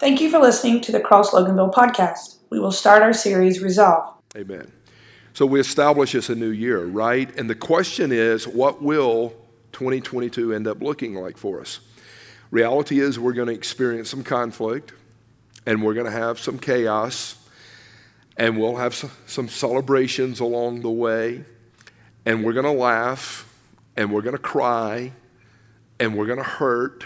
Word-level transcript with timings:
Thank 0.00 0.20
you 0.20 0.30
for 0.30 0.38
listening 0.38 0.80
to 0.82 0.92
the 0.92 1.00
Cross 1.00 1.32
Loganville 1.32 1.74
podcast. 1.74 2.36
We 2.50 2.60
will 2.60 2.70
start 2.70 3.02
our 3.02 3.12
series 3.12 3.60
Resolve. 3.60 4.14
Amen. 4.36 4.70
So 5.32 5.44
we 5.44 5.58
establish 5.58 6.12
this 6.12 6.28
a 6.28 6.36
new 6.36 6.50
year, 6.50 6.84
right? 6.84 7.36
And 7.36 7.50
the 7.50 7.56
question 7.56 8.12
is, 8.12 8.46
what 8.46 8.80
will 8.80 9.34
2022 9.72 10.54
end 10.54 10.68
up 10.68 10.80
looking 10.80 11.14
like 11.14 11.36
for 11.36 11.60
us? 11.60 11.80
Reality 12.52 13.00
is, 13.00 13.18
we're 13.18 13.32
going 13.32 13.48
to 13.48 13.54
experience 13.54 14.08
some 14.08 14.22
conflict 14.22 14.92
and 15.66 15.82
we're 15.82 15.94
going 15.94 16.06
to 16.06 16.12
have 16.12 16.38
some 16.38 16.60
chaos 16.60 17.36
and 18.36 18.56
we'll 18.56 18.76
have 18.76 18.94
some 19.26 19.48
celebrations 19.48 20.38
along 20.38 20.82
the 20.82 20.90
way 20.90 21.44
and 22.24 22.44
we're 22.44 22.52
going 22.52 22.64
to 22.64 22.70
laugh 22.70 23.47
and 23.98 24.12
we're 24.12 24.22
going 24.22 24.36
to 24.36 24.42
cry 24.42 25.10
and 25.98 26.16
we're 26.16 26.26
going 26.26 26.38
to 26.38 26.44
hurt. 26.44 27.04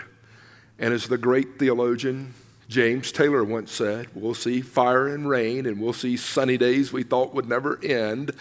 And 0.79 0.93
as 0.93 1.09
the 1.09 1.17
great 1.17 1.59
theologian 1.59 2.35
James 2.69 3.13
Taylor 3.13 3.43
once 3.43 3.73
said, 3.73 4.09
We'll 4.15 4.35
see 4.35 4.61
fire 4.61 5.09
and 5.09 5.29
rain, 5.29 5.67
and 5.67 5.81
we'll 5.81 5.93
see 5.95 6.17
sunny 6.17 6.57
days 6.57 6.93
we 6.93 7.03
thought 7.03 7.35
would 7.35 7.49
never 7.49 7.83
end. 7.83 8.33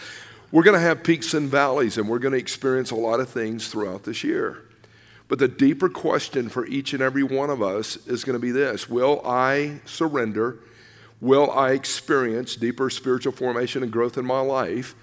We're 0.50 0.62
going 0.62 0.78
to 0.78 0.86
have 0.86 1.02
peaks 1.02 1.34
and 1.34 1.48
valleys, 1.48 1.96
and 1.96 2.08
we're 2.08 2.18
going 2.18 2.32
to 2.32 2.38
experience 2.38 2.90
a 2.90 2.96
lot 2.96 3.20
of 3.20 3.30
things 3.30 3.68
throughout 3.68 4.04
this 4.04 4.22
year. 4.22 4.62
But 5.28 5.38
the 5.38 5.48
deeper 5.48 5.88
question 5.88 6.50
for 6.50 6.66
each 6.66 6.92
and 6.92 7.02
every 7.02 7.22
one 7.22 7.48
of 7.48 7.62
us 7.62 8.06
is 8.06 8.22
going 8.22 8.34
to 8.34 8.40
be 8.40 8.52
this 8.52 8.88
Will 8.88 9.22
I 9.24 9.80
surrender? 9.86 10.58
Will 11.20 11.50
I 11.50 11.70
experience 11.70 12.56
deeper 12.56 12.90
spiritual 12.90 13.32
formation 13.32 13.82
and 13.82 13.92
growth 13.92 14.18
in 14.18 14.26
my 14.26 14.40
life? 14.40 14.94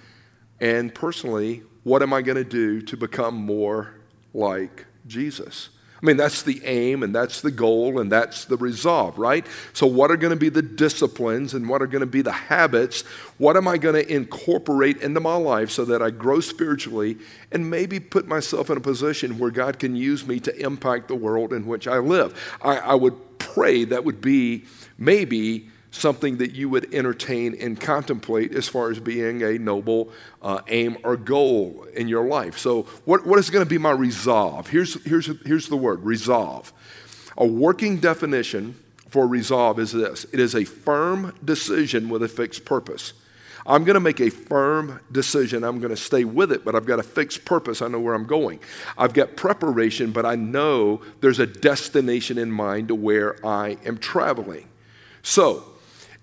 And 0.60 0.94
personally, 0.94 1.62
what 1.90 2.04
am 2.04 2.12
I 2.12 2.22
going 2.22 2.36
to 2.36 2.44
do 2.44 2.80
to 2.82 2.96
become 2.96 3.34
more 3.34 3.92
like 4.32 4.86
Jesus? 5.08 5.70
I 6.00 6.06
mean, 6.06 6.16
that's 6.16 6.44
the 6.44 6.64
aim 6.64 7.02
and 7.02 7.12
that's 7.12 7.40
the 7.40 7.50
goal 7.50 7.98
and 7.98 8.12
that's 8.12 8.44
the 8.44 8.56
resolve, 8.56 9.18
right? 9.18 9.44
So, 9.72 9.88
what 9.88 10.12
are 10.12 10.16
going 10.16 10.30
to 10.30 10.36
be 10.36 10.50
the 10.50 10.62
disciplines 10.62 11.52
and 11.52 11.68
what 11.68 11.82
are 11.82 11.88
going 11.88 12.00
to 12.00 12.06
be 12.06 12.22
the 12.22 12.30
habits? 12.30 13.02
What 13.38 13.56
am 13.56 13.66
I 13.66 13.76
going 13.76 13.96
to 13.96 14.08
incorporate 14.08 14.98
into 14.98 15.18
my 15.18 15.34
life 15.34 15.72
so 15.72 15.84
that 15.86 16.00
I 16.00 16.10
grow 16.10 16.38
spiritually 16.38 17.18
and 17.50 17.68
maybe 17.68 17.98
put 17.98 18.28
myself 18.28 18.70
in 18.70 18.76
a 18.76 18.80
position 18.80 19.40
where 19.40 19.50
God 19.50 19.80
can 19.80 19.96
use 19.96 20.24
me 20.24 20.38
to 20.40 20.56
impact 20.64 21.08
the 21.08 21.16
world 21.16 21.52
in 21.52 21.66
which 21.66 21.88
I 21.88 21.98
live? 21.98 22.56
I, 22.62 22.76
I 22.76 22.94
would 22.94 23.40
pray 23.40 23.82
that 23.86 24.04
would 24.04 24.20
be 24.20 24.64
maybe 24.96 25.68
something 25.90 26.36
that 26.38 26.52
you 26.54 26.68
would 26.68 26.94
entertain 26.94 27.56
and 27.60 27.80
contemplate 27.80 28.54
as 28.54 28.68
far 28.68 28.90
as 28.90 29.00
being 29.00 29.42
a 29.42 29.58
noble 29.58 30.10
uh, 30.42 30.60
aim 30.68 30.96
or 31.04 31.16
goal 31.16 31.86
in 31.94 32.08
your 32.08 32.26
life. 32.26 32.58
So, 32.58 32.82
what, 33.04 33.26
what 33.26 33.38
is 33.38 33.50
going 33.50 33.64
to 33.64 33.68
be 33.68 33.78
my 33.78 33.90
resolve? 33.90 34.68
Here's, 34.68 35.02
here's, 35.04 35.26
here's 35.44 35.68
the 35.68 35.76
word 35.76 36.04
resolve. 36.04 36.72
A 37.36 37.46
working 37.46 37.98
definition 37.98 38.76
for 39.08 39.26
resolve 39.26 39.78
is 39.78 39.92
this 39.92 40.24
it 40.32 40.38
is 40.38 40.54
a 40.54 40.64
firm 40.64 41.34
decision 41.44 42.08
with 42.08 42.22
a 42.22 42.28
fixed 42.28 42.64
purpose. 42.64 43.12
I'm 43.66 43.84
going 43.84 43.94
to 43.94 44.00
make 44.00 44.20
a 44.20 44.30
firm 44.30 45.00
decision. 45.12 45.64
I'm 45.64 45.80
going 45.80 45.94
to 45.94 45.96
stay 45.96 46.24
with 46.24 46.50
it, 46.50 46.64
but 46.64 46.74
I've 46.74 46.86
got 46.86 46.98
a 46.98 47.02
fixed 47.02 47.44
purpose. 47.44 47.82
I 47.82 47.88
know 47.88 48.00
where 48.00 48.14
I'm 48.14 48.26
going. 48.26 48.58
I've 48.96 49.12
got 49.12 49.36
preparation, 49.36 50.12
but 50.12 50.24
I 50.24 50.34
know 50.34 51.02
there's 51.20 51.38
a 51.38 51.46
destination 51.46 52.38
in 52.38 52.50
mind 52.50 52.88
to 52.88 52.94
where 52.94 53.44
I 53.46 53.76
am 53.84 53.98
traveling. 53.98 54.68
So, 55.22 55.69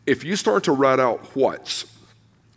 if 0.07 0.23
you 0.23 0.35
start 0.35 0.63
to 0.63 0.71
write 0.71 0.99
out 0.99 1.35
what's, 1.35 1.85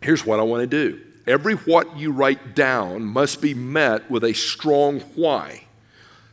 here's 0.01 0.25
what 0.25 0.39
I 0.39 0.43
want 0.43 0.61
to 0.61 0.67
do. 0.67 1.01
Every 1.27 1.53
what 1.53 1.97
you 1.97 2.11
write 2.11 2.55
down 2.55 3.03
must 3.03 3.41
be 3.41 3.53
met 3.53 4.09
with 4.09 4.23
a 4.23 4.33
strong 4.33 5.01
why. 5.15 5.65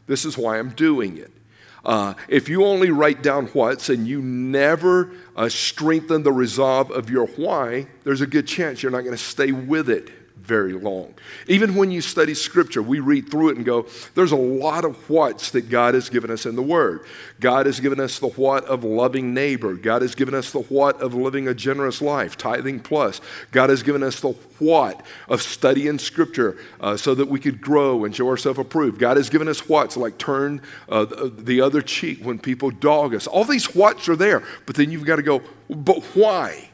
This 0.06 0.24
is 0.24 0.38
why 0.38 0.58
I'm 0.58 0.70
doing 0.70 1.18
it. 1.18 1.30
Uh, 1.84 2.14
if 2.28 2.48
you 2.48 2.64
only 2.64 2.90
write 2.90 3.22
down 3.22 3.46
what's 3.48 3.88
and 3.88 4.06
you 4.06 4.22
never 4.22 5.10
uh, 5.36 5.48
strengthen 5.48 6.22
the 6.22 6.32
resolve 6.32 6.90
of 6.90 7.10
your 7.10 7.26
why, 7.26 7.88
there's 8.04 8.20
a 8.20 8.26
good 8.26 8.46
chance 8.46 8.82
you're 8.82 8.92
not 8.92 9.02
going 9.02 9.16
to 9.16 9.22
stay 9.22 9.52
with 9.52 9.90
it 9.90 10.10
very 10.48 10.72
long. 10.72 11.12
Even 11.46 11.74
when 11.74 11.90
you 11.90 12.00
study 12.00 12.32
Scripture, 12.32 12.82
we 12.82 13.00
read 13.00 13.30
through 13.30 13.50
it 13.50 13.56
and 13.56 13.66
go, 13.66 13.86
there's 14.14 14.32
a 14.32 14.36
lot 14.36 14.86
of 14.86 15.08
what's 15.10 15.50
that 15.50 15.68
God 15.68 15.92
has 15.92 16.08
given 16.08 16.30
us 16.30 16.46
in 16.46 16.56
the 16.56 16.62
Word. 16.62 17.02
God 17.38 17.66
has 17.66 17.78
given 17.78 18.00
us 18.00 18.18
the 18.18 18.28
what 18.28 18.64
of 18.64 18.82
loving 18.82 19.34
neighbor. 19.34 19.74
God 19.74 20.00
has 20.00 20.14
given 20.14 20.34
us 20.34 20.50
the 20.50 20.62
what 20.62 21.00
of 21.02 21.12
living 21.12 21.46
a 21.46 21.54
generous 21.54 22.00
life, 22.00 22.38
tithing 22.38 22.80
plus. 22.80 23.20
God 23.52 23.68
has 23.68 23.82
given 23.82 24.02
us 24.02 24.20
the 24.20 24.30
what 24.58 25.04
of 25.28 25.42
studying 25.42 25.98
Scripture 25.98 26.56
uh, 26.80 26.96
so 26.96 27.14
that 27.14 27.28
we 27.28 27.38
could 27.38 27.60
grow 27.60 28.04
and 28.04 28.16
show 28.16 28.28
ourselves 28.28 28.58
approved. 28.58 28.98
God 28.98 29.18
has 29.18 29.28
given 29.28 29.48
us 29.48 29.68
what's 29.68 29.98
like 29.98 30.16
turn 30.16 30.62
uh, 30.88 31.04
the 31.30 31.60
other 31.60 31.82
cheek 31.82 32.24
when 32.24 32.38
people 32.38 32.70
dog 32.70 33.14
us. 33.14 33.26
All 33.26 33.44
these 33.44 33.74
what's 33.74 34.08
are 34.08 34.16
there, 34.16 34.42
but 34.64 34.76
then 34.76 34.90
you've 34.90 35.04
got 35.04 35.16
to 35.16 35.22
go, 35.22 35.42
but 35.68 36.02
why? 36.14 36.70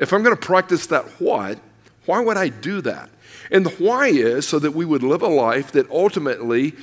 If 0.00 0.12
I'm 0.12 0.24
going 0.24 0.36
to 0.36 0.42
practice 0.42 0.88
that 0.88 1.04
what, 1.20 1.60
why 2.06 2.20
would 2.20 2.36
I 2.36 2.48
do 2.48 2.80
that? 2.82 3.10
And 3.50 3.66
the 3.66 3.70
why 3.70 4.08
is 4.08 4.46
so 4.46 4.58
that 4.58 4.72
we 4.72 4.84
would 4.84 5.02
live 5.02 5.22
a 5.22 5.28
life 5.28 5.72
that 5.72 5.90
ultimately 5.90 6.74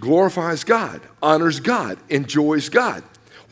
glorifies 0.00 0.64
God, 0.64 1.00
honors 1.22 1.60
God, 1.60 1.98
enjoys 2.08 2.68
God. 2.68 3.02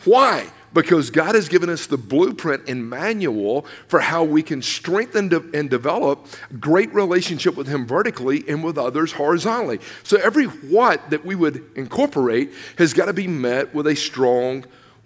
Why? 0.04 0.48
Because 0.72 1.10
God 1.10 1.34
has 1.34 1.48
given 1.48 1.68
us 1.68 1.86
the 1.86 1.98
blueprint 1.98 2.68
and 2.68 2.88
manual 2.88 3.66
for 3.88 4.00
how 4.00 4.24
we 4.24 4.42
can 4.42 4.62
strengthen 4.62 5.32
and 5.54 5.68
develop 5.68 6.26
great 6.58 6.92
relationship 6.94 7.56
with 7.56 7.68
Him 7.68 7.86
vertically 7.86 8.42
and 8.48 8.64
with 8.64 8.78
others 8.78 9.12
horizontally. 9.12 9.80
So 10.02 10.16
every 10.18 10.46
what 10.46 11.10
that 11.10 11.24
we 11.24 11.34
would 11.34 11.64
incorporate 11.76 12.52
has 12.78 12.94
got 12.94 13.06
to 13.06 13.12
be 13.12 13.28
met 13.28 13.74
with 13.74 13.86
a 13.86 13.94
strong 13.94 14.64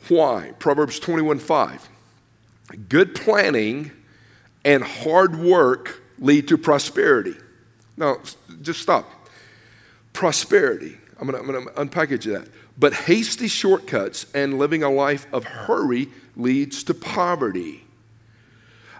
why. 0.08 0.52
Proverbs 0.58 1.00
21 1.00 1.40
5. 1.40 1.88
Good 2.88 3.14
planning 3.14 3.90
and 4.66 4.82
hard 4.82 5.38
work 5.38 6.02
lead 6.18 6.48
to 6.48 6.58
prosperity. 6.58 7.36
Now, 7.96 8.16
just 8.60 8.82
stop. 8.82 9.08
Prosperity. 10.12 10.98
I'm 11.18 11.30
going 11.30 11.64
to 11.64 11.70
unpackage 11.72 12.24
that. 12.24 12.48
But 12.76 12.92
hasty 12.92 13.48
shortcuts 13.48 14.26
and 14.34 14.58
living 14.58 14.82
a 14.82 14.90
life 14.90 15.26
of 15.32 15.44
hurry 15.44 16.08
leads 16.36 16.84
to 16.84 16.94
poverty. 16.94 17.84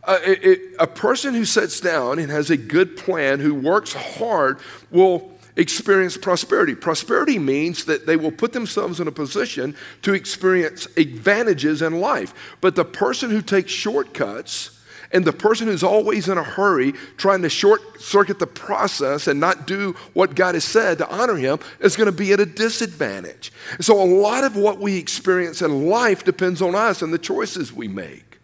Uh, 0.05 0.21
it, 0.25 0.45
it, 0.45 0.61
a 0.79 0.87
person 0.87 1.35
who 1.35 1.45
sits 1.45 1.81
down 1.81 2.21
and 2.21 2.31
has 2.31 2.49
a 2.49 2.57
good 2.57 2.97
plan, 2.97 3.41
who 3.41 3.53
works 3.53 3.93
hard, 3.93 4.61
will 4.91 5.33
experience 5.57 6.17
prosperity. 6.17 6.77
Prosperity 6.77 7.41
means 7.41 7.87
that 7.87 8.07
they 8.07 8.17
will 8.17 8.31
put 8.31 8.53
themselves 8.53 9.01
in 9.01 9.09
a 9.09 9.13
position 9.13 9.75
to 10.03 10.15
experience 10.15 10.87
advantages 10.97 11.83
in 11.83 11.99
life. 11.99 12.57
But 12.61 12.77
the 12.77 12.85
person 12.85 13.31
who 13.31 13.43
takes 13.43 13.73
shortcuts, 13.73 14.76
and 15.13 15.25
the 15.25 15.33
person 15.33 15.69
who's 15.69 15.83
always 15.83 16.29
in 16.29 16.39
a 16.39 16.43
hurry, 16.43 16.93
trying 17.17 17.43
to 17.43 17.49
short 17.49 18.01
circuit 18.01 18.39
the 18.39 18.47
process 18.47 19.27
and 19.27 19.41
not 19.41 19.67
do 19.67 19.93
what 20.13 20.35
God 20.35 20.55
has 20.55 20.65
said 20.65 20.99
to 20.99 21.09
honor 21.09 21.37
Him, 21.37 21.59
is 21.81 21.97
going 21.97 22.07
to 22.07 22.13
be 22.13 22.33
at 22.33 22.41
a 22.41 22.47
disadvantage. 22.47 23.53
So, 23.81 24.03
a 24.03 24.05
lot 24.05 24.45
of 24.45 24.57
what 24.57 24.79
we 24.79 24.99
experience 24.99 25.63
in 25.63 25.89
life 25.89 26.25
depends 26.25 26.61
on 26.61 26.75
us 26.75 27.03
and 27.03 27.13
the 27.13 27.19
choices 27.19 27.73
we 27.73 27.89
make. 27.89 28.39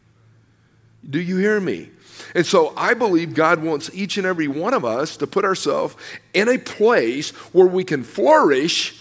Do 1.09 1.21
you 1.21 1.37
hear 1.37 1.61
me? 1.61 1.91
And 2.35 2.47
so 2.47 2.73
I 2.77 2.95
believe 2.95 3.35
God 3.35 3.63
wants 3.63 3.91
each 3.93 4.17
and 4.17 4.27
every 4.27 4.49
one 4.49 4.75
of 4.75 4.85
us 4.85 5.17
to 5.19 5.27
put 5.27 5.45
ourselves 5.45 5.97
in 6.33 6.49
a 6.49 6.59
place 6.59 7.31
where 7.53 7.67
we 7.67 7.85
can 7.85 8.05
flourish 8.05 8.99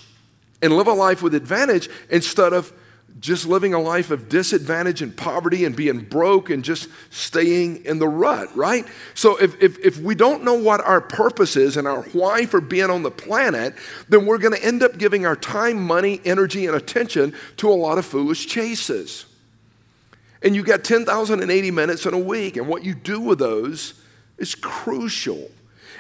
and 0.62 0.76
live 0.76 0.88
a 0.88 0.94
life 0.94 1.22
with 1.22 1.34
advantage 1.34 1.90
instead 2.10 2.54
of 2.54 2.74
just 3.20 3.46
living 3.46 3.74
a 3.74 3.80
life 3.80 4.10
of 4.10 4.30
disadvantage 4.30 5.02
and 5.02 5.16
poverty 5.16 5.66
and 5.66 5.76
being 5.76 6.00
broke 6.00 6.50
and 6.50 6.64
just 6.64 6.90
staying 7.10 7.86
in 7.86 8.00
the 8.00 8.08
rut, 8.08 8.56
right? 8.56 8.86
So 9.14 9.38
if, 9.38 9.62
if, 9.62 9.78
if 9.80 9.98
we 10.00 10.16
don't 10.16 10.44
know 10.44 10.56
what 10.56 10.82
our 10.82 11.02
purpose 11.02 11.56
is 11.56 11.78
and 11.78 11.88
our 11.88 12.02
why 12.14 12.46
for 12.46 12.62
being 12.62 12.90
on 12.90 13.04
the 13.04 13.12
planet, 13.12 13.76
then 14.10 14.26
we're 14.26 14.38
going 14.38 14.56
to 14.56 14.64
end 14.64 14.82
up 14.82 14.98
giving 14.98 15.26
our 15.26 15.36
time, 15.36 15.82
money, 15.86 16.22
energy, 16.26 16.66
and 16.66 16.76
attention 16.76 17.36
to 17.58 17.70
a 17.70 17.76
lot 17.76 17.98
of 17.98 18.06
foolish 18.06 18.48
chases. 18.48 19.26
And 20.42 20.56
you 20.56 20.64
got 20.64 20.84
10,080 20.84 21.72
minutes 21.72 22.06
in 22.06 22.14
a 22.14 22.20
week, 22.20 22.58
and 22.58 22.68
what 22.68 22.84
you 22.84 22.96
do 22.96 23.22
with 23.22 23.40
those 23.40 23.94
is 24.38 24.56
crucial. 24.56 25.52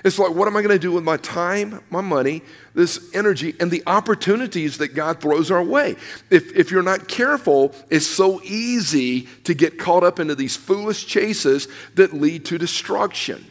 It's 0.03 0.17
like, 0.17 0.33
what 0.33 0.47
am 0.47 0.57
I 0.57 0.61
going 0.61 0.75
to 0.75 0.79
do 0.79 0.91
with 0.91 1.03
my 1.03 1.17
time, 1.17 1.81
my 1.91 2.01
money, 2.01 2.41
this 2.73 3.13
energy, 3.13 3.55
and 3.59 3.69
the 3.69 3.83
opportunities 3.85 4.77
that 4.79 4.89
God 4.89 5.21
throws 5.21 5.51
our 5.51 5.63
way? 5.63 5.95
If, 6.29 6.55
if 6.55 6.71
you're 6.71 6.81
not 6.81 7.07
careful, 7.07 7.75
it's 7.89 8.07
so 8.07 8.41
easy 8.43 9.27
to 9.43 9.53
get 9.53 9.77
caught 9.77 10.03
up 10.03 10.19
into 10.19 10.33
these 10.33 10.55
foolish 10.55 11.05
chases 11.05 11.67
that 11.95 12.13
lead 12.13 12.45
to 12.45 12.57
destruction. 12.57 13.45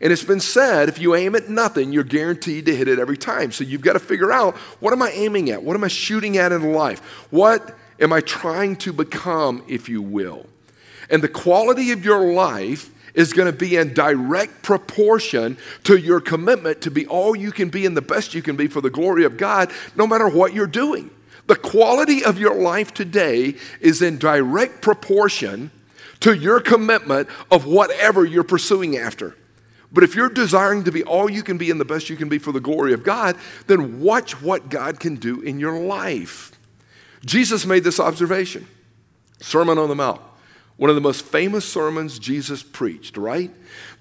And 0.00 0.12
it's 0.12 0.24
been 0.24 0.40
said 0.40 0.88
if 0.88 0.98
you 0.98 1.14
aim 1.14 1.34
at 1.34 1.48
nothing, 1.48 1.92
you're 1.92 2.04
guaranteed 2.04 2.66
to 2.66 2.76
hit 2.76 2.86
it 2.86 2.98
every 2.98 3.16
time. 3.16 3.50
So 3.50 3.64
you've 3.64 3.80
got 3.80 3.94
to 3.94 3.98
figure 3.98 4.30
out 4.30 4.56
what 4.80 4.92
am 4.92 5.02
I 5.02 5.10
aiming 5.10 5.50
at? 5.50 5.62
What 5.62 5.74
am 5.74 5.84
I 5.84 5.88
shooting 5.88 6.36
at 6.36 6.52
in 6.52 6.72
life? 6.72 7.00
What 7.30 7.76
am 7.98 8.12
I 8.12 8.20
trying 8.20 8.76
to 8.76 8.92
become, 8.92 9.64
if 9.66 9.88
you 9.88 10.02
will? 10.02 10.46
And 11.10 11.22
the 11.22 11.28
quality 11.28 11.90
of 11.90 12.04
your 12.04 12.32
life 12.32 12.90
is 13.18 13.32
going 13.32 13.50
to 13.50 13.58
be 13.58 13.76
in 13.76 13.92
direct 13.92 14.62
proportion 14.62 15.58
to 15.82 15.96
your 15.96 16.20
commitment 16.20 16.80
to 16.82 16.90
be 16.90 17.04
all 17.08 17.34
you 17.34 17.50
can 17.50 17.68
be 17.68 17.84
and 17.84 17.96
the 17.96 18.00
best 18.00 18.32
you 18.32 18.40
can 18.40 18.54
be 18.54 18.68
for 18.68 18.80
the 18.80 18.90
glory 18.90 19.24
of 19.24 19.36
God, 19.36 19.72
no 19.96 20.06
matter 20.06 20.28
what 20.28 20.54
you're 20.54 20.68
doing. 20.68 21.10
The 21.48 21.56
quality 21.56 22.24
of 22.24 22.38
your 22.38 22.54
life 22.54 22.94
today 22.94 23.56
is 23.80 24.02
in 24.02 24.18
direct 24.18 24.82
proportion 24.82 25.72
to 26.20 26.32
your 26.32 26.60
commitment 26.60 27.28
of 27.50 27.66
whatever 27.66 28.24
you're 28.24 28.44
pursuing 28.44 28.96
after. 28.96 29.34
But 29.90 30.04
if 30.04 30.14
you're 30.14 30.28
desiring 30.28 30.84
to 30.84 30.92
be 30.92 31.02
all 31.02 31.28
you 31.28 31.42
can 31.42 31.58
be 31.58 31.72
and 31.72 31.80
the 31.80 31.84
best 31.84 32.08
you 32.08 32.16
can 32.16 32.28
be 32.28 32.38
for 32.38 32.52
the 32.52 32.60
glory 32.60 32.92
of 32.92 33.02
God, 33.02 33.36
then 33.66 34.00
watch 34.00 34.40
what 34.40 34.68
God 34.68 35.00
can 35.00 35.16
do 35.16 35.40
in 35.40 35.58
your 35.58 35.80
life. 35.80 36.52
Jesus 37.24 37.66
made 37.66 37.82
this 37.82 37.98
observation 37.98 38.68
Sermon 39.40 39.76
on 39.76 39.88
the 39.88 39.96
Mount, 39.96 40.20
one 40.78 40.90
of 40.90 40.96
the 40.96 41.02
most 41.02 41.24
famous 41.24 41.70
sermons 41.70 42.18
Jesus 42.18 42.62
preached, 42.62 43.16
right? 43.16 43.50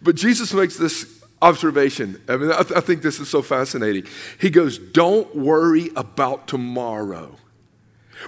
But 0.01 0.15
Jesus 0.15 0.53
makes 0.53 0.77
this 0.77 1.23
observation. 1.41 2.21
I 2.29 2.37
mean, 2.37 2.51
I, 2.51 2.61
th- 2.61 2.77
I 2.77 2.79
think 2.81 3.01
this 3.01 3.19
is 3.19 3.29
so 3.29 3.41
fascinating. 3.41 4.05
He 4.39 4.49
goes, 4.49 4.77
Don't 4.77 5.35
worry 5.35 5.89
about 5.95 6.47
tomorrow. 6.47 7.35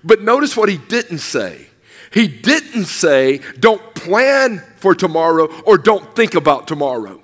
But 0.04 0.22
notice 0.22 0.58
what 0.58 0.68
he 0.68 0.78
didn't 0.78 1.20
say. 1.20 1.68
He 2.12 2.28
didn't 2.28 2.86
say, 2.86 3.42
Don't 3.60 3.94
plan 3.94 4.60
for 4.78 4.96
tomorrow 4.96 5.48
or 5.64 5.78
don't 5.78 6.16
think 6.16 6.34
about 6.34 6.68
tomorrow. 6.68 7.22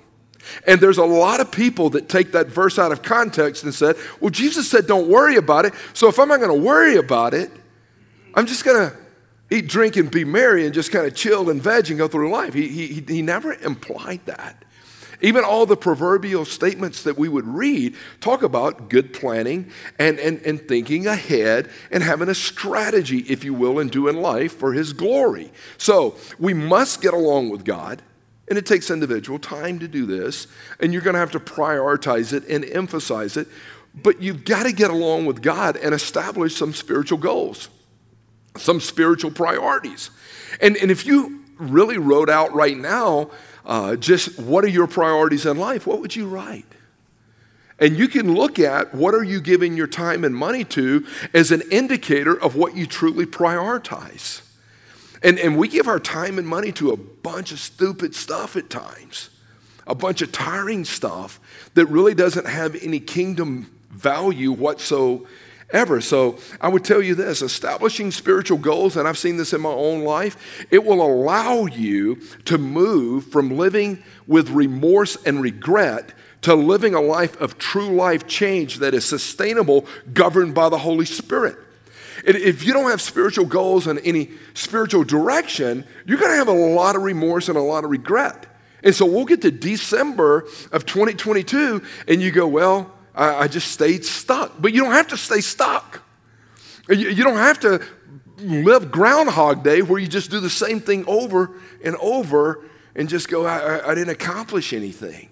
And 0.64 0.80
there's 0.80 0.98
a 0.98 1.04
lot 1.04 1.40
of 1.40 1.50
people 1.50 1.90
that 1.90 2.08
take 2.08 2.32
that 2.32 2.46
verse 2.46 2.78
out 2.78 2.92
of 2.92 3.02
context 3.02 3.64
and 3.64 3.74
said, 3.74 3.96
Well, 4.20 4.30
Jesus 4.30 4.70
said, 4.70 4.86
Don't 4.86 5.08
worry 5.08 5.36
about 5.36 5.64
it. 5.64 5.74
So 5.92 6.08
if 6.08 6.20
I'm 6.20 6.28
not 6.28 6.38
going 6.38 6.56
to 6.56 6.64
worry 6.64 6.96
about 6.96 7.34
it, 7.34 7.50
I'm 8.32 8.46
just 8.46 8.64
going 8.64 8.90
to 8.90 8.96
eat, 9.50 9.68
drink, 9.68 9.96
and 9.96 10.10
be 10.10 10.24
merry 10.24 10.64
and 10.64 10.74
just 10.74 10.92
kind 10.92 11.06
of 11.06 11.14
chill 11.14 11.50
and 11.50 11.62
veg 11.62 11.88
and 11.88 11.98
go 11.98 12.08
through 12.08 12.30
life. 12.30 12.54
He, 12.54 12.68
he, 12.68 13.04
he 13.06 13.22
never 13.22 13.52
implied 13.54 14.20
that. 14.26 14.64
Even 15.20 15.44
all 15.44 15.64
the 15.64 15.76
proverbial 15.76 16.44
statements 16.44 17.02
that 17.04 17.16
we 17.16 17.28
would 17.28 17.46
read 17.46 17.94
talk 18.20 18.42
about 18.42 18.90
good 18.90 19.14
planning 19.14 19.70
and, 19.98 20.18
and, 20.18 20.42
and 20.42 20.60
thinking 20.68 21.06
ahead 21.06 21.70
and 21.90 22.02
having 22.02 22.28
a 22.28 22.34
strategy, 22.34 23.20
if 23.20 23.42
you 23.42 23.54
will, 23.54 23.78
and 23.78 23.90
doing 23.90 24.16
life 24.16 24.54
for 24.54 24.72
His 24.72 24.92
glory. 24.92 25.50
So 25.78 26.16
we 26.38 26.52
must 26.52 27.00
get 27.00 27.14
along 27.14 27.50
with 27.50 27.64
God. 27.64 28.02
And 28.48 28.56
it 28.56 28.64
takes 28.64 28.92
individual 28.92 29.40
time 29.40 29.80
to 29.80 29.88
do 29.88 30.06
this, 30.06 30.46
and 30.78 30.92
you're 30.92 31.02
going 31.02 31.14
to 31.14 31.20
have 31.20 31.32
to 31.32 31.40
prioritize 31.40 32.32
it 32.32 32.46
and 32.46 32.64
emphasize 32.64 33.36
it. 33.36 33.48
But 33.92 34.22
you've 34.22 34.44
got 34.44 34.64
to 34.64 34.72
get 34.72 34.90
along 34.90 35.26
with 35.26 35.42
God 35.42 35.76
and 35.76 35.92
establish 35.92 36.54
some 36.54 36.72
spiritual 36.72 37.18
goals, 37.18 37.68
some 38.58 38.80
spiritual 38.80 39.30
priorities. 39.30 40.10
And, 40.60 40.76
and 40.76 40.90
if 40.90 41.06
you 41.06 41.44
really 41.58 41.98
wrote 41.98 42.30
out 42.30 42.54
right 42.54 42.76
now 42.76 43.30
uh, 43.64 43.96
just 43.96 44.38
what 44.38 44.64
are 44.64 44.68
your 44.68 44.86
priorities 44.86 45.44
in 45.44 45.58
life, 45.58 45.86
what 45.86 46.00
would 46.00 46.14
you 46.14 46.28
write? 46.28 46.64
And 47.78 47.96
you 47.96 48.08
can 48.08 48.34
look 48.34 48.58
at 48.58 48.94
what 48.94 49.14
are 49.14 49.24
you 49.24 49.40
giving 49.40 49.76
your 49.76 49.86
time 49.86 50.24
and 50.24 50.34
money 50.34 50.64
to 50.64 51.04
as 51.34 51.50
an 51.50 51.62
indicator 51.70 52.40
of 52.40 52.56
what 52.56 52.74
you 52.76 52.86
truly 52.86 53.26
prioritize. 53.26 54.42
And, 55.22 55.38
and 55.38 55.58
we 55.58 55.68
give 55.68 55.88
our 55.88 55.98
time 55.98 56.38
and 56.38 56.46
money 56.46 56.72
to 56.72 56.90
a 56.90 56.96
bunch 56.96 57.52
of 57.52 57.58
stupid 57.58 58.14
stuff 58.14 58.56
at 58.56 58.70
times, 58.70 59.30
a 59.86 59.94
bunch 59.94 60.22
of 60.22 60.32
tiring 60.32 60.84
stuff 60.84 61.40
that 61.74 61.86
really 61.86 62.14
doesn't 62.14 62.46
have 62.46 62.76
any 62.82 63.00
kingdom 63.00 63.70
value 63.90 64.52
whatsoever. 64.52 65.26
So 65.72 66.38
I 66.60 66.68
would 66.68 66.84
tell 66.84 67.02
you 67.02 67.14
this 67.14 67.42
establishing 67.42 68.10
spiritual 68.10 68.58
goals, 68.58 68.96
and 68.96 69.08
I've 69.08 69.18
seen 69.18 69.36
this 69.36 69.52
in 69.52 69.60
my 69.60 69.70
own 69.70 70.02
life, 70.02 70.66
it 70.70 70.84
will 70.84 71.02
allow 71.02 71.66
you 71.66 72.16
to 72.44 72.58
move 72.58 73.26
from 73.26 73.56
living 73.56 74.02
with 74.26 74.50
remorse 74.50 75.16
and 75.24 75.42
regret 75.42 76.12
to 76.42 76.54
living 76.54 76.94
a 76.94 77.00
life 77.00 77.40
of 77.40 77.58
true 77.58 77.88
life 77.88 78.26
change 78.26 78.78
that 78.78 78.94
is 78.94 79.04
sustainable, 79.04 79.86
governed 80.12 80.54
by 80.54 80.68
the 80.68 80.78
Holy 80.78 81.04
Spirit. 81.04 81.56
If 82.24 82.64
you 82.64 82.72
don't 82.72 82.90
have 82.90 83.00
spiritual 83.00 83.46
goals 83.46 83.86
and 83.86 84.00
any 84.04 84.30
spiritual 84.54 85.04
direction, 85.04 85.84
you're 86.06 86.18
going 86.18 86.30
to 86.30 86.36
have 86.36 86.48
a 86.48 86.52
lot 86.52 86.96
of 86.96 87.02
remorse 87.02 87.48
and 87.48 87.58
a 87.58 87.62
lot 87.62 87.84
of 87.84 87.90
regret. 87.90 88.46
And 88.82 88.94
so 88.94 89.04
we'll 89.06 89.24
get 89.24 89.42
to 89.42 89.50
December 89.50 90.46
of 90.70 90.86
2022, 90.86 91.82
and 92.06 92.22
you 92.22 92.30
go, 92.30 92.46
Well, 92.46 92.95
I, 93.16 93.34
I 93.34 93.48
just 93.48 93.72
stayed 93.72 94.04
stuck. 94.04 94.52
But 94.60 94.72
you 94.72 94.82
don't 94.82 94.92
have 94.92 95.08
to 95.08 95.16
stay 95.16 95.40
stuck. 95.40 96.02
You, 96.88 97.08
you 97.08 97.24
don't 97.24 97.38
have 97.38 97.58
to 97.60 97.82
live 98.38 98.90
Groundhog 98.90 99.64
Day 99.64 99.82
where 99.82 99.98
you 99.98 100.06
just 100.06 100.30
do 100.30 100.38
the 100.40 100.50
same 100.50 100.80
thing 100.80 101.04
over 101.06 101.58
and 101.82 101.96
over 101.96 102.64
and 102.94 103.08
just 103.08 103.28
go, 103.28 103.46
I, 103.46 103.58
I, 103.58 103.90
I 103.90 103.94
didn't 103.94 104.10
accomplish 104.10 104.72
anything. 104.72 105.30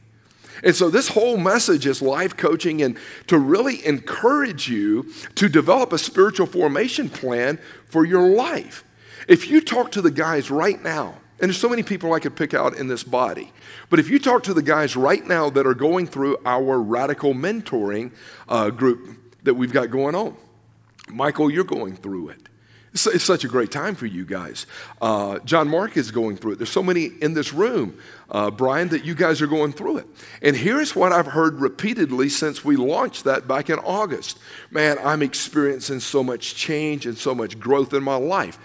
And 0.63 0.75
so, 0.75 0.89
this 0.89 1.09
whole 1.09 1.37
message 1.37 1.85
is 1.85 2.01
life 2.01 2.37
coaching 2.37 2.81
and 2.81 2.97
to 3.27 3.39
really 3.39 3.85
encourage 3.85 4.69
you 4.69 5.13
to 5.35 5.49
develop 5.49 5.93
a 5.93 5.99
spiritual 5.99 6.47
formation 6.47 7.11
plan 7.11 7.59
for 7.87 8.05
your 8.05 8.29
life. 8.29 8.85
If 9.29 9.49
you 9.51 9.61
talk 9.61 9.91
to 9.93 10.01
the 10.01 10.11
guys 10.11 10.51
right 10.51 10.81
now, 10.83 11.21
and 11.45 11.51
there's 11.51 11.61
so 11.61 11.69
many 11.69 11.83
people 11.83 12.15
I 12.15 12.21
could 12.21 12.37
pick 12.37 12.55
out 12.55 12.75
in 12.75 12.89
this 12.89 13.05
body, 13.05 13.53
but 13.91 13.99
if 13.99 14.09
you 14.09 14.19
talk 14.19 14.45
to 14.45 14.55
the 14.55 14.63
guys 14.63 14.97
right 14.97 15.23
now 15.27 15.51
that 15.51 15.67
are 15.67 15.75
going 15.75 16.07
through 16.07 16.39
our 16.47 16.81
radical 16.81 17.35
mentoring 17.35 18.13
uh, 18.49 18.71
group 18.71 19.19
that 19.43 19.53
we've 19.53 19.71
got 19.71 19.91
going 19.91 20.15
on, 20.15 20.35
Michael, 21.11 21.51
you're 21.51 21.63
going 21.63 21.97
through 21.97 22.31
it. 22.31 22.41
It's, 22.95 23.07
it's 23.09 23.25
such 23.25 23.45
a 23.45 23.49
great 23.49 23.71
time 23.71 23.95
for 23.95 24.07
you 24.07 24.25
guys. 24.25 24.67
Uh, 25.03 25.41
John 25.41 25.69
Mark 25.69 25.99
is 25.99 26.13
going 26.13 26.37
through 26.37 26.53
it. 26.53 26.59
There's 26.61 26.71
so 26.71 26.83
many 26.83 27.11
in 27.21 27.35
this 27.35 27.53
room, 27.53 27.99
uh, 28.31 28.51
Brian, 28.51 28.89
that 28.89 29.05
you 29.05 29.15
guys 29.15 29.43
are 29.43 29.47
going 29.47 29.73
through 29.73 29.99
it. 29.99 30.07
And 30.41 30.57
here's 30.57 30.97
what 30.97 31.13
I've 31.13 31.27
heard 31.27 31.61
repeatedly 31.61 32.31
since 32.31 32.65
we 32.65 32.77
launched 32.77 33.25
that 33.25 33.47
back 33.47 33.69
in 33.69 33.81
August. 33.81 34.39
Man, 34.71 34.97
I'm 35.05 35.23
experiencing 35.23 36.01
so 36.01 36.23
much 36.23 36.55
change 36.55 37.05
and 37.05 37.19
so 37.19 37.35
much 37.35 37.59
growth 37.59 37.93
in 37.93 38.03
my 38.03 38.17
life. 38.17 38.59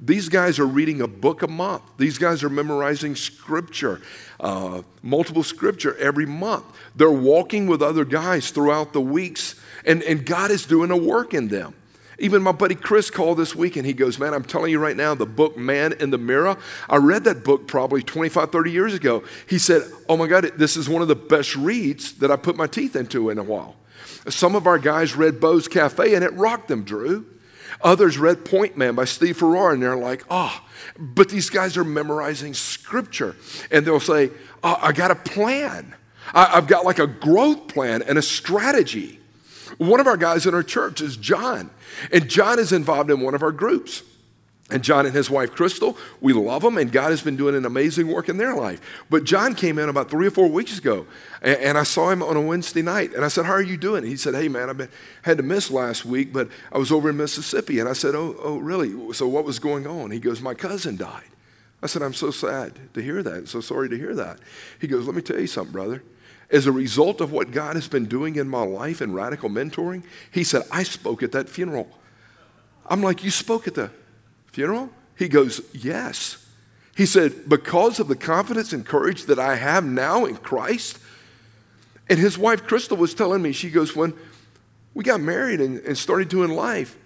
These 0.00 0.30
guys 0.30 0.58
are 0.58 0.66
reading 0.66 1.02
a 1.02 1.06
book 1.06 1.42
a 1.42 1.48
month. 1.48 1.82
These 1.98 2.16
guys 2.16 2.42
are 2.42 2.48
memorizing 2.48 3.14
scripture, 3.16 4.00
uh, 4.38 4.82
multiple 5.02 5.42
scripture 5.42 5.96
every 5.98 6.26
month. 6.26 6.64
They're 6.96 7.10
walking 7.10 7.66
with 7.66 7.82
other 7.82 8.04
guys 8.04 8.50
throughout 8.50 8.92
the 8.92 9.00
weeks, 9.00 9.56
and, 9.84 10.02
and 10.02 10.24
God 10.24 10.50
is 10.50 10.64
doing 10.64 10.90
a 10.90 10.96
work 10.96 11.34
in 11.34 11.48
them. 11.48 11.74
Even 12.18 12.42
my 12.42 12.52
buddy 12.52 12.74
Chris 12.74 13.10
called 13.10 13.38
this 13.38 13.54
week 13.54 13.76
and 13.76 13.86
he 13.86 13.94
goes, 13.94 14.18
Man, 14.18 14.34
I'm 14.34 14.44
telling 14.44 14.70
you 14.70 14.78
right 14.78 14.96
now, 14.96 15.14
the 15.14 15.26
book 15.26 15.56
Man 15.56 15.94
in 15.94 16.10
the 16.10 16.18
Mirror, 16.18 16.58
I 16.88 16.96
read 16.96 17.24
that 17.24 17.42
book 17.44 17.66
probably 17.66 18.02
25, 18.02 18.52
30 18.52 18.70
years 18.70 18.94
ago. 18.94 19.24
He 19.48 19.58
said, 19.58 19.82
Oh 20.06 20.18
my 20.18 20.26
God, 20.26 20.44
this 20.56 20.76
is 20.76 20.86
one 20.86 21.00
of 21.00 21.08
the 21.08 21.16
best 21.16 21.56
reads 21.56 22.12
that 22.18 22.30
I 22.30 22.36
put 22.36 22.56
my 22.56 22.66
teeth 22.66 22.94
into 22.94 23.30
in 23.30 23.38
a 23.38 23.42
while. 23.42 23.76
Some 24.28 24.54
of 24.54 24.66
our 24.66 24.78
guys 24.78 25.16
read 25.16 25.40
Bo's 25.40 25.66
Cafe 25.66 26.14
and 26.14 26.22
it 26.22 26.32
rocked 26.34 26.68
them, 26.68 26.84
Drew. 26.84 27.24
Others 27.82 28.18
read 28.18 28.44
Point 28.44 28.76
Man 28.76 28.94
by 28.94 29.04
Steve 29.04 29.38
Farrar 29.38 29.72
and 29.72 29.82
they're 29.82 29.96
like, 29.96 30.24
oh, 30.30 30.64
but 30.98 31.28
these 31.28 31.50
guys 31.50 31.76
are 31.76 31.84
memorizing 31.84 32.54
scripture. 32.54 33.36
And 33.70 33.86
they'll 33.86 34.00
say, 34.00 34.30
oh, 34.62 34.78
I 34.80 34.92
got 34.92 35.10
a 35.10 35.14
plan. 35.14 35.94
I, 36.34 36.56
I've 36.56 36.66
got 36.66 36.84
like 36.84 36.98
a 36.98 37.06
growth 37.06 37.68
plan 37.68 38.02
and 38.02 38.18
a 38.18 38.22
strategy. 38.22 39.20
One 39.78 40.00
of 40.00 40.06
our 40.06 40.16
guys 40.16 40.46
in 40.46 40.54
our 40.54 40.62
church 40.62 41.00
is 41.00 41.16
John, 41.16 41.70
and 42.12 42.28
John 42.28 42.58
is 42.58 42.72
involved 42.72 43.10
in 43.10 43.20
one 43.20 43.34
of 43.34 43.42
our 43.42 43.52
groups. 43.52 44.02
And 44.70 44.84
John 44.84 45.06
and 45.06 45.14
his 45.14 45.28
wife 45.28 45.52
Crystal, 45.52 45.98
we 46.20 46.32
love 46.32 46.62
them, 46.62 46.78
and 46.78 46.92
God 46.92 47.10
has 47.10 47.22
been 47.22 47.36
doing 47.36 47.54
an 47.56 47.64
amazing 47.64 48.08
work 48.08 48.28
in 48.28 48.36
their 48.36 48.54
life. 48.54 48.80
But 49.10 49.24
John 49.24 49.54
came 49.54 49.78
in 49.78 49.88
about 49.88 50.10
three 50.10 50.26
or 50.26 50.30
four 50.30 50.48
weeks 50.48 50.78
ago, 50.78 51.06
and, 51.42 51.58
and 51.58 51.78
I 51.78 51.82
saw 51.82 52.10
him 52.10 52.22
on 52.22 52.36
a 52.36 52.40
Wednesday 52.40 52.82
night, 52.82 53.12
and 53.14 53.24
I 53.24 53.28
said, 53.28 53.46
"How 53.46 53.52
are 53.52 53.62
you 53.62 53.76
doing?" 53.76 54.04
He 54.04 54.16
said, 54.16 54.34
"Hey, 54.34 54.48
man, 54.48 54.70
I've 54.70 54.78
been 54.78 54.88
had 55.22 55.38
to 55.38 55.42
miss 55.42 55.70
last 55.70 56.04
week, 56.04 56.32
but 56.32 56.48
I 56.70 56.78
was 56.78 56.92
over 56.92 57.10
in 57.10 57.16
Mississippi." 57.16 57.80
And 57.80 57.88
I 57.88 57.94
said, 57.94 58.14
"Oh, 58.14 58.36
oh, 58.40 58.58
really? 58.58 59.12
So 59.12 59.26
what 59.26 59.44
was 59.44 59.58
going 59.58 59.86
on?" 59.86 60.10
He 60.10 60.20
goes, 60.20 60.40
"My 60.40 60.54
cousin 60.54 60.96
died." 60.96 61.24
I 61.82 61.86
said, 61.86 62.02
"I'm 62.02 62.14
so 62.14 62.30
sad 62.30 62.78
to 62.94 63.02
hear 63.02 63.22
that. 63.22 63.48
so 63.48 63.60
sorry 63.60 63.88
to 63.88 63.96
hear 63.96 64.14
that." 64.14 64.38
He 64.80 64.86
goes, 64.86 65.06
"Let 65.06 65.16
me 65.16 65.22
tell 65.22 65.40
you 65.40 65.46
something, 65.46 65.72
brother." 65.72 66.02
As 66.50 66.66
a 66.66 66.72
result 66.72 67.20
of 67.20 67.30
what 67.30 67.52
God 67.52 67.76
has 67.76 67.86
been 67.86 68.06
doing 68.06 68.34
in 68.34 68.48
my 68.48 68.62
life 68.62 69.00
in 69.00 69.12
radical 69.12 69.48
mentoring, 69.48 70.02
he 70.32 70.42
said, 70.42 70.62
I 70.72 70.82
spoke 70.82 71.22
at 71.22 71.30
that 71.30 71.48
funeral. 71.48 71.88
I'm 72.86 73.02
like, 73.02 73.22
You 73.22 73.30
spoke 73.30 73.68
at 73.68 73.74
the 73.74 73.90
funeral? 74.52 74.90
He 75.16 75.28
goes, 75.28 75.60
Yes. 75.72 76.46
He 76.96 77.06
said, 77.06 77.48
Because 77.48 78.00
of 78.00 78.08
the 78.08 78.16
confidence 78.16 78.72
and 78.72 78.84
courage 78.84 79.24
that 79.24 79.38
I 79.38 79.56
have 79.56 79.84
now 79.84 80.24
in 80.24 80.36
Christ. 80.36 80.98
And 82.08 82.18
his 82.18 82.36
wife, 82.36 82.64
Crystal, 82.64 82.96
was 82.96 83.14
telling 83.14 83.42
me, 83.42 83.52
she 83.52 83.70
goes, 83.70 83.94
When 83.94 84.14
we 84.94 85.04
got 85.04 85.20
married 85.20 85.60
and, 85.60 85.78
and 85.80 85.96
started 85.96 86.28
doing 86.28 86.50
life, 86.50 86.96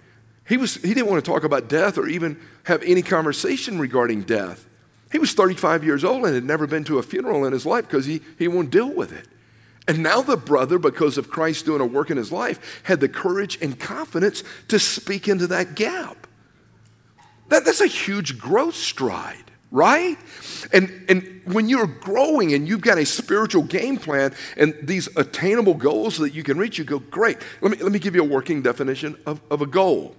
he, 0.47 0.57
was, 0.57 0.75
he 0.75 0.93
didn't 0.93 1.07
want 1.07 1.23
to 1.23 1.31
talk 1.31 1.43
about 1.43 1.69
death 1.69 1.97
or 1.97 2.07
even 2.07 2.39
have 2.63 2.83
any 2.83 3.01
conversation 3.01 3.79
regarding 3.79 4.23
death. 4.23 4.67
He 5.11 5.19
was 5.19 5.33
35 5.33 5.83
years 5.83 6.03
old 6.03 6.25
and 6.25 6.35
had 6.35 6.43
never 6.43 6.67
been 6.67 6.83
to 6.85 6.99
a 6.99 7.03
funeral 7.03 7.45
in 7.45 7.53
his 7.53 7.65
life 7.65 7.87
because 7.87 8.05
he, 8.05 8.21
he 8.37 8.47
won't 8.47 8.69
deal 8.69 8.91
with 8.91 9.11
it. 9.11 9.27
And 9.87 10.01
now 10.01 10.21
the 10.21 10.37
brother, 10.37 10.79
because 10.79 11.17
of 11.17 11.29
Christ 11.29 11.65
doing 11.65 11.81
a 11.81 11.85
work 11.85 12.09
in 12.09 12.17
his 12.17 12.31
life, 12.31 12.81
had 12.83 12.99
the 12.99 13.09
courage 13.09 13.57
and 13.61 13.79
confidence 13.79 14.43
to 14.67 14.79
speak 14.79 15.27
into 15.27 15.47
that 15.47 15.75
gap. 15.75 16.27
That, 17.49 17.65
that's 17.65 17.81
a 17.81 17.87
huge 17.87 18.37
growth 18.37 18.75
stride 18.75 19.45
right? 19.75 20.17
And, 20.71 21.05
and 21.09 21.41
when 21.45 21.67
you're 21.67 21.85
growing 21.85 22.53
and 22.53 22.65
you've 22.65 22.81
got 22.81 22.97
a 22.97 23.05
spiritual 23.05 23.63
game 23.63 23.97
plan 23.97 24.33
and 24.55 24.73
these 24.81 25.09
attainable 25.17 25.73
goals 25.73 26.17
that 26.19 26.33
you 26.33 26.43
can 26.43 26.57
reach, 26.57 26.77
you 26.77 26.85
go, 26.85 26.99
great. 26.99 27.37
Let 27.59 27.71
me, 27.71 27.77
let 27.83 27.91
me 27.91 27.99
give 27.99 28.15
you 28.15 28.21
a 28.21 28.27
working 28.27 28.61
definition 28.61 29.17
of, 29.25 29.41
of 29.51 29.61
a 29.61 29.65
goal. 29.65 30.15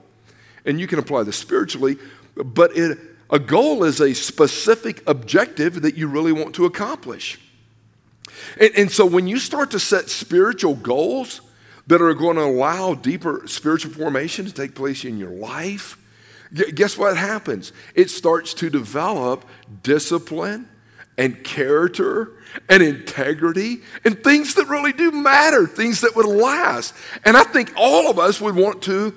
And 0.67 0.79
you 0.79 0.87
can 0.87 0.99
apply 0.99 1.23
this 1.23 1.37
spiritually, 1.37 1.97
but 2.35 2.77
it, 2.77 2.99
a 3.31 3.39
goal 3.39 3.83
is 3.83 4.01
a 4.01 4.13
specific 4.15 5.03
objective 5.09 5.81
that 5.83 5.97
you 5.97 6.07
really 6.07 6.33
want 6.33 6.55
to 6.57 6.67
accomplish. 6.67 7.41
And, 8.61 8.73
and 8.77 8.93
so 8.93 9.07
when 9.07 9.27
you 9.27 9.39
start 9.39 9.71
to 9.71 9.81
set 9.81 10.11
spiritual 10.11 10.75
goals 10.75 11.41
that 11.87 12.03
are 12.03 12.13
going 12.13 12.37
to 12.37 12.43
allow 12.43 12.93
deeper 12.93 13.45
spiritual 13.47 13.93
formation 13.93 14.45
to 14.45 14.53
take 14.53 14.75
place 14.75 15.05
in 15.05 15.17
your 15.17 15.31
life, 15.31 15.97
guess 16.53 16.97
what 16.97 17.17
happens? 17.17 17.73
It 17.95 18.11
starts 18.11 18.55
to 18.55 18.71
develop 18.71 19.45
discipline 19.83 20.69
and 21.19 21.43
character 21.43 22.33
and 22.69 22.83
integrity 22.83 23.79
and 24.05 24.23
things 24.23 24.55
that 24.55 24.69
really 24.69 24.93
do 24.93 25.11
matter, 25.11 25.67
things 25.67 26.03
that 26.03 26.15
would 26.15 26.27
last. 26.27 26.95
And 27.25 27.37
I 27.37 27.45
think 27.45 27.73
all 27.77 28.11
of 28.11 28.19
us 28.19 28.41
would 28.41 28.55
want 28.55 28.83
to 28.83 29.15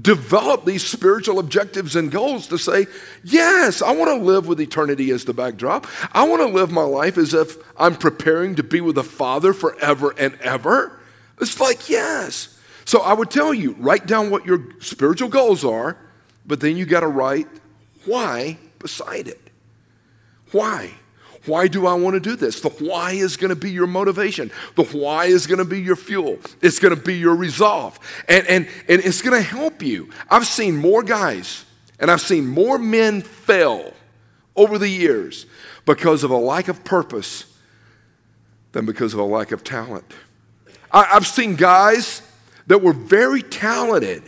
develop 0.00 0.64
these 0.64 0.86
spiritual 0.86 1.38
objectives 1.38 1.96
and 1.96 2.10
goals 2.10 2.46
to 2.48 2.58
say, 2.58 2.86
yes, 3.24 3.82
I 3.82 3.92
want 3.92 4.10
to 4.10 4.24
live 4.24 4.46
with 4.46 4.60
eternity 4.60 5.10
as 5.10 5.24
the 5.24 5.34
backdrop. 5.34 5.86
I 6.12 6.26
want 6.26 6.40
to 6.40 6.48
live 6.48 6.70
my 6.70 6.82
life 6.82 7.18
as 7.18 7.34
if 7.34 7.56
I'm 7.78 7.96
preparing 7.96 8.54
to 8.54 8.62
be 8.62 8.80
with 8.80 8.94
the 8.94 9.04
Father 9.04 9.52
forever 9.52 10.14
and 10.18 10.38
ever. 10.40 10.98
It's 11.40 11.60
like, 11.60 11.90
yes. 11.90 12.58
So 12.84 13.00
I 13.00 13.12
would 13.12 13.30
tell 13.30 13.52
you, 13.52 13.72
write 13.78 14.06
down 14.06 14.30
what 14.30 14.46
your 14.46 14.66
spiritual 14.80 15.28
goals 15.28 15.64
are, 15.64 15.98
but 16.46 16.60
then 16.60 16.76
you 16.76 16.84
got 16.86 17.00
to 17.00 17.08
write 17.08 17.48
why 18.04 18.58
beside 18.78 19.28
it. 19.28 19.40
Why? 20.50 20.92
Why 21.46 21.66
do 21.66 21.86
I 21.86 21.94
want 21.94 22.14
to 22.14 22.20
do 22.20 22.36
this? 22.36 22.60
The 22.60 22.68
why 22.68 23.12
is 23.12 23.36
going 23.36 23.50
to 23.50 23.56
be 23.56 23.70
your 23.70 23.88
motivation. 23.88 24.52
The 24.76 24.84
why 24.84 25.26
is 25.26 25.46
going 25.46 25.58
to 25.58 25.64
be 25.64 25.80
your 25.80 25.96
fuel. 25.96 26.38
It's 26.60 26.78
going 26.78 26.94
to 26.94 27.00
be 27.00 27.14
your 27.14 27.34
resolve. 27.34 27.98
And, 28.28 28.46
and, 28.46 28.68
and 28.88 29.04
it's 29.04 29.22
going 29.22 29.36
to 29.36 29.42
help 29.48 29.82
you. 29.82 30.10
I've 30.30 30.46
seen 30.46 30.76
more 30.76 31.02
guys 31.02 31.64
and 31.98 32.10
I've 32.10 32.20
seen 32.20 32.46
more 32.46 32.78
men 32.78 33.22
fail 33.22 33.92
over 34.54 34.78
the 34.78 34.88
years 34.88 35.46
because 35.84 36.22
of 36.22 36.30
a 36.30 36.36
lack 36.36 36.68
of 36.68 36.84
purpose 36.84 37.44
than 38.70 38.86
because 38.86 39.12
of 39.12 39.20
a 39.20 39.24
lack 39.24 39.50
of 39.50 39.64
talent. 39.64 40.12
I, 40.92 41.08
I've 41.12 41.26
seen 41.26 41.56
guys 41.56 42.22
that 42.68 42.82
were 42.82 42.92
very 42.92 43.42
talented 43.42 44.22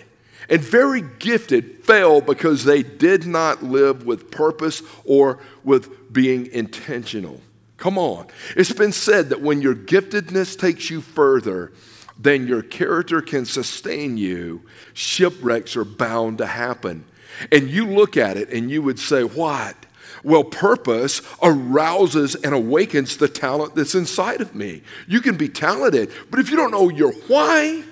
and 0.48 0.60
very 0.60 1.02
gifted 1.18 1.84
fail 1.84 2.20
because 2.20 2.64
they 2.64 2.82
did 2.82 3.26
not 3.26 3.62
live 3.62 4.04
with 4.04 4.30
purpose 4.30 4.82
or 5.04 5.38
with 5.62 6.12
being 6.12 6.46
intentional. 6.46 7.40
Come 7.76 7.98
on. 7.98 8.28
It's 8.56 8.72
been 8.72 8.92
said 8.92 9.30
that 9.30 9.42
when 9.42 9.60
your 9.60 9.74
giftedness 9.74 10.58
takes 10.58 10.90
you 10.90 11.00
further 11.00 11.72
than 12.18 12.46
your 12.46 12.62
character 12.62 13.20
can 13.20 13.44
sustain 13.44 14.16
you, 14.16 14.62
shipwrecks 14.92 15.76
are 15.76 15.84
bound 15.84 16.38
to 16.38 16.46
happen. 16.46 17.04
And 17.50 17.68
you 17.68 17.86
look 17.86 18.16
at 18.16 18.36
it 18.36 18.50
and 18.50 18.70
you 18.70 18.82
would 18.82 18.98
say, 18.98 19.22
What? 19.22 19.76
Well, 20.22 20.44
purpose 20.44 21.20
arouses 21.42 22.34
and 22.34 22.54
awakens 22.54 23.18
the 23.18 23.28
talent 23.28 23.74
that's 23.74 23.94
inside 23.94 24.40
of 24.40 24.54
me. 24.54 24.82
You 25.06 25.20
can 25.20 25.36
be 25.36 25.50
talented, 25.50 26.10
but 26.30 26.40
if 26.40 26.50
you 26.50 26.56
don't 26.56 26.70
know 26.70 26.88
your 26.88 27.12
why, 27.28 27.82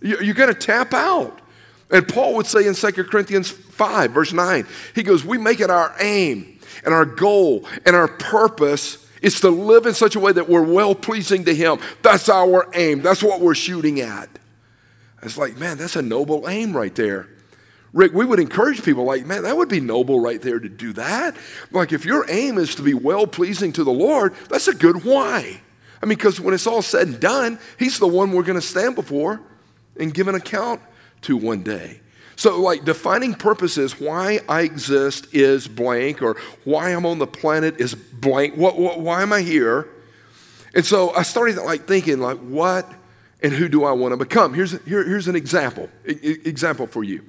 you're 0.00 0.34
going 0.34 0.52
to 0.52 0.58
tap 0.58 0.94
out. 0.94 1.40
And 1.90 2.06
Paul 2.06 2.34
would 2.34 2.46
say 2.46 2.66
in 2.66 2.74
2 2.74 3.04
Corinthians 3.04 3.50
5, 3.50 4.10
verse 4.10 4.32
9, 4.32 4.66
he 4.94 5.02
goes, 5.02 5.24
We 5.24 5.38
make 5.38 5.60
it 5.60 5.70
our 5.70 5.94
aim 6.00 6.58
and 6.84 6.92
our 6.92 7.06
goal 7.06 7.64
and 7.86 7.96
our 7.96 8.08
purpose 8.08 9.06
is 9.22 9.40
to 9.40 9.50
live 9.50 9.86
in 9.86 9.94
such 9.94 10.16
a 10.16 10.20
way 10.20 10.32
that 10.32 10.48
we're 10.48 10.62
well 10.62 10.94
pleasing 10.94 11.44
to 11.44 11.54
Him. 11.54 11.78
That's 12.02 12.28
our 12.28 12.68
aim. 12.74 13.02
That's 13.02 13.22
what 13.22 13.40
we're 13.40 13.54
shooting 13.54 14.00
at. 14.00 14.28
It's 15.22 15.36
like, 15.36 15.56
man, 15.56 15.78
that's 15.78 15.96
a 15.96 16.02
noble 16.02 16.48
aim 16.48 16.76
right 16.76 16.94
there. 16.94 17.28
Rick, 17.92 18.12
we 18.12 18.24
would 18.24 18.38
encourage 18.38 18.84
people 18.84 19.04
like, 19.04 19.26
man, 19.26 19.42
that 19.42 19.56
would 19.56 19.68
be 19.68 19.80
noble 19.80 20.20
right 20.20 20.40
there 20.40 20.60
to 20.60 20.68
do 20.68 20.92
that. 20.92 21.36
Like, 21.72 21.92
if 21.92 22.04
your 22.04 22.30
aim 22.30 22.58
is 22.58 22.74
to 22.76 22.82
be 22.82 22.94
well 22.94 23.26
pleasing 23.26 23.72
to 23.72 23.82
the 23.82 23.92
Lord, 23.92 24.34
that's 24.48 24.68
a 24.68 24.74
good 24.74 25.04
why. 25.04 25.60
I 26.00 26.06
mean, 26.06 26.16
because 26.16 26.38
when 26.38 26.54
it's 26.54 26.66
all 26.66 26.82
said 26.82 27.08
and 27.08 27.18
done, 27.20 27.58
He's 27.78 27.98
the 27.98 28.06
one 28.06 28.32
we're 28.32 28.42
going 28.42 28.60
to 28.60 28.66
stand 28.66 28.94
before 28.94 29.40
and 29.98 30.14
give 30.14 30.28
an 30.28 30.36
account 30.36 30.80
to 31.22 31.36
one 31.36 31.62
day. 31.62 32.00
So, 32.36 32.60
like, 32.60 32.84
defining 32.84 33.34
purposes, 33.34 33.98
why 33.98 34.40
I 34.48 34.60
exist 34.60 35.26
is 35.34 35.66
blank, 35.66 36.22
or 36.22 36.36
why 36.64 36.90
I'm 36.94 37.04
on 37.04 37.18
the 37.18 37.26
planet 37.26 37.80
is 37.80 37.94
blank. 37.94 38.54
What, 38.54 38.78
what, 38.78 39.00
why 39.00 39.22
am 39.22 39.32
I 39.32 39.42
here? 39.42 39.88
And 40.74 40.86
so 40.86 41.10
I 41.14 41.22
started 41.22 41.56
like 41.56 41.86
thinking, 41.86 42.20
like, 42.20 42.38
what 42.38 42.88
and 43.42 43.52
who 43.52 43.68
do 43.68 43.84
I 43.84 43.92
want 43.92 44.12
to 44.12 44.16
become? 44.16 44.54
Here's, 44.54 44.72
here, 44.84 45.04
here's 45.04 45.28
an 45.28 45.34
example, 45.34 45.88
example 46.04 46.86
for 46.86 47.02
you. 47.02 47.24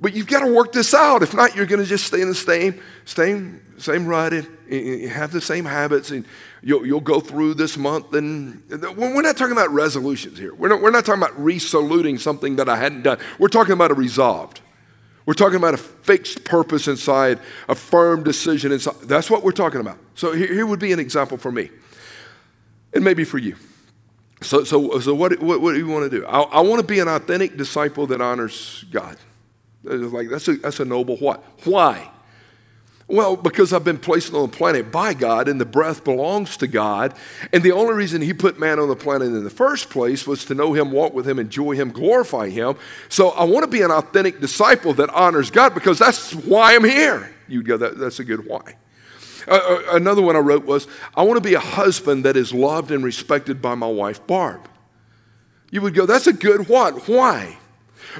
But 0.00 0.14
you've 0.14 0.26
got 0.26 0.40
to 0.40 0.52
work 0.52 0.72
this 0.72 0.94
out. 0.94 1.22
If 1.22 1.34
not, 1.34 1.54
you're 1.54 1.66
going 1.66 1.80
to 1.80 1.86
just 1.86 2.06
stay 2.06 2.22
in 2.22 2.28
the 2.28 2.34
same, 2.34 2.80
same, 3.04 3.60
same 3.78 4.06
rut 4.06 4.32
and, 4.32 4.48
and 4.70 5.10
have 5.10 5.32
the 5.32 5.40
same 5.40 5.64
habits, 5.64 6.10
and 6.10 6.24
you'll, 6.62 6.86
you'll 6.86 7.00
go 7.00 7.20
through 7.20 7.54
this 7.54 7.76
month. 7.76 8.12
And 8.14 8.62
we're 8.68 9.22
not 9.22 9.36
talking 9.36 9.52
about 9.52 9.70
resolutions 9.70 10.38
here. 10.38 10.54
We're 10.54 10.68
not, 10.68 10.80
we're 10.80 10.90
not 10.90 11.04
talking 11.04 11.22
about 11.22 11.38
resoluting 11.42 12.18
something 12.18 12.56
that 12.56 12.68
I 12.68 12.76
hadn't 12.76 13.02
done. 13.02 13.18
We're 13.38 13.48
talking 13.48 13.72
about 13.72 13.90
a 13.90 13.94
resolved. 13.94 14.60
We're 15.24 15.34
talking 15.34 15.56
about 15.56 15.74
a 15.74 15.78
fixed 15.78 16.44
purpose 16.44 16.88
inside, 16.88 17.38
a 17.68 17.74
firm 17.74 18.24
decision 18.24 18.72
inside. 18.72 18.96
That's 19.02 19.30
what 19.30 19.44
we're 19.44 19.52
talking 19.52 19.80
about. 19.80 19.98
So 20.14 20.32
here, 20.32 20.52
here 20.52 20.66
would 20.66 20.80
be 20.80 20.92
an 20.92 20.98
example 20.98 21.38
for 21.38 21.52
me, 21.52 21.70
and 22.92 23.04
maybe 23.04 23.22
for 23.22 23.38
you. 23.38 23.56
So, 24.40 24.64
so, 24.64 24.98
so 24.98 25.14
what, 25.14 25.40
what, 25.40 25.60
what 25.60 25.74
do 25.74 25.78
you 25.78 25.86
want 25.86 26.10
to 26.10 26.18
do? 26.18 26.26
I, 26.26 26.40
I 26.40 26.60
want 26.62 26.80
to 26.80 26.86
be 26.86 26.98
an 26.98 27.06
authentic 27.06 27.56
disciple 27.56 28.08
that 28.08 28.20
honors 28.20 28.84
God. 28.90 29.16
Like 29.84 30.28
that's 30.28 30.48
a, 30.48 30.56
that's 30.56 30.80
a 30.80 30.84
noble 30.84 31.16
what? 31.18 31.44
Why? 31.64 32.10
Well, 33.12 33.36
because 33.36 33.74
I've 33.74 33.84
been 33.84 33.98
placed 33.98 34.32
on 34.32 34.40
the 34.50 34.56
planet 34.56 34.90
by 34.90 35.12
God 35.12 35.46
and 35.46 35.60
the 35.60 35.66
breath 35.66 36.02
belongs 36.02 36.56
to 36.56 36.66
God. 36.66 37.14
And 37.52 37.62
the 37.62 37.72
only 37.72 37.92
reason 37.92 38.22
He 38.22 38.32
put 38.32 38.58
man 38.58 38.78
on 38.78 38.88
the 38.88 38.96
planet 38.96 39.28
in 39.28 39.44
the 39.44 39.50
first 39.50 39.90
place 39.90 40.26
was 40.26 40.46
to 40.46 40.54
know 40.54 40.72
Him, 40.72 40.90
walk 40.90 41.12
with 41.12 41.28
Him, 41.28 41.38
enjoy 41.38 41.72
Him, 41.72 41.90
glorify 41.90 42.48
Him. 42.48 42.74
So 43.10 43.28
I 43.32 43.44
want 43.44 43.64
to 43.64 43.70
be 43.70 43.82
an 43.82 43.90
authentic 43.90 44.40
disciple 44.40 44.94
that 44.94 45.10
honors 45.10 45.50
God 45.50 45.74
because 45.74 45.98
that's 45.98 46.34
why 46.34 46.74
I'm 46.74 46.84
here. 46.84 47.30
You 47.48 47.58
would 47.58 47.66
go, 47.66 47.76
that, 47.76 47.98
that's 47.98 48.18
a 48.18 48.24
good 48.24 48.46
why. 48.46 48.76
Uh, 49.46 49.60
uh 49.62 49.82
another 49.90 50.22
one 50.22 50.34
I 50.34 50.38
wrote 50.38 50.64
was 50.64 50.88
I 51.14 51.22
want 51.24 51.36
to 51.36 51.46
be 51.46 51.52
a 51.52 51.60
husband 51.60 52.24
that 52.24 52.38
is 52.38 52.54
loved 52.54 52.90
and 52.90 53.04
respected 53.04 53.60
by 53.60 53.74
my 53.74 53.88
wife, 53.88 54.26
Barb. 54.26 54.66
You 55.70 55.82
would 55.82 55.92
go, 55.92 56.06
that's 56.06 56.28
a 56.28 56.32
good 56.32 56.66
what? 56.66 57.06
Why? 57.06 57.58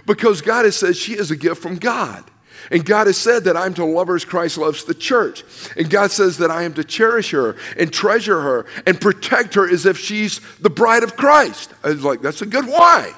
Because 0.05 0.43
God 0.43 0.67
has 0.67 0.77
said 0.77 0.97
she 0.97 1.15
is 1.15 1.31
a 1.31 1.37
gift 1.37 1.63
from 1.63 1.77
God. 1.77 2.25
And 2.71 2.85
God 2.85 3.07
has 3.07 3.17
said 3.17 3.45
that 3.45 3.57
I'm 3.57 3.75
to 3.75 3.85
love 3.85 4.09
her 4.09 4.17
as 4.17 4.25
Christ 4.25 4.59
loves 4.59 4.85
the 4.85 4.95
church. 4.95 5.45
And 5.77 5.91
God 5.91 6.11
says 6.11 6.39
that 6.39 6.51
I 6.51 6.63
am 6.63 6.75
to 6.75 6.85
cherish 6.85 7.31
her 7.33 7.57
and 7.77 7.93
treasure 7.93 8.41
her 8.41 8.67
and 8.87 9.01
protect 9.01 9.55
her 9.55 9.69
as 9.69 9.87
if 9.87 9.99
she's 9.99 10.41
the 10.59 10.71
bride 10.71 11.03
of 11.03 11.17
Christ. 11.17 11.73
I 11.83 11.89
was 11.89 12.05
like, 12.05 12.21
that's 12.21 12.43
a 12.43 12.47
good 12.47 12.67
why. 12.67 13.13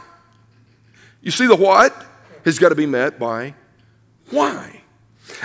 You 1.20 1.30
see, 1.30 1.46
the 1.46 1.56
what 1.56 1.94
has 2.44 2.58
got 2.58 2.70
to 2.70 2.74
be 2.74 2.86
met 2.86 3.18
by 3.18 3.54
why. 4.30 4.82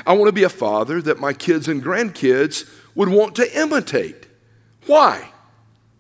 I 0.06 0.14
want 0.14 0.28
to 0.28 0.34
be 0.34 0.44
a 0.44 0.50
father 0.50 1.02
that 1.02 1.20
my 1.20 1.34
kids 1.34 1.68
and 1.68 1.84
grandkids 1.84 2.70
would 2.96 3.10
want 3.10 3.36
to 3.36 3.60
imitate. 3.60 4.28
Why? 4.86 5.32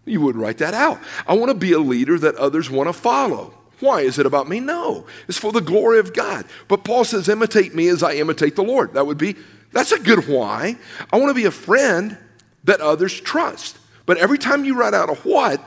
You 0.05 0.21
would 0.21 0.35
write 0.35 0.57
that 0.57 0.73
out. 0.73 0.99
I 1.27 1.33
want 1.33 1.49
to 1.49 1.55
be 1.55 1.71
a 1.73 1.79
leader 1.79 2.17
that 2.19 2.35
others 2.35 2.69
want 2.69 2.89
to 2.89 2.93
follow. 2.93 3.53
Why? 3.79 4.01
Is 4.01 4.19
it 4.19 4.25
about 4.25 4.49
me? 4.49 4.59
No. 4.59 5.05
It's 5.27 5.37
for 5.37 5.51
the 5.51 5.61
glory 5.61 5.99
of 5.99 6.13
God. 6.13 6.45
But 6.67 6.83
Paul 6.83 7.05
says, 7.05 7.29
imitate 7.29 7.73
me 7.73 7.87
as 7.87 8.03
I 8.03 8.13
imitate 8.15 8.55
the 8.55 8.63
Lord. 8.63 8.93
That 8.93 9.07
would 9.07 9.17
be, 9.17 9.35
that's 9.71 9.91
a 9.91 9.99
good 9.99 10.27
why. 10.27 10.77
I 11.11 11.17
want 11.17 11.29
to 11.29 11.33
be 11.33 11.45
a 11.45 11.51
friend 11.51 12.17
that 12.65 12.81
others 12.81 13.19
trust. 13.19 13.77
But 14.05 14.17
every 14.17 14.37
time 14.37 14.65
you 14.65 14.75
write 14.77 14.93
out 14.93 15.09
a 15.09 15.13
what, 15.15 15.65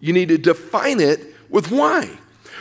you 0.00 0.12
need 0.12 0.28
to 0.28 0.38
define 0.38 1.00
it 1.00 1.34
with 1.48 1.70
why. 1.70 2.08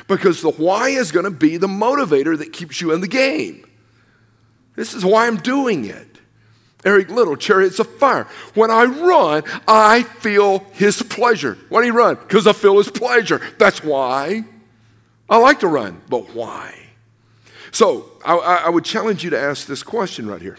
Because 0.07 0.41
the 0.41 0.51
why 0.51 0.89
is 0.89 1.11
going 1.11 1.25
to 1.25 1.31
be 1.31 1.57
the 1.57 1.67
motivator 1.67 2.37
that 2.37 2.53
keeps 2.53 2.81
you 2.81 2.91
in 2.93 3.01
the 3.01 3.07
game. 3.07 3.65
This 4.75 4.93
is 4.93 5.03
why 5.03 5.27
I'm 5.27 5.37
doing 5.37 5.85
it. 5.85 6.07
Eric 6.85 7.09
Liddell, 7.09 7.35
Chariots 7.35 7.79
of 7.79 7.93
Fire. 7.97 8.27
When 8.53 8.71
I 8.71 8.85
run, 8.85 9.43
I 9.67 10.03
feel 10.03 10.59
his 10.73 11.01
pleasure. 11.01 11.57
Why 11.69 11.81
do 11.81 11.87
you 11.87 11.93
run? 11.93 12.15
Because 12.15 12.47
I 12.47 12.53
feel 12.53 12.77
his 12.77 12.89
pleasure. 12.89 13.41
That's 13.57 13.83
why. 13.83 14.45
I 15.29 15.37
like 15.37 15.59
to 15.59 15.67
run, 15.67 16.01
but 16.09 16.33
why? 16.33 16.73
So 17.71 18.09
I, 18.25 18.35
I 18.65 18.69
would 18.69 18.85
challenge 18.85 19.23
you 19.23 19.29
to 19.31 19.39
ask 19.39 19.67
this 19.67 19.83
question 19.83 20.27
right 20.27 20.41
here 20.41 20.57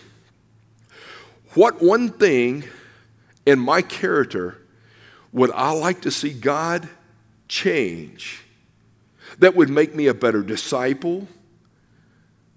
What 1.54 1.82
one 1.82 2.10
thing 2.10 2.64
in 3.46 3.58
my 3.58 3.82
character 3.82 4.58
would 5.32 5.50
I 5.52 5.72
like 5.72 6.02
to 6.02 6.10
see 6.10 6.32
God 6.32 6.88
change 7.48 8.42
that 9.38 9.54
would 9.54 9.70
make 9.70 9.94
me 9.94 10.06
a 10.06 10.14
better 10.14 10.42
disciple, 10.42 11.28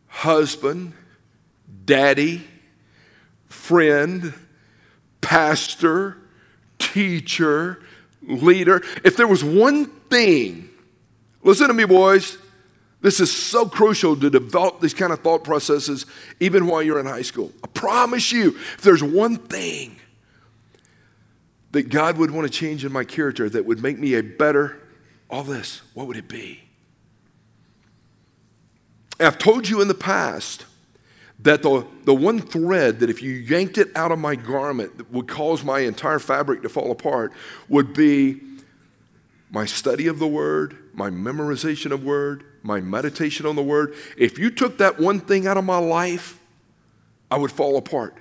husband, 0.08 0.94
daddy, 1.86 2.44
friend, 3.48 4.34
pastor, 5.22 6.18
teacher, 6.80 7.82
leader. 8.22 8.82
If 9.04 9.16
there 9.16 9.28
was 9.28 9.44
one 9.44 9.86
thing, 9.86 10.71
listen 11.44 11.68
to 11.68 11.74
me, 11.74 11.86
boys, 11.86 12.38
this 13.02 13.20
is 13.20 13.36
so 13.36 13.68
crucial 13.68 14.16
to 14.16 14.30
develop 14.30 14.80
these 14.80 14.94
kind 14.94 15.12
of 15.12 15.20
thought 15.20 15.44
processes 15.44 16.06
even 16.40 16.68
while 16.68 16.84
you're 16.84 17.00
in 17.00 17.08
high 17.08 17.24
school. 17.24 17.52
I 17.64 17.68
promise 17.68 18.32
you, 18.32 18.50
if 18.50 18.82
there's 18.82 19.04
one 19.04 19.38
thing 19.38 19.98
that 21.72 21.90
God 21.90 22.18
would 22.18 22.32
want 22.32 22.52
to 22.52 22.54
change 22.54 22.86
in 22.86 22.92
my 22.92 23.04
character 23.04 23.50
that 23.50 23.66
would 23.66 23.82
make 23.82 23.98
me 23.98 24.14
a 24.16 24.22
better, 24.22 24.80
all 25.30 25.44
this, 25.44 25.82
what 25.94 26.06
would 26.08 26.18
it 26.18 26.28
be? 26.28 26.62
I've 29.20 29.38
told 29.38 29.70
you 29.70 29.82
in 29.82 29.88
the 29.88 29.94
past 29.94 30.66
that 31.40 31.64
the, 31.64 31.86
the 32.04 32.14
one 32.14 32.40
thread 32.40 33.00
that 33.00 33.10
if 33.10 33.24
you 33.24 33.32
yanked 33.32 33.78
it 33.78 33.90
out 33.96 34.12
of 34.12 34.20
my 34.20 34.36
garment 34.36 35.12
would 35.12 35.28
cause 35.28 35.64
my 35.64 35.80
entire 35.80 36.20
fabric 36.20 36.62
to 36.62 36.70
fall 36.70 36.92
apart 36.92 37.34
would 37.68 37.94
be 37.94 38.40
my 39.52 39.66
study 39.66 40.08
of 40.08 40.18
the 40.18 40.28
word, 40.28 40.78
my 40.94 41.10
memorization 41.10 41.92
of 41.92 42.04
word, 42.04 42.46
my 42.64 42.80
meditation 42.80 43.46
on 43.46 43.56
the 43.56 43.62
word. 43.64 43.94
If 44.18 44.40
you 44.40 44.50
took 44.50 44.78
that 44.78 45.00
one 45.00 45.20
thing 45.20 45.46
out 45.46 45.58
of 45.58 45.66
my 45.66 45.78
life, 45.78 46.40
I 47.30 47.38
would 47.38 47.52
fall 47.52 47.78
apart. 47.78 48.16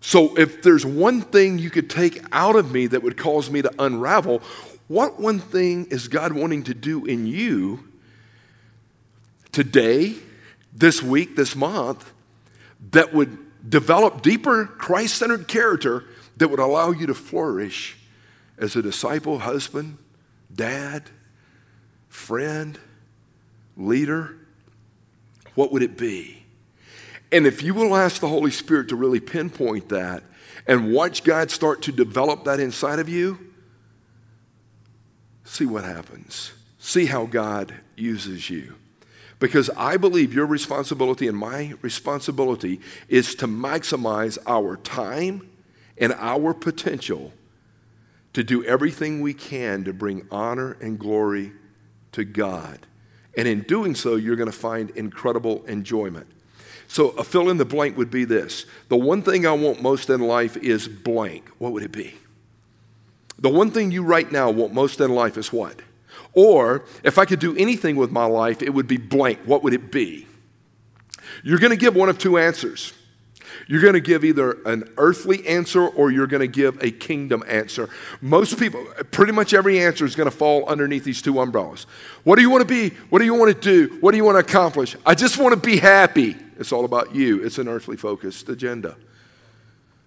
So 0.00 0.36
if 0.36 0.62
there's 0.62 0.84
one 0.84 1.22
thing 1.22 1.58
you 1.58 1.70
could 1.70 1.88
take 1.88 2.24
out 2.32 2.56
of 2.56 2.72
me 2.72 2.88
that 2.88 3.02
would 3.02 3.16
cause 3.16 3.50
me 3.50 3.62
to 3.62 3.72
unravel, 3.78 4.42
what 4.88 5.20
one 5.20 5.38
thing 5.38 5.86
is 5.86 6.08
God 6.08 6.32
wanting 6.32 6.64
to 6.64 6.74
do 6.74 7.04
in 7.04 7.26
you 7.26 7.88
today, 9.52 10.14
this 10.72 11.02
week, 11.02 11.36
this 11.36 11.54
month, 11.56 12.12
that 12.90 13.12
would 13.12 13.38
develop 13.68 14.22
deeper 14.22 14.66
Christ 14.66 15.16
centered 15.16 15.48
character 15.48 16.04
that 16.36 16.48
would 16.48 16.60
allow 16.60 16.90
you 16.90 17.06
to 17.06 17.14
flourish 17.14 17.96
as 18.56 18.76
a 18.76 18.82
disciple, 18.82 19.40
husband, 19.40 19.98
dad, 20.54 21.10
friend, 22.08 22.78
leader? 23.76 24.36
What 25.54 25.72
would 25.72 25.82
it 25.82 25.96
be? 25.96 26.42
And 27.30 27.46
if 27.46 27.62
you 27.62 27.74
will 27.74 27.94
ask 27.94 28.20
the 28.20 28.28
Holy 28.28 28.50
Spirit 28.50 28.88
to 28.88 28.96
really 28.96 29.20
pinpoint 29.20 29.88
that 29.90 30.22
and 30.66 30.92
watch 30.92 31.24
God 31.24 31.50
start 31.50 31.82
to 31.82 31.92
develop 31.92 32.44
that 32.44 32.60
inside 32.60 32.98
of 32.98 33.08
you, 33.08 33.38
see 35.44 35.66
what 35.66 35.84
happens. 35.84 36.52
See 36.78 37.06
how 37.06 37.26
God 37.26 37.74
uses 37.96 38.48
you. 38.48 38.74
Because 39.40 39.70
I 39.76 39.96
believe 39.96 40.34
your 40.34 40.46
responsibility 40.46 41.28
and 41.28 41.36
my 41.36 41.74
responsibility 41.82 42.80
is 43.08 43.34
to 43.36 43.46
maximize 43.46 44.38
our 44.46 44.76
time 44.76 45.48
and 45.96 46.12
our 46.14 46.54
potential 46.54 47.32
to 48.32 48.44
do 48.44 48.64
everything 48.64 49.20
we 49.20 49.34
can 49.34 49.84
to 49.84 49.92
bring 49.92 50.26
honor 50.30 50.76
and 50.80 50.98
glory 50.98 51.52
to 52.12 52.24
God. 52.24 52.86
And 53.36 53.46
in 53.46 53.62
doing 53.62 53.94
so, 53.94 54.16
you're 54.16 54.36
going 54.36 54.50
to 54.50 54.56
find 54.56 54.90
incredible 54.90 55.64
enjoyment. 55.66 56.26
So 56.88 57.10
a 57.10 57.24
fill 57.24 57.50
in 57.50 57.58
the 57.58 57.64
blank 57.64 57.96
would 57.96 58.10
be 58.10 58.24
this 58.24 58.66
The 58.88 58.96
one 58.96 59.22
thing 59.22 59.46
I 59.46 59.52
want 59.52 59.82
most 59.82 60.10
in 60.10 60.20
life 60.20 60.56
is 60.56 60.88
blank. 60.88 61.48
What 61.58 61.72
would 61.72 61.82
it 61.82 61.92
be? 61.92 62.14
The 63.38 63.48
one 63.48 63.70
thing 63.70 63.92
you 63.92 64.02
right 64.02 64.30
now 64.30 64.50
want 64.50 64.72
most 64.72 65.00
in 65.00 65.14
life 65.14 65.36
is 65.36 65.52
what? 65.52 65.80
Or 66.32 66.84
if 67.04 67.18
I 67.18 67.24
could 67.24 67.38
do 67.38 67.56
anything 67.56 67.96
with 67.96 68.10
my 68.10 68.24
life, 68.24 68.62
it 68.62 68.74
would 68.74 68.88
be 68.88 68.96
blank. 68.96 69.38
What 69.44 69.62
would 69.62 69.74
it 69.74 69.92
be? 69.92 70.26
You're 71.44 71.58
going 71.58 71.70
to 71.70 71.76
give 71.76 71.94
one 71.94 72.08
of 72.08 72.18
two 72.18 72.38
answers. 72.38 72.92
You're 73.66 73.80
going 73.80 73.94
to 73.94 74.00
give 74.00 74.24
either 74.24 74.52
an 74.64 74.90
earthly 74.96 75.46
answer 75.46 75.86
or 75.86 76.10
you're 76.10 76.26
going 76.26 76.40
to 76.40 76.48
give 76.48 76.82
a 76.82 76.90
kingdom 76.90 77.42
answer. 77.46 77.88
Most 78.20 78.58
people, 78.58 78.84
pretty 79.10 79.32
much 79.32 79.54
every 79.54 79.80
answer 79.80 80.04
is 80.04 80.14
going 80.14 80.30
to 80.30 80.36
fall 80.36 80.68
underneath 80.68 81.04
these 81.04 81.22
two 81.22 81.40
umbrellas. 81.40 81.86
What 82.24 82.36
do 82.36 82.42
you 82.42 82.50
want 82.50 82.66
to 82.66 82.68
be? 82.68 82.94
What 83.10 83.18
do 83.20 83.24
you 83.24 83.34
want 83.34 83.54
to 83.54 83.60
do? 83.60 83.98
What 84.00 84.12
do 84.12 84.16
you 84.16 84.24
want 84.24 84.36
to 84.36 84.40
accomplish? 84.40 84.96
I 85.04 85.14
just 85.14 85.38
want 85.38 85.54
to 85.54 85.60
be 85.60 85.76
happy. 85.76 86.36
It's 86.58 86.72
all 86.72 86.84
about 86.84 87.14
you, 87.14 87.44
it's 87.44 87.58
an 87.58 87.68
earthly 87.68 87.96
focused 87.96 88.48
agenda. 88.48 88.96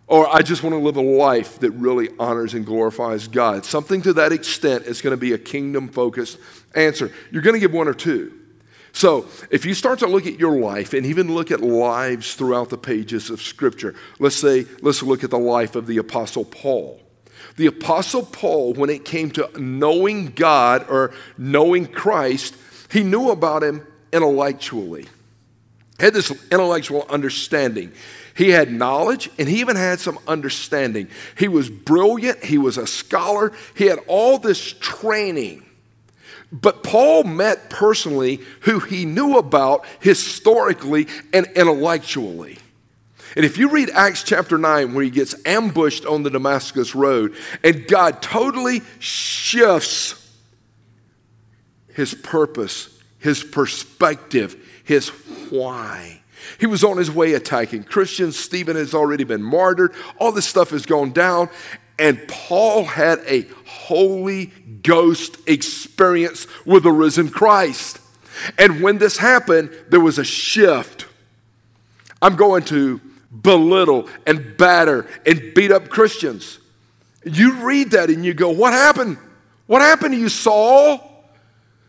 Or 0.07 0.27
I 0.27 0.41
just 0.41 0.61
want 0.61 0.73
to 0.73 0.79
live 0.79 0.97
a 0.97 1.01
life 1.01 1.59
that 1.59 1.71
really 1.71 2.09
honors 2.19 2.53
and 2.53 2.65
glorifies 2.65 3.29
God. 3.29 3.63
Something 3.63 4.01
to 4.01 4.11
that 4.13 4.33
extent 4.33 4.83
is 4.83 5.01
going 5.01 5.11
to 5.11 5.17
be 5.17 5.31
a 5.31 5.37
kingdom 5.37 5.87
focused 5.87 6.37
answer. 6.75 7.13
You're 7.31 7.41
going 7.41 7.53
to 7.53 7.61
give 7.61 7.71
one 7.71 7.87
or 7.87 7.93
two. 7.93 8.40
So, 8.93 9.27
if 9.49 9.65
you 9.65 9.73
start 9.73 9.99
to 9.99 10.07
look 10.07 10.27
at 10.27 10.37
your 10.37 10.59
life 10.59 10.93
and 10.93 11.05
even 11.05 11.33
look 11.33 11.49
at 11.49 11.61
lives 11.61 12.35
throughout 12.35 12.69
the 12.69 12.77
pages 12.77 13.29
of 13.29 13.41
Scripture, 13.41 13.95
let's 14.19 14.35
say, 14.35 14.65
let's 14.81 15.01
look 15.01 15.23
at 15.23 15.29
the 15.29 15.39
life 15.39 15.75
of 15.75 15.87
the 15.87 15.97
Apostle 15.97 16.43
Paul. 16.43 16.99
The 17.55 17.67
Apostle 17.67 18.23
Paul, 18.23 18.73
when 18.73 18.89
it 18.89 19.05
came 19.05 19.31
to 19.31 19.49
knowing 19.59 20.27
God 20.27 20.85
or 20.89 21.13
knowing 21.37 21.87
Christ, 21.87 22.55
he 22.91 23.03
knew 23.03 23.29
about 23.29 23.63
him 23.63 23.87
intellectually, 24.11 25.07
had 25.99 26.13
this 26.13 26.31
intellectual 26.51 27.05
understanding. 27.09 27.93
He 28.35 28.49
had 28.49 28.71
knowledge 28.71 29.29
and 29.37 29.47
he 29.47 29.59
even 29.59 29.75
had 29.75 29.99
some 29.99 30.19
understanding. 30.27 31.07
He 31.37 31.47
was 31.47 31.69
brilliant, 31.69 32.43
he 32.43 32.57
was 32.57 32.77
a 32.77 32.87
scholar, 32.87 33.53
he 33.75 33.85
had 33.85 33.99
all 34.07 34.37
this 34.37 34.73
training. 34.73 35.65
But 36.51 36.83
Paul 36.83 37.23
met 37.23 37.69
personally 37.69 38.41
who 38.61 38.79
he 38.79 39.05
knew 39.05 39.37
about 39.37 39.85
historically 40.01 41.07
and 41.31 41.47
intellectually. 41.55 42.57
And 43.35 43.45
if 43.45 43.57
you 43.57 43.69
read 43.69 43.89
Acts 43.91 44.23
chapter 44.23 44.57
9, 44.57 44.93
where 44.93 45.03
he 45.03 45.09
gets 45.09 45.35
ambushed 45.45 46.05
on 46.05 46.23
the 46.23 46.29
Damascus 46.29 46.93
Road, 46.93 47.33
and 47.63 47.87
God 47.87 48.21
totally 48.21 48.81
shifts 48.99 50.17
his 51.93 52.13
purpose, 52.13 52.99
his 53.19 53.43
perspective, 53.43 54.57
his 54.83 55.09
why. 55.49 56.21
He 56.59 56.65
was 56.65 56.83
on 56.83 56.97
his 56.97 57.11
way 57.11 57.33
attacking 57.33 57.83
Christians. 57.83 58.37
Stephen 58.37 58.75
has 58.75 58.93
already 58.93 59.23
been 59.23 59.43
martyred. 59.43 59.93
All 60.19 60.31
this 60.31 60.47
stuff 60.47 60.71
has 60.71 60.85
gone 60.85 61.11
down. 61.11 61.49
And 61.99 62.27
Paul 62.27 62.85
had 62.85 63.19
a 63.27 63.45
Holy 63.65 64.47
Ghost 64.83 65.37
experience 65.47 66.47
with 66.65 66.83
the 66.83 66.91
risen 66.91 67.29
Christ. 67.29 67.99
And 68.57 68.81
when 68.81 68.97
this 68.97 69.17
happened, 69.17 69.71
there 69.89 69.99
was 69.99 70.17
a 70.17 70.23
shift. 70.23 71.05
I'm 72.21 72.35
going 72.35 72.63
to 72.65 73.01
belittle 73.31 74.09
and 74.25 74.57
batter 74.57 75.07
and 75.25 75.53
beat 75.53 75.71
up 75.71 75.89
Christians. 75.89 76.59
You 77.23 77.65
read 77.65 77.91
that 77.91 78.09
and 78.09 78.25
you 78.25 78.33
go, 78.33 78.49
What 78.49 78.73
happened? 78.73 79.17
What 79.67 79.81
happened 79.81 80.13
to 80.13 80.19
you, 80.19 80.29
Saul? 80.29 81.07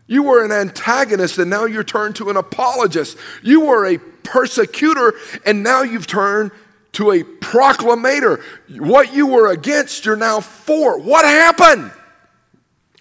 You 0.07 0.25
were 0.25 0.45
an 0.45 0.53
antagonist 0.53 1.39
and 1.39 1.49
now 1.49 1.65
you're 1.65 1.85
turned 1.85 2.17
to 2.17 2.29
an 2.29 2.37
apologist. 2.37 3.17
You 3.43 3.63
were 3.63 3.87
a 3.87 3.99
persecutor 3.99 5.15
and 5.47 5.63
now 5.63 5.83
you've 5.83 6.07
turned 6.07 6.51
to 6.93 7.11
a 7.11 7.23
proclamator. 7.23 8.43
What 8.79 9.15
you 9.15 9.27
were 9.27 9.51
against, 9.51 10.05
you're 10.05 10.17
now 10.17 10.41
for. 10.41 11.01
What 11.01 11.25
happened? 11.25 11.91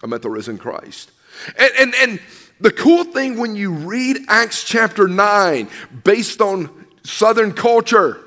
I 0.03 0.07
met 0.07 0.21
the 0.21 0.29
risen 0.29 0.57
Christ. 0.57 1.11
And, 1.57 1.71
and, 1.79 1.95
and 1.95 2.19
the 2.59 2.71
cool 2.71 3.03
thing 3.03 3.37
when 3.37 3.55
you 3.55 3.71
read 3.71 4.17
Acts 4.27 4.63
chapter 4.63 5.07
9, 5.07 5.69
based 6.03 6.41
on 6.41 6.85
Southern 7.03 7.53
culture, 7.53 8.19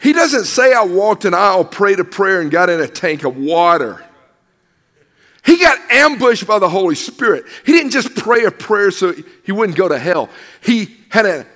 he 0.00 0.12
doesn't 0.12 0.44
say, 0.44 0.72
I 0.72 0.84
walked 0.84 1.24
an 1.24 1.34
aisle, 1.34 1.64
prayed 1.64 1.98
a 2.00 2.04
prayer, 2.04 2.40
and 2.40 2.50
got 2.50 2.70
in 2.70 2.80
a 2.80 2.86
tank 2.86 3.24
of 3.24 3.36
water. 3.36 4.04
He 5.44 5.58
got 5.58 5.78
ambushed 5.90 6.46
by 6.46 6.58
the 6.58 6.68
Holy 6.68 6.94
Spirit. 6.94 7.44
He 7.64 7.72
didn't 7.72 7.90
just 7.90 8.14
pray 8.14 8.44
a 8.44 8.50
prayer 8.50 8.90
so 8.90 9.14
he 9.44 9.52
wouldn't 9.52 9.78
go 9.78 9.88
to 9.88 9.98
hell. 9.98 10.28
He 10.60 10.96
had 11.08 11.26
a 11.26 11.46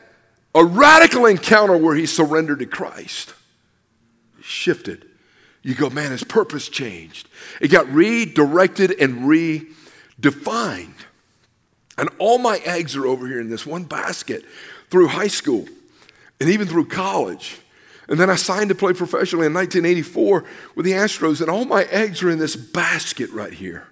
a 0.55 0.65
radical 0.65 1.27
encounter 1.27 1.77
where 1.77 1.95
he 1.95 2.07
surrendered 2.07 2.61
to 2.61 2.67
Christ. 2.67 3.35
shifted. 4.43 5.07
You 5.63 5.77
go, 5.77 5.89
man, 5.89 6.11
his 6.11 6.25
purpose 6.25 6.69
changed. 6.69 7.29
It 7.61 7.69
got 7.69 7.89
redirected 7.89 8.91
and 9.01 9.23
redefined. 9.23 10.95
And 11.97 12.09
all 12.19 12.39
my 12.39 12.59
eggs 12.65 12.97
are 12.97 13.07
over 13.07 13.27
here 13.29 13.41
in 13.41 13.49
this 13.49 13.65
one 13.65 13.85
basket 13.85 14.45
through 14.91 15.09
high 15.09 15.29
school 15.29 15.67
and 16.41 16.51
even 16.51 16.67
through 16.67 16.87
college. 16.87 17.61
And 18.09 18.19
then 18.19 18.29
I 18.29 18.35
signed 18.35 18.71
to 18.71 18.75
play 18.75 18.93
professionally 18.93 19.47
in 19.47 19.55
1984 19.55 20.45
with 20.75 20.85
the 20.85 20.93
Astros, 20.93 21.41
and 21.41 21.49
all 21.49 21.65
my 21.65 21.85
eggs 21.85 22.23
are 22.23 22.31
in 22.31 22.41
this 22.41 22.57
basket 22.57 23.31
right 23.31 23.53
here. 23.53 23.87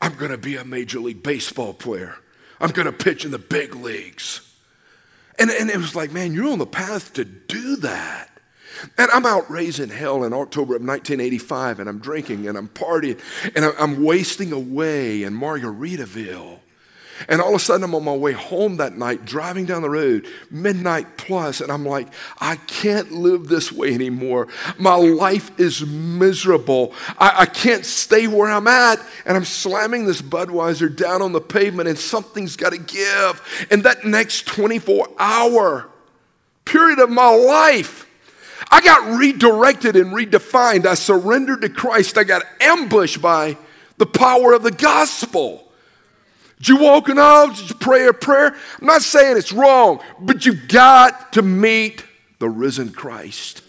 I'm 0.00 0.14
going 0.14 0.30
to 0.30 0.38
be 0.38 0.56
a 0.56 0.64
Major 0.64 0.98
League 0.98 1.22
Baseball 1.22 1.74
player. 1.74 2.16
I'm 2.58 2.70
going 2.70 2.86
to 2.86 2.92
pitch 2.92 3.26
in 3.26 3.30
the 3.30 3.38
big 3.38 3.74
leagues. 3.74 4.49
And, 5.40 5.50
and 5.50 5.70
it 5.70 5.76
was 5.78 5.96
like, 5.96 6.12
man, 6.12 6.32
you're 6.32 6.50
on 6.50 6.58
the 6.58 6.66
path 6.66 7.14
to 7.14 7.24
do 7.24 7.76
that. 7.76 8.28
And 8.96 9.10
I'm 9.10 9.26
out 9.26 9.50
raising 9.50 9.90
hell 9.90 10.24
in 10.24 10.32
October 10.32 10.76
of 10.76 10.82
1985, 10.82 11.80
and 11.80 11.88
I'm 11.88 11.98
drinking 11.98 12.46
and 12.46 12.56
I'm 12.56 12.68
partying 12.68 13.20
and 13.54 13.64
I'm 13.64 14.02
wasting 14.02 14.52
away 14.52 15.22
in 15.22 15.34
Margaritaville. 15.34 16.59
And 17.28 17.40
all 17.40 17.50
of 17.50 17.56
a 17.56 17.58
sudden, 17.58 17.84
I'm 17.84 17.94
on 17.94 18.04
my 18.04 18.14
way 18.14 18.32
home 18.32 18.76
that 18.78 18.96
night, 18.96 19.24
driving 19.24 19.66
down 19.66 19.82
the 19.82 19.90
road, 19.90 20.26
midnight 20.50 21.16
plus, 21.16 21.60
and 21.60 21.70
I'm 21.70 21.84
like, 21.84 22.08
I 22.40 22.56
can't 22.56 23.12
live 23.12 23.48
this 23.48 23.70
way 23.70 23.94
anymore. 23.94 24.48
My 24.78 24.94
life 24.94 25.58
is 25.58 25.84
miserable. 25.84 26.94
I, 27.18 27.40
I 27.40 27.46
can't 27.46 27.84
stay 27.84 28.26
where 28.26 28.50
I'm 28.50 28.66
at. 28.66 29.00
And 29.24 29.36
I'm 29.36 29.44
slamming 29.44 30.06
this 30.06 30.22
Budweiser 30.22 30.94
down 30.94 31.22
on 31.22 31.32
the 31.32 31.40
pavement, 31.40 31.88
and 31.88 31.98
something's 31.98 32.56
got 32.56 32.72
to 32.72 32.78
give. 32.78 33.66
And 33.70 33.82
that 33.84 34.04
next 34.04 34.46
24 34.46 35.08
hour 35.18 35.88
period 36.64 37.00
of 37.00 37.10
my 37.10 37.30
life, 37.30 38.06
I 38.70 38.80
got 38.80 39.18
redirected 39.18 39.96
and 39.96 40.12
redefined. 40.12 40.86
I 40.86 40.94
surrendered 40.94 41.62
to 41.62 41.68
Christ. 41.68 42.16
I 42.16 42.24
got 42.24 42.42
ambushed 42.60 43.20
by 43.20 43.56
the 43.96 44.06
power 44.06 44.52
of 44.52 44.62
the 44.62 44.70
gospel. 44.70 45.69
Did 46.60 46.68
you 46.68 46.76
walk 46.76 47.08
in 47.08 47.18
aisle? 47.18 47.48
Did 47.48 47.70
you 47.70 47.76
pray 47.76 48.06
a 48.06 48.12
prayer? 48.12 48.54
I'm 48.80 48.86
not 48.86 49.00
saying 49.00 49.38
it's 49.38 49.50
wrong, 49.50 50.00
but 50.20 50.44
you've 50.44 50.68
got 50.68 51.32
to 51.32 51.42
meet 51.42 52.04
the 52.38 52.50
risen 52.50 52.90
Christ. 52.90 53.62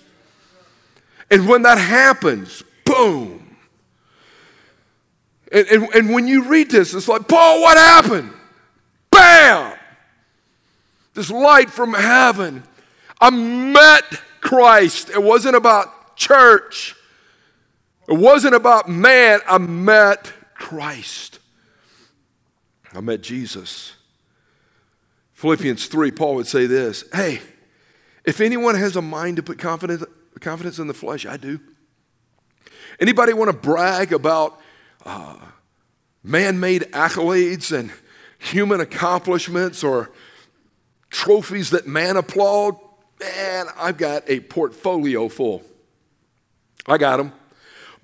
And 1.29 1.47
when 1.47 1.61
that 1.61 1.77
happens, 1.77 2.61
boom. 2.83 3.55
And, 5.53 5.67
and, 5.67 5.83
and 5.95 6.09
when 6.13 6.27
you 6.27 6.43
read 6.43 6.69
this, 6.69 6.93
it's 6.93 7.07
like, 7.07 7.29
Paul, 7.29 7.61
what 7.61 7.77
happened? 7.77 8.33
Bam! 9.09 9.77
This 11.13 11.31
light 11.31 11.69
from 11.69 11.93
heaven. 11.93 12.63
I 13.21 13.29
met 13.29 14.03
Christ. 14.41 15.09
It 15.09 15.23
wasn't 15.23 15.55
about 15.55 16.17
church, 16.17 16.95
it 18.09 18.17
wasn't 18.17 18.55
about 18.55 18.89
man. 18.89 19.39
I 19.47 19.57
met 19.59 20.33
Christ. 20.55 21.39
I 22.93 23.01
met 23.01 23.21
Jesus. 23.21 23.93
Philippians 25.33 25.87
3, 25.87 26.11
Paul 26.11 26.35
would 26.35 26.47
say 26.47 26.65
this 26.65 27.03
Hey, 27.13 27.41
if 28.25 28.41
anyone 28.41 28.75
has 28.75 28.95
a 28.95 29.01
mind 29.01 29.37
to 29.37 29.43
put 29.43 29.57
confidence, 29.57 30.03
confidence 30.39 30.79
in 30.79 30.87
the 30.87 30.93
flesh, 30.93 31.25
I 31.25 31.37
do. 31.37 31.59
Anybody 32.99 33.33
want 33.33 33.49
to 33.49 33.57
brag 33.57 34.13
about 34.13 34.61
uh, 35.05 35.37
man 36.23 36.59
made 36.59 36.83
accolades 36.91 37.75
and 37.75 37.91
human 38.37 38.79
accomplishments 38.79 39.83
or 39.83 40.11
trophies 41.09 41.71
that 41.71 41.87
man 41.87 42.17
applaud? 42.17 42.77
Man, 43.19 43.67
I've 43.77 43.97
got 43.97 44.23
a 44.27 44.39
portfolio 44.41 45.29
full. 45.29 45.63
I 46.85 46.97
got 46.97 47.17
them. 47.17 47.33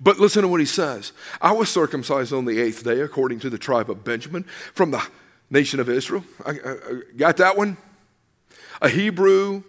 But 0.00 0.18
listen 0.18 0.42
to 0.42 0.48
what 0.48 0.60
he 0.60 0.66
says. 0.66 1.12
I 1.40 1.52
was 1.52 1.68
circumcised 1.68 2.32
on 2.32 2.44
the 2.44 2.60
eighth 2.60 2.84
day 2.84 3.00
according 3.00 3.40
to 3.40 3.50
the 3.50 3.58
tribe 3.58 3.90
of 3.90 4.04
Benjamin 4.04 4.44
from 4.74 4.90
the 4.92 5.04
nation 5.50 5.80
of 5.80 5.88
Israel. 5.88 6.24
I, 6.46 6.50
I, 6.50 6.52
I 6.52 7.00
got 7.16 7.36
that 7.38 7.56
one? 7.56 7.76
A 8.80 8.88
Hebrew 8.88 9.64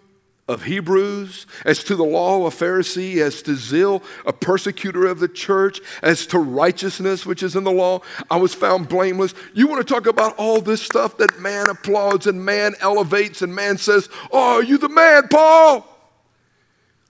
of 0.50 0.64
Hebrews, 0.64 1.46
as 1.64 1.84
to 1.84 1.94
the 1.94 2.04
law, 2.04 2.44
a 2.44 2.50
Pharisee, 2.50 3.18
as 3.18 3.40
to 3.42 3.54
zeal, 3.54 4.02
a 4.26 4.32
persecutor 4.32 5.06
of 5.06 5.20
the 5.20 5.28
church, 5.28 5.80
as 6.02 6.26
to 6.26 6.40
righteousness, 6.40 7.24
which 7.24 7.44
is 7.44 7.54
in 7.54 7.62
the 7.62 7.70
law, 7.70 8.00
I 8.28 8.36
was 8.36 8.52
found 8.52 8.88
blameless. 8.88 9.32
You 9.54 9.68
want 9.68 9.86
to 9.86 9.94
talk 9.94 10.06
about 10.06 10.34
all 10.38 10.60
this 10.60 10.82
stuff 10.82 11.16
that 11.18 11.38
man 11.38 11.68
applauds 11.70 12.26
and 12.26 12.44
man 12.44 12.74
elevates 12.80 13.42
and 13.42 13.54
man 13.54 13.78
says, 13.78 14.08
Oh, 14.32 14.56
are 14.56 14.62
you 14.64 14.76
the 14.76 14.88
man, 14.88 15.28
Paul? 15.28 15.86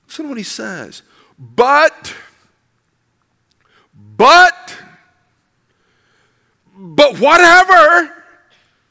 Listen 0.07 0.27
to 0.27 0.29
what 0.29 0.39
he 0.39 0.45
says. 0.45 1.03
But, 1.39 2.15
but, 4.21 4.77
but 6.77 7.19
whatever, 7.19 8.23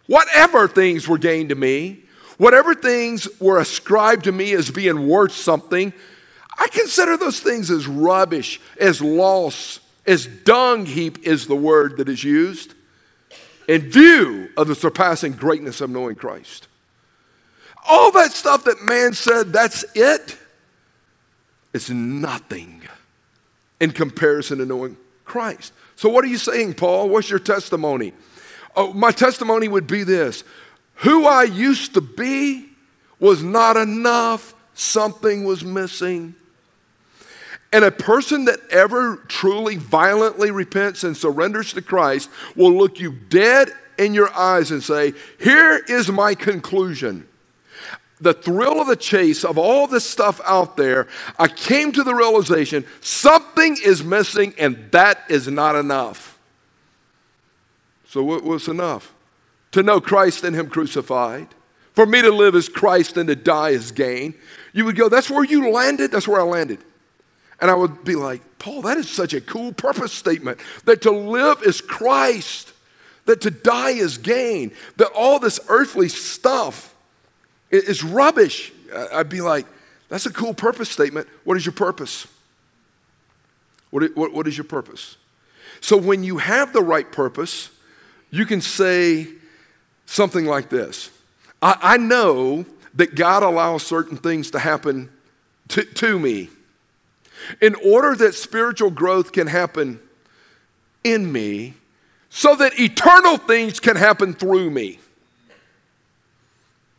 whatever 0.07 0.67
things 0.67 1.07
were 1.07 1.19
gained 1.19 1.49
to 1.49 1.55
me, 1.55 1.99
whatever 2.39 2.73
things 2.73 3.27
were 3.39 3.59
ascribed 3.59 4.23
to 4.23 4.31
me 4.31 4.53
as 4.53 4.71
being 4.71 5.07
worth 5.07 5.33
something, 5.33 5.93
I 6.57 6.67
consider 6.69 7.15
those 7.15 7.41
things 7.41 7.69
as 7.69 7.85
rubbish, 7.85 8.59
as 8.79 9.03
loss, 9.03 9.81
as 10.07 10.25
dung 10.25 10.87
heap 10.87 11.19
is 11.27 11.45
the 11.45 11.55
word 11.55 11.97
that 11.97 12.09
is 12.09 12.23
used, 12.23 12.73
in 13.67 13.81
view 13.91 14.49
of 14.57 14.67
the 14.67 14.73
surpassing 14.73 15.33
greatness 15.33 15.79
of 15.79 15.91
knowing 15.91 16.15
Christ. 16.15 16.67
All 17.87 18.11
that 18.13 18.31
stuff 18.31 18.63
that 18.63 18.81
man 18.81 19.13
said, 19.13 19.53
that's 19.53 19.85
it, 19.93 20.39
it's 21.71 21.91
nothing 21.91 22.81
in 23.79 23.91
comparison 23.91 24.57
to 24.57 24.65
knowing 24.65 24.97
Christ. 25.29 25.71
So, 25.95 26.09
what 26.09 26.25
are 26.25 26.27
you 26.27 26.37
saying, 26.37 26.73
Paul? 26.73 27.07
What's 27.07 27.29
your 27.29 27.39
testimony? 27.39 28.11
Oh, 28.75 28.91
my 28.91 29.11
testimony 29.11 29.67
would 29.67 29.87
be 29.87 30.03
this 30.03 30.43
who 30.95 31.25
I 31.25 31.43
used 31.43 31.93
to 31.93 32.01
be 32.01 32.65
was 33.19 33.41
not 33.41 33.77
enough, 33.77 34.53
something 34.73 35.45
was 35.45 35.63
missing. 35.63 36.35
And 37.71 37.85
a 37.85 37.91
person 37.91 38.45
that 38.45 38.59
ever 38.71 39.17
truly 39.27 39.75
violently 39.77 40.51
repents 40.51 41.03
and 41.03 41.15
surrenders 41.15 41.71
to 41.73 41.81
Christ 41.81 42.29
will 42.55 42.73
look 42.73 42.99
you 42.99 43.11
dead 43.11 43.71
in 43.97 44.13
your 44.13 44.33
eyes 44.33 44.71
and 44.71 44.83
say, 44.83 45.13
Here 45.39 45.77
is 45.87 46.09
my 46.09 46.33
conclusion. 46.35 47.28
The 48.21 48.33
thrill 48.33 48.81
of 48.81 48.87
the 48.87 48.95
chase 48.95 49.45
of 49.45 49.57
all 49.57 49.87
this 49.87 50.03
stuff 50.03 50.41
out 50.45 50.75
there, 50.75 51.07
I 51.37 51.47
came 51.47 51.91
to 51.93 52.03
the 52.03 52.13
realization 52.13 52.85
something 53.01 53.77
is 53.83 54.03
missing 54.03 54.53
and 54.57 54.91
that 54.91 55.23
is 55.29 55.47
not 55.47 55.75
enough. 55.75 56.37
So, 58.05 58.23
what 58.23 58.43
was 58.43 58.67
enough? 58.67 59.13
to 59.71 59.83
know 59.83 60.01
Christ 60.01 60.43
and 60.43 60.55
Him 60.55 60.69
crucified. 60.69 61.47
For 61.93 62.05
me 62.05 62.21
to 62.21 62.31
live 62.31 62.55
as 62.55 62.69
Christ 62.69 63.17
and 63.17 63.27
to 63.27 63.35
die 63.35 63.73
as 63.73 63.91
gain. 63.91 64.33
You 64.73 64.85
would 64.85 64.95
go, 64.95 65.09
That's 65.09 65.29
where 65.29 65.43
you 65.43 65.71
landed? 65.71 66.11
That's 66.11 66.27
where 66.27 66.39
I 66.39 66.43
landed. 66.43 66.79
And 67.61 67.69
I 67.69 67.75
would 67.75 68.05
be 68.05 68.15
like, 68.15 68.41
Paul, 68.57 68.83
that 68.83 68.97
is 68.97 69.09
such 69.09 69.33
a 69.33 69.41
cool 69.41 69.73
purpose 69.73 70.13
statement 70.13 70.59
that 70.85 71.01
to 71.01 71.11
live 71.11 71.61
is 71.63 71.81
Christ, 71.81 72.71
that 73.25 73.41
to 73.41 73.51
die 73.51 73.91
is 73.91 74.17
gain, 74.17 74.71
that 74.95 75.11
all 75.13 75.39
this 75.39 75.59
earthly 75.67 76.07
stuff 76.07 76.88
is 77.71 78.03
rubbish. 78.03 78.71
I'd 79.13 79.29
be 79.29 79.41
like, 79.41 79.65
That's 80.09 80.25
a 80.25 80.33
cool 80.33 80.53
purpose 80.53 80.89
statement. 80.89 81.27
What 81.43 81.57
is 81.57 81.65
your 81.65 81.73
purpose? 81.73 82.27
What, 83.91 84.15
what, 84.15 84.33
what 84.33 84.47
is 84.47 84.57
your 84.57 84.65
purpose? 84.65 85.17
So 85.81 85.97
when 85.97 86.23
you 86.23 86.37
have 86.37 86.73
the 86.73 86.81
right 86.81 87.09
purpose, 87.11 87.69
you 88.31 88.45
can 88.45 88.61
say, 88.61 89.27
something 90.09 90.45
like 90.45 90.69
this 90.69 91.11
I, 91.61 91.77
I 91.81 91.97
know 91.97 92.65
that 92.95 93.15
God 93.15 93.43
allows 93.43 93.85
certain 93.85 94.17
things 94.17 94.51
to 94.51 94.59
happen 94.59 95.09
to, 95.69 95.83
to 95.83 96.19
me 96.19 96.49
in 97.61 97.75
order 97.75 98.15
that 98.15 98.33
spiritual 98.33 98.89
growth 98.89 99.31
can 99.31 99.47
happen 99.47 99.99
in 101.03 101.31
me 101.31 101.75
so 102.29 102.55
that 102.55 102.79
eternal 102.79 103.37
things 103.37 103.79
can 103.79 103.95
happen 103.95 104.33
through 104.33 104.69
me. 104.69 104.99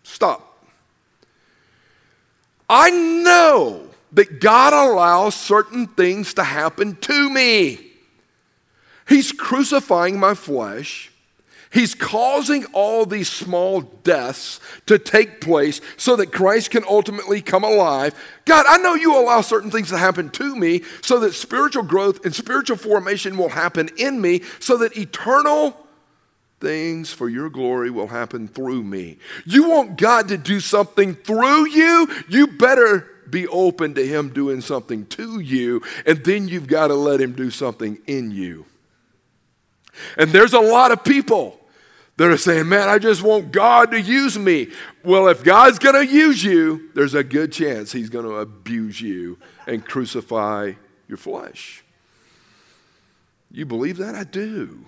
Stop. 0.03 0.50
I 2.71 2.91
know 2.91 3.83
that 4.13 4.41
God 4.41 4.73
allows 4.73 5.35
certain 5.35 5.89
things 5.89 6.35
to 6.35 6.45
happen 6.45 6.97
to 6.97 7.31
me. 7.31 7.81
He's 9.09 9.33
crucifying 9.33 10.21
my 10.21 10.35
flesh 10.35 11.11
He's 11.73 11.95
causing 11.95 12.65
all 12.73 13.07
these 13.07 13.29
small 13.29 13.81
deaths 13.81 14.59
to 14.87 14.99
take 14.99 15.41
place 15.41 15.81
so 15.97 16.17
that 16.17 16.33
Christ 16.33 16.73
can 16.73 16.83
ultimately 16.89 17.41
come 17.41 17.63
alive. 17.63 18.13
God, 18.45 18.67
I 18.69 18.79
know 18.79 18.95
you 18.95 19.17
allow 19.17 19.41
certain 19.41 19.71
things 19.71 19.91
to 19.91 19.97
happen 19.97 20.31
to 20.31 20.57
me 20.57 20.83
so 21.01 21.21
that 21.21 21.33
spiritual 21.33 21.85
growth 21.85 22.25
and 22.25 22.35
spiritual 22.35 22.77
formation 22.77 23.37
will 23.37 23.51
happen 23.51 23.89
in 23.97 24.21
me 24.21 24.43
so 24.59 24.79
that 24.79 24.97
eternal 24.97 25.80
things 26.61 27.13
for 27.13 27.29
your 27.29 27.49
glory 27.49 27.91
will 27.91 28.09
happen 28.09 28.47
through 28.47 28.83
me. 28.85 29.19
You 29.45 29.69
want 29.69 29.97
God 29.97 30.29
to 30.29 30.37
do 30.37 30.61
something 30.61 31.15
through 31.15 31.69
you? 31.69 32.09
You 32.29 32.47
better 32.47 33.09
be 33.29 33.47
open 33.49 33.95
to 33.95 34.07
Him 34.07 34.31
doing 34.31 34.61
something 34.61 35.07
to 35.07 35.41
you, 35.41 35.83
and 36.05 36.25
then 36.25 36.49
you've 36.49 36.67
got 36.67 36.89
to 36.89 36.95
let 36.95 37.21
Him 37.21 37.33
do 37.33 37.51
something 37.51 37.99
in 38.07 38.31
you. 38.31 38.67
And 40.17 40.31
there's 40.31 40.53
a 40.53 40.61
lot 40.61 40.93
of 40.93 41.05
people 41.05 41.59
that 42.17 42.31
are 42.31 42.37
saying, 42.37 42.69
Man, 42.69 42.89
I 42.89 42.99
just 42.99 43.23
want 43.23 43.53
God 43.53 43.93
to 43.93 44.01
use 44.01 44.39
me. 44.39 44.69
Well, 45.05 45.29
if 45.29 45.43
God's 45.43 45.79
going 45.79 46.07
to 46.07 46.13
use 46.13 46.45
you, 46.45 46.91
there's 46.95 47.15
a 47.15 47.25
good 47.25 47.53
chance 47.53 47.93
He's 47.93 48.11
going 48.11 48.27
to 48.27 48.37
abuse 48.37 49.01
you 49.01 49.39
and 49.67 49.85
crucify 49.85 50.73
your 51.09 51.19
flesh. 51.19 51.83
You 53.51 53.67
believe 53.67 53.97
that? 53.97 54.15
I 54.15 54.25
do. 54.25 54.85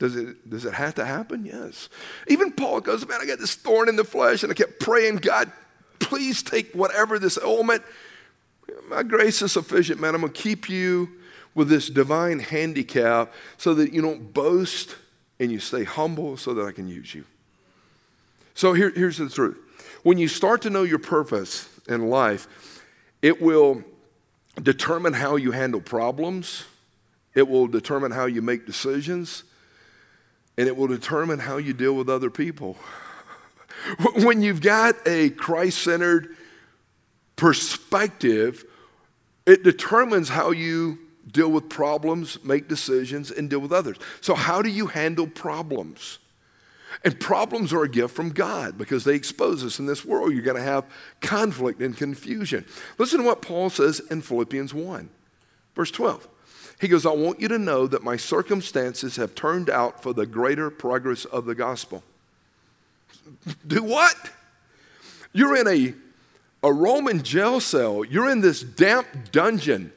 Does 0.00 0.16
it, 0.16 0.48
does 0.48 0.64
it 0.64 0.72
have 0.72 0.94
to 0.96 1.04
happen? 1.04 1.44
Yes. 1.44 1.90
Even 2.26 2.50
Paul 2.50 2.80
goes, 2.80 3.06
Man, 3.06 3.20
I 3.20 3.26
got 3.26 3.38
this 3.38 3.54
thorn 3.54 3.88
in 3.88 3.96
the 3.96 4.04
flesh, 4.04 4.42
and 4.42 4.50
I 4.50 4.54
kept 4.54 4.80
praying, 4.80 5.16
God, 5.16 5.52
please 6.00 6.42
take 6.42 6.72
whatever 6.72 7.18
this 7.18 7.38
ailment. 7.40 7.82
My 8.88 9.02
grace 9.02 9.42
is 9.42 9.52
sufficient, 9.52 10.00
man. 10.00 10.14
I'm 10.14 10.22
going 10.22 10.32
to 10.32 10.40
keep 10.40 10.68
you 10.68 11.10
with 11.54 11.68
this 11.68 11.90
divine 11.90 12.38
handicap 12.38 13.32
so 13.58 13.74
that 13.74 13.92
you 13.92 14.00
don't 14.00 14.32
boast 14.32 14.96
and 15.38 15.52
you 15.52 15.60
stay 15.60 15.84
humble 15.84 16.38
so 16.38 16.54
that 16.54 16.64
I 16.64 16.72
can 16.72 16.88
use 16.88 17.14
you. 17.14 17.24
So 18.54 18.72
here, 18.72 18.90
here's 18.90 19.18
the 19.18 19.28
truth. 19.28 19.58
When 20.02 20.16
you 20.16 20.28
start 20.28 20.62
to 20.62 20.70
know 20.70 20.82
your 20.82 20.98
purpose 20.98 21.68
in 21.88 22.08
life, 22.08 22.82
it 23.20 23.42
will 23.42 23.84
determine 24.62 25.12
how 25.12 25.36
you 25.36 25.50
handle 25.50 25.80
problems, 25.80 26.64
it 27.34 27.46
will 27.48 27.66
determine 27.66 28.12
how 28.12 28.24
you 28.24 28.40
make 28.40 28.64
decisions, 28.64 29.44
and 30.60 30.68
it 30.68 30.76
will 30.76 30.88
determine 30.88 31.38
how 31.38 31.56
you 31.56 31.72
deal 31.72 31.94
with 31.94 32.10
other 32.10 32.28
people. 32.28 32.76
When 34.16 34.42
you've 34.42 34.60
got 34.60 34.96
a 35.06 35.30
Christ 35.30 35.78
centered 35.78 36.36
perspective, 37.36 38.66
it 39.46 39.62
determines 39.62 40.28
how 40.28 40.50
you 40.50 40.98
deal 41.26 41.50
with 41.50 41.70
problems, 41.70 42.44
make 42.44 42.68
decisions, 42.68 43.30
and 43.30 43.48
deal 43.48 43.60
with 43.60 43.72
others. 43.72 43.96
So, 44.20 44.34
how 44.34 44.60
do 44.60 44.68
you 44.68 44.88
handle 44.88 45.26
problems? 45.26 46.18
And 47.04 47.18
problems 47.18 47.72
are 47.72 47.84
a 47.84 47.88
gift 47.88 48.14
from 48.14 48.28
God 48.28 48.76
because 48.76 49.04
they 49.04 49.14
expose 49.14 49.64
us 49.64 49.78
in 49.78 49.86
this 49.86 50.04
world. 50.04 50.34
You're 50.34 50.42
going 50.42 50.58
to 50.58 50.62
have 50.62 50.84
conflict 51.22 51.80
and 51.80 51.96
confusion. 51.96 52.66
Listen 52.98 53.20
to 53.20 53.24
what 53.24 53.40
Paul 53.40 53.70
says 53.70 54.00
in 54.10 54.20
Philippians 54.20 54.74
1, 54.74 55.08
verse 55.74 55.90
12. 55.90 56.28
He 56.80 56.88
goes, 56.88 57.04
I 57.04 57.12
want 57.12 57.40
you 57.40 57.48
to 57.48 57.58
know 57.58 57.86
that 57.86 58.02
my 58.02 58.16
circumstances 58.16 59.16
have 59.16 59.34
turned 59.34 59.68
out 59.68 60.02
for 60.02 60.14
the 60.14 60.24
greater 60.24 60.70
progress 60.70 61.26
of 61.26 61.44
the 61.44 61.54
gospel. 61.54 62.02
Do 63.66 63.82
what? 63.82 64.16
You're 65.34 65.56
in 65.56 65.68
a, 65.68 65.94
a 66.66 66.72
Roman 66.72 67.22
jail 67.22 67.60
cell, 67.60 68.02
you're 68.02 68.30
in 68.30 68.40
this 68.40 68.62
damp 68.62 69.06
dungeon, 69.30 69.92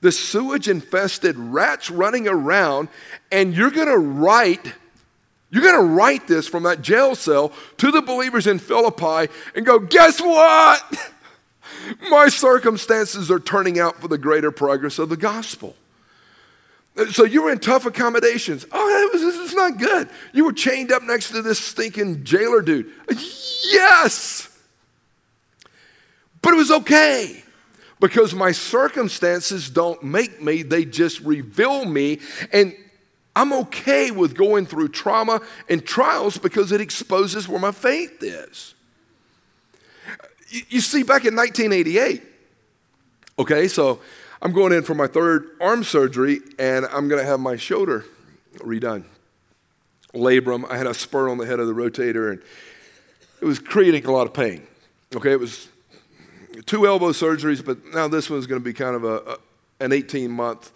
the 0.00 0.12
sewage 0.12 0.68
infested 0.68 1.36
rats 1.36 1.90
running 1.90 2.28
around, 2.28 2.88
and 3.32 3.52
you're 3.52 3.72
going 3.72 3.88
to 3.88 3.98
write 3.98 4.74
you're 5.50 5.62
going 5.62 5.80
to 5.80 5.94
write 5.94 6.28
this 6.28 6.46
from 6.46 6.64
that 6.64 6.82
jail 6.82 7.14
cell 7.14 7.52
to 7.78 7.90
the 7.90 8.02
believers 8.02 8.46
in 8.46 8.58
Philippi 8.58 9.32
and 9.54 9.64
go, 9.64 9.78
guess 9.78 10.20
what? 10.20 11.12
My 12.10 12.28
circumstances 12.28 13.30
are 13.30 13.40
turning 13.40 13.78
out 13.78 13.96
for 13.96 14.08
the 14.08 14.18
greater 14.18 14.50
progress 14.50 14.98
of 14.98 15.08
the 15.08 15.16
gospel. 15.16 15.74
So 17.12 17.24
you 17.24 17.42
were 17.42 17.52
in 17.52 17.60
tough 17.60 17.86
accommodations. 17.86 18.66
Oh, 18.72 19.10
was, 19.12 19.22
this 19.22 19.36
is 19.36 19.54
not 19.54 19.78
good. 19.78 20.08
You 20.32 20.44
were 20.44 20.52
chained 20.52 20.90
up 20.90 21.02
next 21.02 21.30
to 21.30 21.42
this 21.42 21.58
stinking 21.58 22.24
jailer 22.24 22.60
dude. 22.60 22.90
Yes. 23.64 24.48
But 26.42 26.54
it 26.54 26.56
was 26.56 26.70
okay 26.70 27.42
because 28.00 28.34
my 28.34 28.52
circumstances 28.52 29.70
don't 29.70 30.02
make 30.02 30.40
me, 30.42 30.62
they 30.62 30.84
just 30.84 31.20
reveal 31.20 31.84
me. 31.84 32.20
And 32.52 32.74
I'm 33.34 33.52
okay 33.52 34.10
with 34.10 34.36
going 34.36 34.66
through 34.66 34.88
trauma 34.88 35.40
and 35.68 35.84
trials 35.84 36.38
because 36.38 36.72
it 36.72 36.80
exposes 36.80 37.48
where 37.48 37.60
my 37.60 37.72
faith 37.72 38.22
is. 38.22 38.74
You, 40.50 40.80
see, 40.80 41.02
back 41.02 41.24
in 41.26 41.36
1988, 41.36 42.22
okay, 43.38 43.68
so 43.68 44.00
I'm 44.40 44.52
going 44.52 44.72
in 44.72 44.82
for 44.82 44.94
my 44.94 45.06
third 45.06 45.48
arm 45.60 45.84
surgery 45.84 46.40
and 46.58 46.86
I'm 46.86 47.08
going 47.08 47.20
to 47.20 47.26
have 47.26 47.40
my 47.40 47.56
shoulder 47.56 48.04
redone. 48.58 49.04
Labrum, 50.14 50.70
I 50.70 50.76
had 50.76 50.86
a 50.86 50.94
spur 50.94 51.28
on 51.28 51.38
the 51.38 51.46
head 51.46 51.60
of 51.60 51.66
the 51.66 51.74
rotator 51.74 52.30
and 52.30 52.42
it 53.40 53.44
was 53.44 53.58
creating 53.58 54.06
a 54.06 54.10
lot 54.10 54.26
of 54.26 54.34
pain. 54.34 54.66
Okay, 55.14 55.32
it 55.32 55.40
was 55.40 55.68
two 56.66 56.86
elbow 56.86 57.10
surgeries, 57.10 57.64
but 57.64 57.78
now 57.94 58.08
this 58.08 58.30
one's 58.30 58.46
going 58.46 58.60
to 58.60 58.64
be 58.64 58.72
kind 58.72 58.94
of 58.94 59.04
a, 59.04 59.32
a 59.32 59.38
an 59.80 59.92
18 59.92 60.30
month 60.30 60.72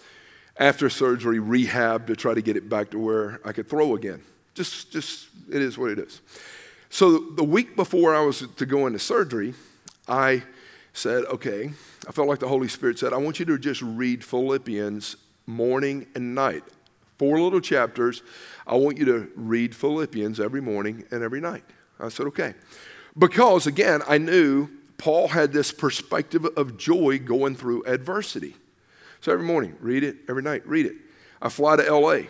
after 0.59 0.88
surgery, 0.90 1.38
rehab 1.38 2.07
to 2.07 2.16
try 2.16 2.35
to 2.35 2.42
get 2.42 2.57
it 2.57 2.68
back 2.68 2.90
to 2.90 2.98
where 2.98 3.40
I 3.44 3.53
could 3.53 3.68
throw 3.68 3.94
again. 3.94 4.22
Just, 4.55 4.92
just, 4.92 5.29
it 5.51 5.62
is 5.62 5.79
what 5.79 5.90
it 5.90 5.98
is. 5.98 6.20
So 6.90 7.18
the 7.18 7.44
week 7.44 7.75
before 7.75 8.14
I 8.14 8.20
was 8.20 8.46
to 8.57 8.66
go 8.66 8.87
into 8.87 8.98
surgery, 8.98 9.55
I 10.07 10.42
said, 10.92 11.24
okay, 11.24 11.72
I 12.07 12.12
felt 12.12 12.28
like 12.28 12.38
the 12.38 12.48
Holy 12.48 12.68
Spirit 12.68 12.98
said, 12.98 13.12
I 13.12 13.16
want 13.16 13.38
you 13.38 13.44
to 13.46 13.59
just 13.59 13.83
read 13.83 14.24
Philippians 14.24 15.16
morning 15.46 16.07
and 16.14 16.35
night. 16.35 16.64
Four 17.18 17.40
little 17.40 17.61
chapters. 17.61 18.22
I 18.66 18.74
want 18.76 18.98
you 18.98 19.05
to 19.07 19.31
read 19.37 19.74
Philippians 19.74 20.40
every 20.40 20.61
morning 20.61 21.05
and 21.11 21.22
every 21.22 21.40
night. 21.40 21.64
I 22.00 22.09
said, 22.09 22.26
okay. 22.26 22.55
Because 23.16 23.66
again, 23.66 24.02
I 24.09 24.18
knew 24.18 24.68
Paul 24.98 25.28
had 25.28 25.52
this 25.52 25.72
perspective 25.72 26.44
of 26.57 26.76
joy 26.76 27.18
going 27.18 27.57
through 27.57 27.85
adversity. 27.85 28.57
So 29.20 29.33
every 29.33 29.46
morning, 29.46 29.76
read 29.81 30.05
it. 30.05 30.16
Every 30.28 30.42
night, 30.42 30.66
read 30.66 30.87
it. 30.87 30.94
I 31.40 31.48
fly 31.48 31.76
to 31.76 31.94
LA. 31.94 32.22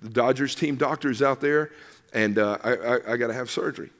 The 0.00 0.08
Dodgers 0.08 0.54
team 0.54 0.76
doctor 0.76 1.10
is 1.10 1.22
out 1.22 1.40
there, 1.40 1.72
and 2.12 2.38
uh, 2.38 2.58
I, 2.62 2.74
I, 2.74 3.12
I 3.12 3.16
got 3.16 3.28
to 3.28 3.34
have 3.34 3.50
surgery. 3.50 3.90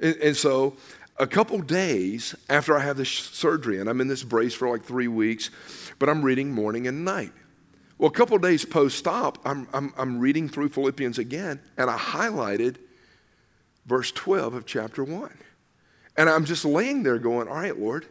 And, 0.00 0.16
and, 0.16 0.36
so 0.36 0.76
a 1.18 1.26
couple 1.26 1.58
days 1.60 2.34
after 2.48 2.76
I 2.76 2.80
have 2.80 2.96
this 2.96 3.10
surgery, 3.10 3.80
and 3.80 3.88
I'm 3.88 4.00
in 4.00 4.08
this 4.08 4.22
brace 4.22 4.54
for 4.54 4.68
like 4.68 4.84
three 4.84 5.08
weeks, 5.08 5.50
but 5.98 6.08
I'm 6.08 6.22
reading 6.22 6.52
morning 6.52 6.86
and 6.86 7.04
night. 7.04 7.32
Well, 7.98 8.08
a 8.08 8.12
couple 8.14 8.38
days 8.38 8.64
post 8.64 8.96
stop, 8.96 9.38
I'm, 9.44 9.68
I'm, 9.72 9.92
I'm 9.98 10.20
reading 10.20 10.48
through 10.48 10.68
Philippians 10.68 11.18
again, 11.18 11.60
and 11.76 11.90
I 11.90 11.96
highlighted 11.96 12.76
verse 13.86 14.12
12 14.12 14.54
of 14.54 14.66
chapter 14.66 15.02
1. 15.02 15.36
And 16.16 16.28
I'm 16.28 16.44
just 16.44 16.64
laying 16.64 17.02
there 17.02 17.18
going, 17.18 17.48
All 17.48 17.54
right, 17.54 17.78
Lord, 17.78 18.06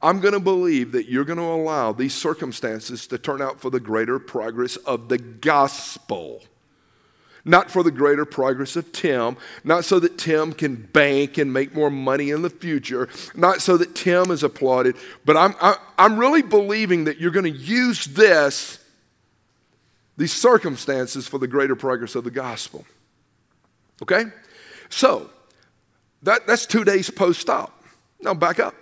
I'm 0.00 0.20
going 0.20 0.34
to 0.34 0.40
believe 0.40 0.92
that 0.92 1.08
you're 1.08 1.24
going 1.24 1.38
to 1.38 1.44
allow 1.44 1.92
these 1.92 2.14
circumstances 2.14 3.08
to 3.08 3.18
turn 3.18 3.42
out 3.42 3.60
for 3.60 3.70
the 3.70 3.80
greater 3.80 4.20
progress 4.20 4.76
of 4.76 5.08
the 5.08 5.18
gospel. 5.18 6.42
Not 7.44 7.70
for 7.70 7.82
the 7.82 7.90
greater 7.90 8.24
progress 8.24 8.76
of 8.76 8.92
Tim, 8.92 9.36
not 9.64 9.84
so 9.84 10.00
that 10.00 10.18
Tim 10.18 10.52
can 10.52 10.76
bank 10.76 11.38
and 11.38 11.52
make 11.52 11.74
more 11.74 11.90
money 11.90 12.30
in 12.30 12.42
the 12.42 12.50
future, 12.50 13.08
not 13.34 13.62
so 13.62 13.76
that 13.76 13.94
Tim 13.94 14.30
is 14.30 14.42
applauded, 14.42 14.96
but 15.24 15.36
I'm, 15.36 15.54
I, 15.60 15.70
am 15.70 15.76
i 15.98 16.04
am 16.04 16.18
really 16.18 16.42
believing 16.42 17.04
that 17.04 17.18
you're 17.18 17.30
going 17.30 17.52
to 17.52 17.58
use 17.58 18.04
this, 18.06 18.84
these 20.16 20.32
circumstances, 20.32 21.26
for 21.26 21.38
the 21.38 21.46
greater 21.46 21.76
progress 21.76 22.14
of 22.14 22.24
the 22.24 22.30
gospel. 22.30 22.84
Okay? 24.02 24.24
So, 24.88 25.30
that, 26.22 26.46
that's 26.46 26.66
two 26.66 26.84
days 26.84 27.10
post 27.10 27.48
op. 27.48 27.84
Now, 28.20 28.34
back 28.34 28.58
up 28.58 28.74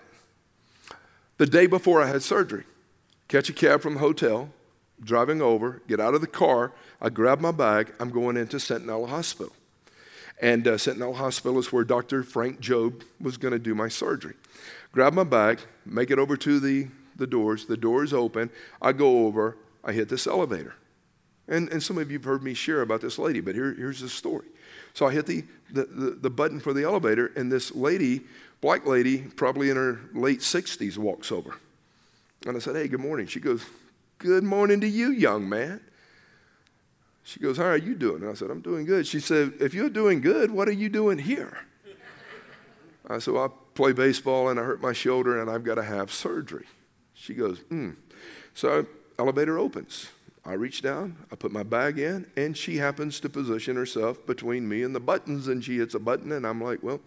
the 1.38 1.46
day 1.46 1.66
before 1.66 2.02
I 2.02 2.06
had 2.06 2.22
surgery. 2.22 2.64
Catch 3.28 3.50
a 3.50 3.52
cab 3.52 3.82
from 3.82 3.94
the 3.94 4.00
hotel, 4.00 4.50
driving 5.02 5.42
over, 5.42 5.82
get 5.88 6.00
out 6.00 6.14
of 6.14 6.20
the 6.20 6.26
car. 6.26 6.72
I 7.00 7.10
grab 7.10 7.40
my 7.40 7.52
bag. 7.52 7.92
I'm 8.00 8.10
going 8.10 8.36
into 8.36 8.56
Centinela 8.56 9.08
Hospital. 9.08 9.52
And 10.40 10.66
uh, 10.66 10.72
Centinela 10.72 11.14
Hospital 11.14 11.58
is 11.58 11.72
where 11.72 11.84
Dr. 11.84 12.22
Frank 12.22 12.60
Jobe 12.60 13.02
was 13.20 13.36
going 13.36 13.52
to 13.52 13.58
do 13.58 13.74
my 13.74 13.88
surgery. 13.88 14.34
Grab 14.92 15.12
my 15.12 15.24
bag, 15.24 15.60
make 15.84 16.10
it 16.10 16.18
over 16.18 16.36
to 16.36 16.60
the, 16.60 16.88
the 17.16 17.26
doors. 17.26 17.66
The 17.66 17.76
doors 17.76 18.12
open. 18.12 18.50
I 18.80 18.92
go 18.92 19.26
over. 19.26 19.56
I 19.84 19.92
hit 19.92 20.08
this 20.08 20.26
elevator. 20.26 20.74
And, 21.48 21.68
and 21.70 21.82
some 21.82 21.98
of 21.98 22.10
you 22.10 22.18
have 22.18 22.24
heard 22.24 22.42
me 22.42 22.54
share 22.54 22.82
about 22.82 23.00
this 23.00 23.18
lady, 23.18 23.40
but 23.40 23.54
here, 23.54 23.72
here's 23.74 24.00
the 24.00 24.08
story. 24.08 24.46
So 24.94 25.06
I 25.06 25.12
hit 25.12 25.26
the, 25.26 25.44
the, 25.70 25.84
the, 25.84 26.10
the 26.22 26.30
button 26.30 26.58
for 26.58 26.72
the 26.72 26.82
elevator, 26.82 27.32
and 27.36 27.52
this 27.52 27.74
lady 27.74 28.22
black 28.60 28.86
lady, 28.86 29.18
probably 29.18 29.70
in 29.70 29.76
her 29.76 30.00
late 30.12 30.40
60s, 30.40 30.98
walks 30.98 31.30
over. 31.30 31.56
And 32.46 32.56
I 32.56 32.60
said, 32.60 32.76
Hey, 32.76 32.88
good 32.88 33.00
morning. 33.00 33.26
She 33.26 33.40
goes, 33.40 33.64
Good 34.18 34.44
morning 34.44 34.80
to 34.80 34.88
you, 34.88 35.10
young 35.10 35.48
man. 35.48 35.80
She 37.26 37.40
goes, 37.40 37.56
How 37.56 37.64
are 37.64 37.76
you 37.76 37.96
doing? 37.96 38.22
And 38.22 38.30
I 38.30 38.34
said, 38.34 38.50
I'm 38.50 38.60
doing 38.60 38.86
good. 38.86 39.04
She 39.04 39.18
said, 39.18 39.54
If 39.58 39.74
you're 39.74 39.90
doing 39.90 40.20
good, 40.20 40.52
what 40.52 40.68
are 40.68 40.72
you 40.72 40.88
doing 40.88 41.18
here? 41.18 41.58
I 43.08 43.18
said, 43.18 43.34
well, 43.34 43.46
I 43.46 43.48
play 43.74 43.92
baseball 43.92 44.48
and 44.48 44.60
I 44.60 44.62
hurt 44.62 44.80
my 44.80 44.92
shoulder 44.92 45.40
and 45.40 45.50
I've 45.50 45.64
got 45.64 45.74
to 45.74 45.82
have 45.82 46.12
surgery. 46.12 46.66
She 47.14 47.34
goes, 47.34 47.58
Hmm. 47.68 47.90
So, 48.54 48.86
elevator 49.18 49.58
opens. 49.58 50.08
I 50.44 50.52
reach 50.52 50.82
down, 50.82 51.16
I 51.32 51.34
put 51.34 51.50
my 51.50 51.64
bag 51.64 51.98
in, 51.98 52.30
and 52.36 52.56
she 52.56 52.76
happens 52.76 53.18
to 53.18 53.28
position 53.28 53.74
herself 53.74 54.24
between 54.24 54.68
me 54.68 54.84
and 54.84 54.94
the 54.94 55.00
buttons, 55.00 55.48
and 55.48 55.64
she 55.64 55.78
hits 55.78 55.96
a 55.96 55.98
button, 55.98 56.30
and 56.30 56.46
I'm 56.46 56.62
like, 56.62 56.84
well, 56.84 57.00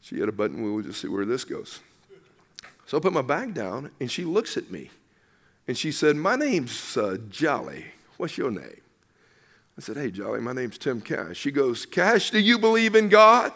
she 0.00 0.16
hit 0.16 0.30
a 0.30 0.32
button, 0.32 0.62
we'll 0.62 0.82
just 0.82 1.02
see 1.02 1.08
where 1.08 1.26
this 1.26 1.44
goes. 1.44 1.80
So 2.86 2.96
I 2.96 3.00
put 3.00 3.12
my 3.12 3.20
bag 3.20 3.52
down, 3.52 3.90
and 4.00 4.10
she 4.10 4.24
looks 4.24 4.56
at 4.56 4.70
me. 4.70 4.88
And 5.66 5.76
she 5.76 5.92
said, 5.92 6.16
My 6.16 6.36
name's 6.36 6.96
uh, 6.96 7.18
Jolly. 7.28 7.84
What's 8.16 8.38
your 8.38 8.50
name? 8.50 8.80
I 9.78 9.80
said, 9.80 9.96
Hey, 9.96 10.10
Jolly, 10.10 10.40
my 10.40 10.52
name's 10.52 10.76
Tim 10.76 11.00
Cash. 11.00 11.36
She 11.36 11.52
goes, 11.52 11.86
Cash, 11.86 12.32
do 12.32 12.40
you 12.40 12.58
believe 12.58 12.96
in 12.96 13.08
God? 13.08 13.52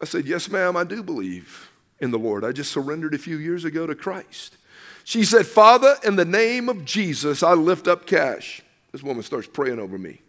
I 0.00 0.06
said, 0.06 0.24
Yes, 0.24 0.50
ma'am, 0.50 0.76
I 0.76 0.84
do 0.84 1.02
believe 1.02 1.70
in 2.00 2.10
the 2.10 2.18
Lord. 2.18 2.42
I 2.42 2.52
just 2.52 2.72
surrendered 2.72 3.12
a 3.12 3.18
few 3.18 3.36
years 3.36 3.66
ago 3.66 3.86
to 3.86 3.94
Christ. 3.94 4.56
She 5.04 5.24
said, 5.24 5.46
Father, 5.46 5.96
in 6.04 6.16
the 6.16 6.24
name 6.24 6.68
of 6.70 6.86
Jesus, 6.86 7.42
I 7.42 7.52
lift 7.52 7.86
up 7.86 8.06
Cash. 8.06 8.62
This 8.92 9.02
woman 9.02 9.22
starts 9.22 9.46
praying 9.46 9.78
over 9.78 9.98
me. 9.98 10.22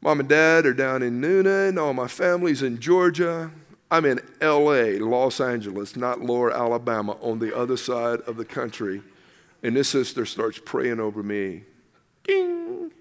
Mom 0.00 0.20
and 0.20 0.28
dad 0.28 0.66
are 0.66 0.74
down 0.74 1.02
in 1.02 1.20
Newnan. 1.20 1.80
All 1.80 1.92
my 1.92 2.08
family's 2.08 2.62
in 2.62 2.80
Georgia. 2.80 3.50
I'm 3.90 4.04
in 4.04 4.20
LA, 4.40 4.98
Los 5.04 5.40
Angeles, 5.40 5.94
not 5.94 6.20
Lower 6.20 6.50
Alabama, 6.50 7.16
on 7.20 7.38
the 7.38 7.56
other 7.56 7.76
side 7.76 8.20
of 8.22 8.36
the 8.36 8.44
country. 8.44 9.02
And 9.62 9.76
this 9.76 9.88
sister 9.88 10.26
starts 10.26 10.58
praying 10.64 10.98
over 10.98 11.22
me. 11.22 11.62
Ding. 12.26 12.92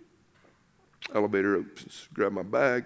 Elevator 1.14 1.56
opens, 1.56 2.08
grab 2.14 2.32
my 2.32 2.44
bag. 2.44 2.86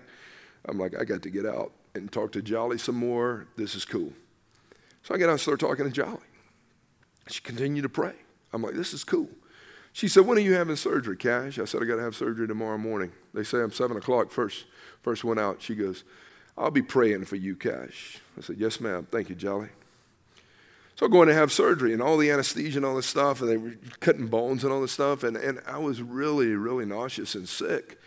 I'm 0.65 0.78
like, 0.78 0.99
I 0.99 1.04
got 1.04 1.21
to 1.23 1.30
get 1.30 1.45
out 1.45 1.71
and 1.95 2.12
talk 2.12 2.32
to 2.34 2.41
Jolly 2.41 2.78
some 2.78 2.95
more. 2.95 3.47
This 3.56 3.75
is 3.75 3.86
cool. 3.86 4.13
So 5.04 5.15
I 5.15 5.17
get 5.17 5.30
out 5.30 5.34
and 5.34 5.41
start 5.41 5.60
talking 5.60 5.86
to 5.86 5.91
Jolly. 5.91 6.17
She 7.30 7.41
continued 7.41 7.84
to 7.84 7.89
pray. 7.89 8.13
I'm 8.52 8.62
like, 8.62 8.75
this 8.75 8.93
is 8.93 9.04
cool. 9.04 9.30
She 9.93 10.08
said, 10.08 10.25
when 10.25 10.38
are 10.38 10.41
you 10.41 10.54
having 10.54 10.75
surgery, 10.75 11.17
Cash? 11.17 11.60
I 11.60 11.65
said, 11.65 11.82
I 11.82 11.86
got 11.86 11.95
to 11.95 12.04
have 12.04 12.15
surgery 12.15 12.47
tomorrow 12.47 12.78
morning. 12.78 13.12
They 13.34 13.43
say 13.43 13.60
I'm 13.60 13.71
7 13.71 13.97
o'clock 13.97 14.32
first, 14.32 14.65
first 15.02 15.23
one 15.23 15.39
out. 15.39 15.62
She 15.62 15.75
goes, 15.75 16.04
I'll 16.58 16.71
be 16.71 16.82
praying 16.82 17.25
for 17.25 17.38
you, 17.38 17.56
Cash. 17.56 18.19
I 18.38 18.41
said, 18.41 18.58
yes, 18.58 18.80
ma'am. 18.80 19.08
Thank 19.10 19.30
you, 19.30 19.36
Jolly. 19.36 19.69
So 20.99 21.07
going 21.07 21.29
to 21.29 21.33
have 21.33 21.49
surgery 21.49 21.93
and 21.93 22.01
all 22.01 22.17
the 22.17 22.29
anesthesia 22.29 22.77
and 22.77 22.85
all 22.85 22.97
this 22.97 23.05
stuff, 23.05 23.39
and 23.39 23.49
they 23.49 23.55
were 23.55 23.71
cutting 24.01 24.27
bones 24.27 24.65
and 24.65 24.73
all 24.73 24.81
this 24.81 24.91
stuff, 24.91 25.23
and, 25.23 25.38
and 25.38 25.62
I 25.65 25.77
was 25.77 26.01
really, 26.01 26.47
really 26.47 26.83
nauseous 26.83 27.35
and 27.35 27.47
sick. 27.47 27.97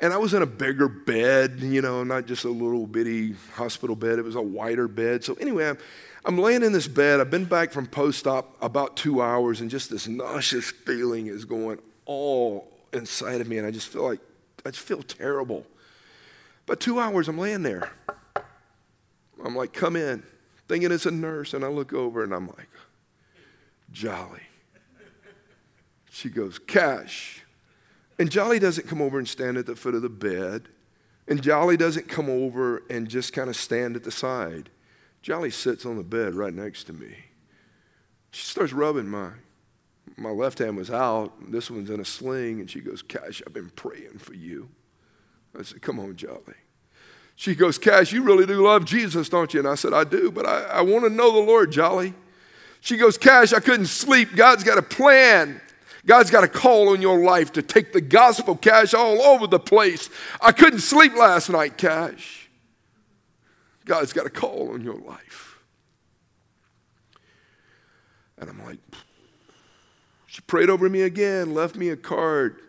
And 0.00 0.10
I 0.10 0.16
was 0.16 0.32
in 0.32 0.40
a 0.40 0.46
bigger 0.46 0.88
bed, 0.88 1.58
you 1.60 1.82
know, 1.82 2.02
not 2.02 2.24
just 2.24 2.46
a 2.46 2.48
little 2.48 2.86
bitty 2.86 3.34
hospital 3.52 3.94
bed. 3.94 4.18
It 4.18 4.24
was 4.24 4.36
a 4.36 4.40
wider 4.40 4.88
bed. 4.88 5.22
So 5.22 5.34
anyway, 5.34 5.68
I'm, 5.68 5.78
I'm 6.24 6.38
laying 6.38 6.62
in 6.62 6.72
this 6.72 6.88
bed. 6.88 7.20
I've 7.20 7.30
been 7.30 7.44
back 7.44 7.72
from 7.72 7.86
post-op 7.86 8.56
about 8.62 8.96
two 8.96 9.20
hours, 9.20 9.60
and 9.60 9.68
just 9.68 9.90
this 9.90 10.08
nauseous 10.08 10.70
feeling 10.70 11.26
is 11.26 11.44
going 11.44 11.78
all 12.06 12.72
inside 12.94 13.42
of 13.42 13.48
me, 13.48 13.58
and 13.58 13.66
I 13.66 13.70
just 13.70 13.88
feel 13.88 14.02
like 14.02 14.20
I 14.64 14.70
just 14.70 14.82
feel 14.82 15.02
terrible. 15.02 15.66
But 16.64 16.80
two 16.80 17.00
hours, 17.00 17.28
I'm 17.28 17.36
laying 17.36 17.64
there. 17.64 17.92
I'm 19.44 19.54
like, 19.54 19.74
come 19.74 19.94
in, 19.94 20.22
thinking 20.68 20.92
it's 20.92 21.06
a 21.06 21.10
nurse, 21.10 21.54
and 21.54 21.64
I 21.64 21.68
look 21.68 21.92
over 21.92 22.22
and 22.22 22.32
I'm 22.32 22.46
like, 22.46 22.68
Jolly. 23.92 24.42
She 26.10 26.28
goes, 26.28 26.58
Cash. 26.58 27.44
And 28.18 28.30
Jolly 28.30 28.58
doesn't 28.58 28.86
come 28.86 29.02
over 29.02 29.18
and 29.18 29.28
stand 29.28 29.56
at 29.56 29.66
the 29.66 29.74
foot 29.74 29.94
of 29.94 30.02
the 30.02 30.08
bed. 30.08 30.68
And 31.26 31.42
Jolly 31.42 31.76
doesn't 31.76 32.08
come 32.08 32.28
over 32.28 32.82
and 32.88 33.08
just 33.08 33.32
kind 33.32 33.48
of 33.48 33.56
stand 33.56 33.96
at 33.96 34.04
the 34.04 34.10
side. 34.10 34.70
Jolly 35.22 35.50
sits 35.50 35.86
on 35.86 35.96
the 35.96 36.04
bed 36.04 36.34
right 36.34 36.52
next 36.52 36.84
to 36.84 36.92
me. 36.92 37.14
She 38.30 38.46
starts 38.46 38.72
rubbing 38.72 39.08
my 39.08 39.30
my 40.16 40.30
left 40.30 40.58
hand 40.58 40.76
was 40.76 40.90
out, 40.90 41.32
this 41.50 41.70
one's 41.70 41.90
in 41.90 42.00
a 42.00 42.04
sling, 42.04 42.60
and 42.60 42.70
she 42.70 42.80
goes, 42.80 43.02
Cash, 43.02 43.42
I've 43.46 43.52
been 43.52 43.70
praying 43.70 44.18
for 44.18 44.34
you. 44.34 44.68
I 45.58 45.62
said, 45.62 45.82
Come 45.82 45.98
on, 45.98 46.16
Jolly. 46.16 46.54
She 47.36 47.54
goes, 47.54 47.78
Cash, 47.78 48.12
you 48.12 48.22
really 48.22 48.46
do 48.46 48.64
love 48.64 48.84
Jesus, 48.84 49.28
don't 49.28 49.52
you? 49.52 49.60
And 49.60 49.68
I 49.68 49.74
said, 49.74 49.92
I 49.92 50.04
do, 50.04 50.30
but 50.30 50.46
I, 50.46 50.62
I 50.62 50.80
want 50.82 51.04
to 51.04 51.10
know 51.10 51.32
the 51.32 51.40
Lord, 51.40 51.72
Jolly. 51.72 52.14
She 52.80 52.96
goes, 52.96 53.18
Cash, 53.18 53.52
I 53.52 53.60
couldn't 53.60 53.86
sleep. 53.86 54.36
God's 54.36 54.62
got 54.62 54.78
a 54.78 54.82
plan. 54.82 55.60
God's 56.06 56.30
got 56.30 56.44
a 56.44 56.48
call 56.48 56.90
on 56.90 57.00
your 57.00 57.24
life 57.24 57.52
to 57.54 57.62
take 57.62 57.92
the 57.92 58.00
gospel, 58.00 58.56
Cash, 58.56 58.92
all 58.92 59.22
over 59.22 59.46
the 59.46 59.58
place. 59.58 60.10
I 60.40 60.52
couldn't 60.52 60.80
sleep 60.80 61.14
last 61.14 61.48
night, 61.48 61.78
Cash. 61.78 62.48
God's 63.84 64.12
got 64.12 64.26
a 64.26 64.30
call 64.30 64.72
on 64.72 64.82
your 64.82 64.96
life. 64.96 65.58
And 68.38 68.50
I'm 68.50 68.62
like, 68.64 68.78
she 70.26 70.40
prayed 70.42 70.68
over 70.68 70.88
me 70.88 71.02
again, 71.02 71.54
left 71.54 71.76
me 71.76 71.90
a 71.90 71.96
card, 71.96 72.60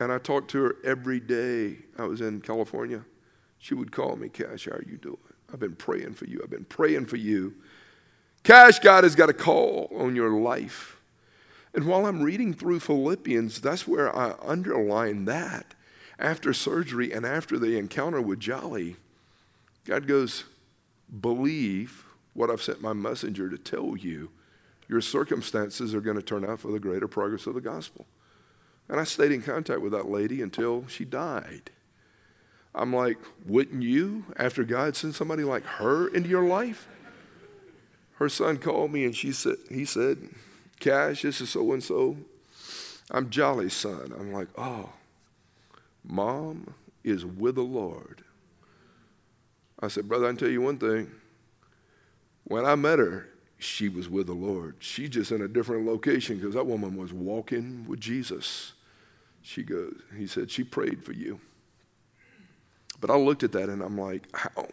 and 0.00 0.10
I 0.10 0.18
talked 0.18 0.50
to 0.52 0.62
her 0.62 0.76
every 0.84 1.20
day. 1.20 1.76
I 1.98 2.04
was 2.04 2.20
in 2.20 2.40
California. 2.40 3.04
She 3.64 3.72
would 3.72 3.92
call 3.92 4.16
me, 4.16 4.28
Cash, 4.28 4.66
how 4.66 4.72
are 4.72 4.84
you 4.86 4.98
doing? 4.98 5.16
I've 5.50 5.58
been 5.58 5.74
praying 5.74 6.16
for 6.16 6.26
you. 6.26 6.38
I've 6.44 6.50
been 6.50 6.66
praying 6.66 7.06
for 7.06 7.16
you. 7.16 7.54
Cash, 8.42 8.80
God 8.80 9.04
has 9.04 9.14
got 9.14 9.30
a 9.30 9.32
call 9.32 9.90
on 9.96 10.14
your 10.14 10.28
life. 10.28 11.00
And 11.72 11.86
while 11.86 12.04
I'm 12.04 12.20
reading 12.22 12.52
through 12.52 12.80
Philippians, 12.80 13.62
that's 13.62 13.88
where 13.88 14.14
I 14.14 14.34
underline 14.42 15.24
that. 15.24 15.74
After 16.18 16.52
surgery 16.52 17.10
and 17.10 17.24
after 17.24 17.58
the 17.58 17.78
encounter 17.78 18.20
with 18.20 18.38
Jolly, 18.38 18.96
God 19.86 20.06
goes, 20.06 20.44
Believe 21.22 22.04
what 22.34 22.50
I've 22.50 22.62
sent 22.62 22.82
my 22.82 22.92
messenger 22.92 23.48
to 23.48 23.56
tell 23.56 23.96
you. 23.96 24.28
Your 24.90 25.00
circumstances 25.00 25.94
are 25.94 26.02
going 26.02 26.16
to 26.18 26.22
turn 26.22 26.44
out 26.44 26.60
for 26.60 26.70
the 26.70 26.78
greater 26.78 27.08
progress 27.08 27.46
of 27.46 27.54
the 27.54 27.62
gospel. 27.62 28.04
And 28.90 29.00
I 29.00 29.04
stayed 29.04 29.32
in 29.32 29.40
contact 29.40 29.80
with 29.80 29.92
that 29.92 30.10
lady 30.10 30.42
until 30.42 30.86
she 30.86 31.06
died. 31.06 31.70
I'm 32.74 32.92
like, 32.94 33.18
wouldn't 33.46 33.82
you, 33.82 34.24
after 34.36 34.64
God 34.64 34.96
sent 34.96 35.14
somebody 35.14 35.44
like 35.44 35.64
her 35.64 36.08
into 36.08 36.28
your 36.28 36.44
life? 36.44 36.88
Her 38.14 38.28
son 38.28 38.58
called 38.58 38.92
me 38.92 39.04
and 39.04 39.14
she 39.14 39.32
said, 39.32 39.56
he 39.70 39.84
said, 39.84 40.28
Cash, 40.80 41.22
this 41.22 41.40
is 41.40 41.50
so 41.50 41.72
and 41.72 41.82
so. 41.82 42.16
I'm 43.10 43.30
Jolly's 43.30 43.74
son. 43.74 44.12
I'm 44.18 44.32
like, 44.32 44.48
oh, 44.56 44.90
mom 46.02 46.74
is 47.02 47.24
with 47.24 47.56
the 47.56 47.62
Lord. 47.62 48.24
I 49.80 49.88
said, 49.88 50.08
brother, 50.08 50.26
I 50.26 50.30
can 50.30 50.38
tell 50.38 50.48
you 50.48 50.62
one 50.62 50.78
thing. 50.78 51.10
When 52.44 52.64
I 52.64 52.74
met 52.74 52.98
her, 52.98 53.28
she 53.58 53.88
was 53.88 54.08
with 54.08 54.26
the 54.26 54.34
Lord. 54.34 54.76
She's 54.78 55.10
just 55.10 55.32
in 55.32 55.40
a 55.42 55.48
different 55.48 55.86
location 55.86 56.38
because 56.38 56.54
that 56.54 56.66
woman 56.66 56.96
was 56.96 57.12
walking 57.12 57.86
with 57.86 58.00
Jesus. 58.00 58.72
She 59.42 59.62
goes, 59.62 59.94
he 60.16 60.26
said, 60.26 60.50
she 60.50 60.64
prayed 60.64 61.04
for 61.04 61.12
you. 61.12 61.40
But 63.00 63.10
I 63.10 63.16
looked 63.16 63.42
at 63.42 63.52
that 63.52 63.68
and 63.68 63.82
I'm 63.82 63.98
like, 63.98 64.28
how? 64.34 64.68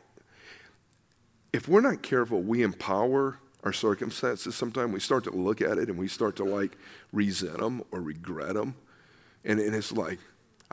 If 1.54 1.68
we're 1.68 1.82
not 1.82 2.02
careful, 2.02 2.42
we 2.42 2.64
empower 2.64 3.40
our 3.64 3.74
circumstances. 3.74 4.56
Sometimes 4.56 4.94
we 4.94 5.00
start 5.00 5.24
to 5.26 5.32
look 5.32 5.62
at 5.62 5.78
it 5.78 5.90
and 5.90 5.98
we 5.98 6.08
start 6.08 6.36
to 6.38 6.44
like 6.44 6.78
resent 7.12 7.60
them 7.60 7.84
or 7.92 8.02
regret 8.02 8.54
them. 8.54 8.76
And, 9.44 9.60
and 9.60 9.76
it's 9.76 9.92
like, 9.92 10.20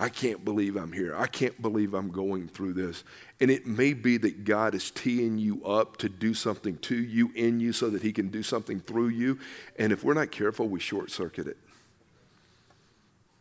I 0.00 0.08
can't 0.08 0.44
believe 0.44 0.76
I'm 0.76 0.92
here. 0.92 1.16
I 1.16 1.26
can't 1.26 1.60
believe 1.60 1.92
I'm 1.92 2.10
going 2.10 2.46
through 2.46 2.74
this. 2.74 3.02
And 3.40 3.50
it 3.50 3.66
may 3.66 3.94
be 3.94 4.16
that 4.18 4.44
God 4.44 4.76
is 4.76 4.92
teeing 4.92 5.38
you 5.38 5.64
up 5.64 5.96
to 5.96 6.08
do 6.08 6.34
something 6.34 6.78
to 6.78 6.94
you, 6.94 7.32
in 7.34 7.58
you, 7.58 7.72
so 7.72 7.90
that 7.90 8.02
He 8.02 8.12
can 8.12 8.28
do 8.28 8.44
something 8.44 8.78
through 8.78 9.08
you. 9.08 9.40
And 9.76 9.92
if 9.92 10.04
we're 10.04 10.14
not 10.14 10.30
careful, 10.30 10.68
we 10.68 10.78
short 10.78 11.10
circuit 11.10 11.48
it. 11.48 11.56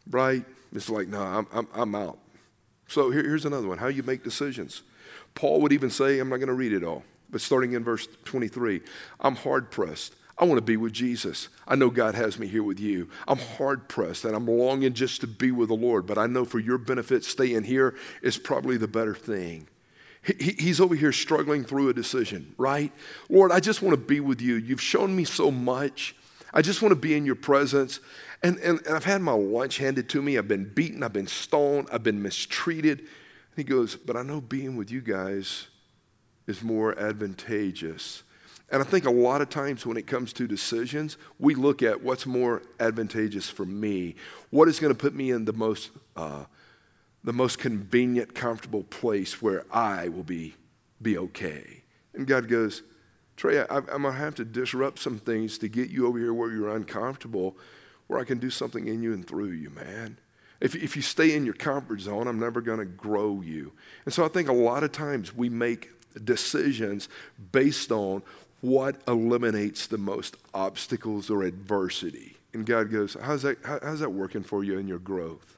Right? 0.10 0.43
It's 0.74 0.89
like, 0.89 1.08
no, 1.08 1.22
I'm, 1.22 1.48
I'm, 1.54 1.67
I'm 1.76 1.93
out. 1.93 2.17
So 2.88 3.12
here, 3.12 3.23
here's 3.23 3.45
another 3.45 3.67
one 3.67 3.78
how 3.78 3.88
you 3.88 4.04
make 4.04 4.23
decisions. 4.23 4.84
Paul 5.36 5.62
would 5.62 5.73
even 5.73 5.89
say, 5.89 6.19
I'm 6.19 6.30
not 6.30 6.38
going 6.38 6.47
to 6.47 6.54
read 6.54 6.73
it 6.73 6.84
all, 6.84 7.04
but 7.30 7.41
starting 7.41 7.73
in 7.73 7.84
verse 7.84 8.08
23, 8.26 8.82
I'm 9.19 9.36
hard 9.36 9.69
pressed 9.71 10.15
I 10.39 10.45
want 10.45 10.60
to 10.60 10.63
be 10.63 10.78
with 10.78 10.93
Jesus. 10.93 11.50
I 11.67 11.76
know 11.76 11.89
God 11.89 12.13
has 12.13 12.38
me 12.38 12.45
here 12.45 12.62
with 12.62 12.80
you. 12.80 13.10
I'm 13.28 13.39
hard 13.39 13.89
pressed 13.89 14.23
and 14.23 14.36
I'm 14.36 14.45
longing 14.45 14.93
just 14.93 15.21
to 15.21 15.28
be 15.28 15.52
with 15.52 15.69
the 15.69 15.76
Lord, 15.76 16.06
but 16.06 16.19
I 16.19 16.28
know 16.28 16.45
for 16.45 16.60
your 16.60 16.78
benefit, 16.78 17.23
staying 17.23 17.63
here 17.63 17.95
is 18.21 18.38
probably 18.38 18.78
the 18.78 18.88
better 18.88 19.15
thing. 19.15 19.67
He, 20.21 20.56
he's 20.60 20.80
over 20.80 20.93
here 20.93 21.12
struggling 21.12 21.63
through 21.63 21.89
a 21.89 21.93
decision, 21.93 22.54
right? 22.58 22.91
Lord, 23.30 23.52
I 23.52 23.60
just 23.60 23.82
want 23.82 23.97
to 23.97 24.06
be 24.06 24.19
with 24.19 24.41
you. 24.41 24.56
You've 24.56 24.82
shown 24.82 25.15
me 25.15 25.23
so 25.23 25.50
much. 25.50 26.15
I 26.54 26.62
just 26.62 26.82
want 26.82 26.92
to 26.92 27.00
be 27.00 27.16
in 27.16 27.26
your 27.26 27.36
presence. 27.36 28.00
And, 28.44 28.58
and, 28.60 28.80
and 28.86 28.96
I've 28.96 29.04
had 29.04 29.22
my 29.22 29.34
lunch 29.34 29.78
handed 29.78 30.10
to 30.10 30.22
me. 30.22 30.38
I've 30.38 30.48
been 30.48 30.66
beaten. 30.66 31.04
I've 31.04 31.14
been 31.14 31.28
stoned. 31.28 31.88
I've 31.92 32.04
been 32.04 32.22
mistreated. 32.22 33.00
And 33.00 33.08
he 33.56 33.64
goes, 33.64 33.96
But 33.96 34.16
I 34.16 34.24
know 34.24 34.42
being 34.42 34.76
with 34.76 34.92
you 34.92 35.02
guys 35.02 35.68
is 36.48 36.62
more 36.64 36.98
advantageous. 36.98 38.24
And 38.70 38.82
I 38.82 38.86
think 38.86 39.06
a 39.06 39.12
lot 39.12 39.42
of 39.42 39.50
times 39.50 39.86
when 39.86 39.98
it 39.98 40.08
comes 40.08 40.34
to 40.34 40.48
decisions, 40.48 41.18
we 41.40 41.56
look 41.56 41.82
at 41.82 42.02
what's 42.04 42.26
more 42.26 42.62
advantageous 42.80 43.50
for 43.50 43.66
me. 43.66 44.16
What 44.50 44.68
is 44.68 44.80
going 44.80 44.94
to 44.94 45.00
put 45.00 45.16
me 45.16 45.32
in 45.32 45.46
the 45.46 45.54
most, 45.54 45.92
uh, 46.18 46.46
the 47.24 47.34
most 47.34 47.60
convenient, 47.60 48.36
comfortable 48.36 48.84
place 48.84 49.42
where 49.42 49.66
I 49.72 50.10
will 50.10 50.24
be, 50.24 50.56
be 51.02 51.18
okay. 51.18 51.84
And 52.14 52.28
God 52.28 52.50
goes, 52.50 52.84
Trey, 53.38 53.60
I, 53.60 53.78
am 53.78 53.86
going 53.86 54.04
to 54.04 54.12
have 54.12 54.36
to 54.36 54.45
disrupt 54.45 55.00
some 55.00 55.19
things 55.19 55.58
to 55.60 55.69
get 55.69 55.89
you 55.89 56.08
over 56.08 56.19
here 56.19 56.34
where 56.34 56.52
you're 56.52 56.76
uncomfortable, 56.76 57.56
where 58.08 58.19
I 58.19 58.23
can 58.23 58.39
do 58.39 58.50
something 58.50 58.88
in 58.88 59.02
you 59.02 59.13
and 59.13 59.26
through 59.26 59.52
you, 59.52 59.69
man. 59.69 60.17
If, 60.60 60.76
if 60.76 60.95
you 60.95 61.04
stay 61.04 61.36
in 61.36 61.45
your 61.45 61.54
comfort 61.54 62.02
zone, 62.02 62.28
I'm 62.28 62.39
never 62.39 62.62
going 62.62 62.80
to 62.80 62.86
grow 62.86 63.41
you. 63.41 63.71
And 64.06 64.13
so 64.13 64.26
I 64.26 64.28
think 64.28 64.50
a 64.50 64.54
lot 64.54 64.84
of 64.84 64.91
times 64.91 65.36
we 65.36 65.50
make 65.50 65.91
decisions 66.26 67.10
based 67.52 67.91
on 67.91 68.23
what 68.62 69.02
eliminates 69.08 69.88
the 69.88 69.97
most 69.97 70.36
obstacles 70.54 71.30
or 71.30 71.43
adversity? 71.43 72.38
And 72.53 72.66
God 72.66 72.91
goes, 72.91 73.16
how's 73.22 73.43
that, 73.43 73.57
how, 73.64 73.80
how's 73.82 73.99
that 73.99 74.12
working 74.12 74.43
for 74.43 74.64
you 74.64 74.80
in 74.80 74.88
your 74.88 74.99
growth? 74.99 75.57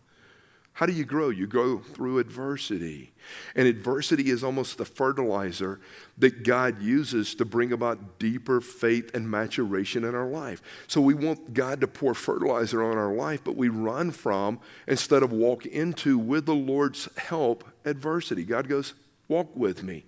How 0.80 0.86
do 0.86 0.94
you 0.94 1.04
grow? 1.04 1.28
You 1.28 1.46
grow 1.46 1.80
through 1.80 2.20
adversity. 2.20 3.12
And 3.54 3.68
adversity 3.68 4.30
is 4.30 4.46
almost 4.46 4.78
the 4.78 4.86
fertilizer 4.86 5.82
that 6.18 6.44
God 6.44 6.82
uses 6.82 7.36
to 7.36 7.44
bring 7.44 7.74
about 7.74 8.18
deeper 8.18 8.62
faith 8.62 9.14
and 9.14 9.30
maturation 9.30 10.06
in 10.06 10.16
our 10.16 10.30
life. 10.30 10.62
So 10.88 11.02
we 11.02 11.16
want 11.16 11.54
God 11.54 11.82
to 11.82 11.88
pour 11.88 12.14
fertilizer 12.14 12.82
on 12.82 12.98
our 12.98 13.14
life, 13.14 13.42
but 13.44 13.58
we 13.58 13.68
run 13.68 14.12
from 14.12 14.62
instead 14.88 15.22
of 15.22 15.34
walk 15.34 15.66
into, 15.66 16.18
with 16.18 16.46
the 16.46 16.56
Lord's 16.56 17.10
help, 17.18 17.66
adversity. 17.84 18.46
God 18.46 18.70
goes, 18.70 18.94
Walk 19.28 19.54
with 19.58 19.84
me. 19.84 20.06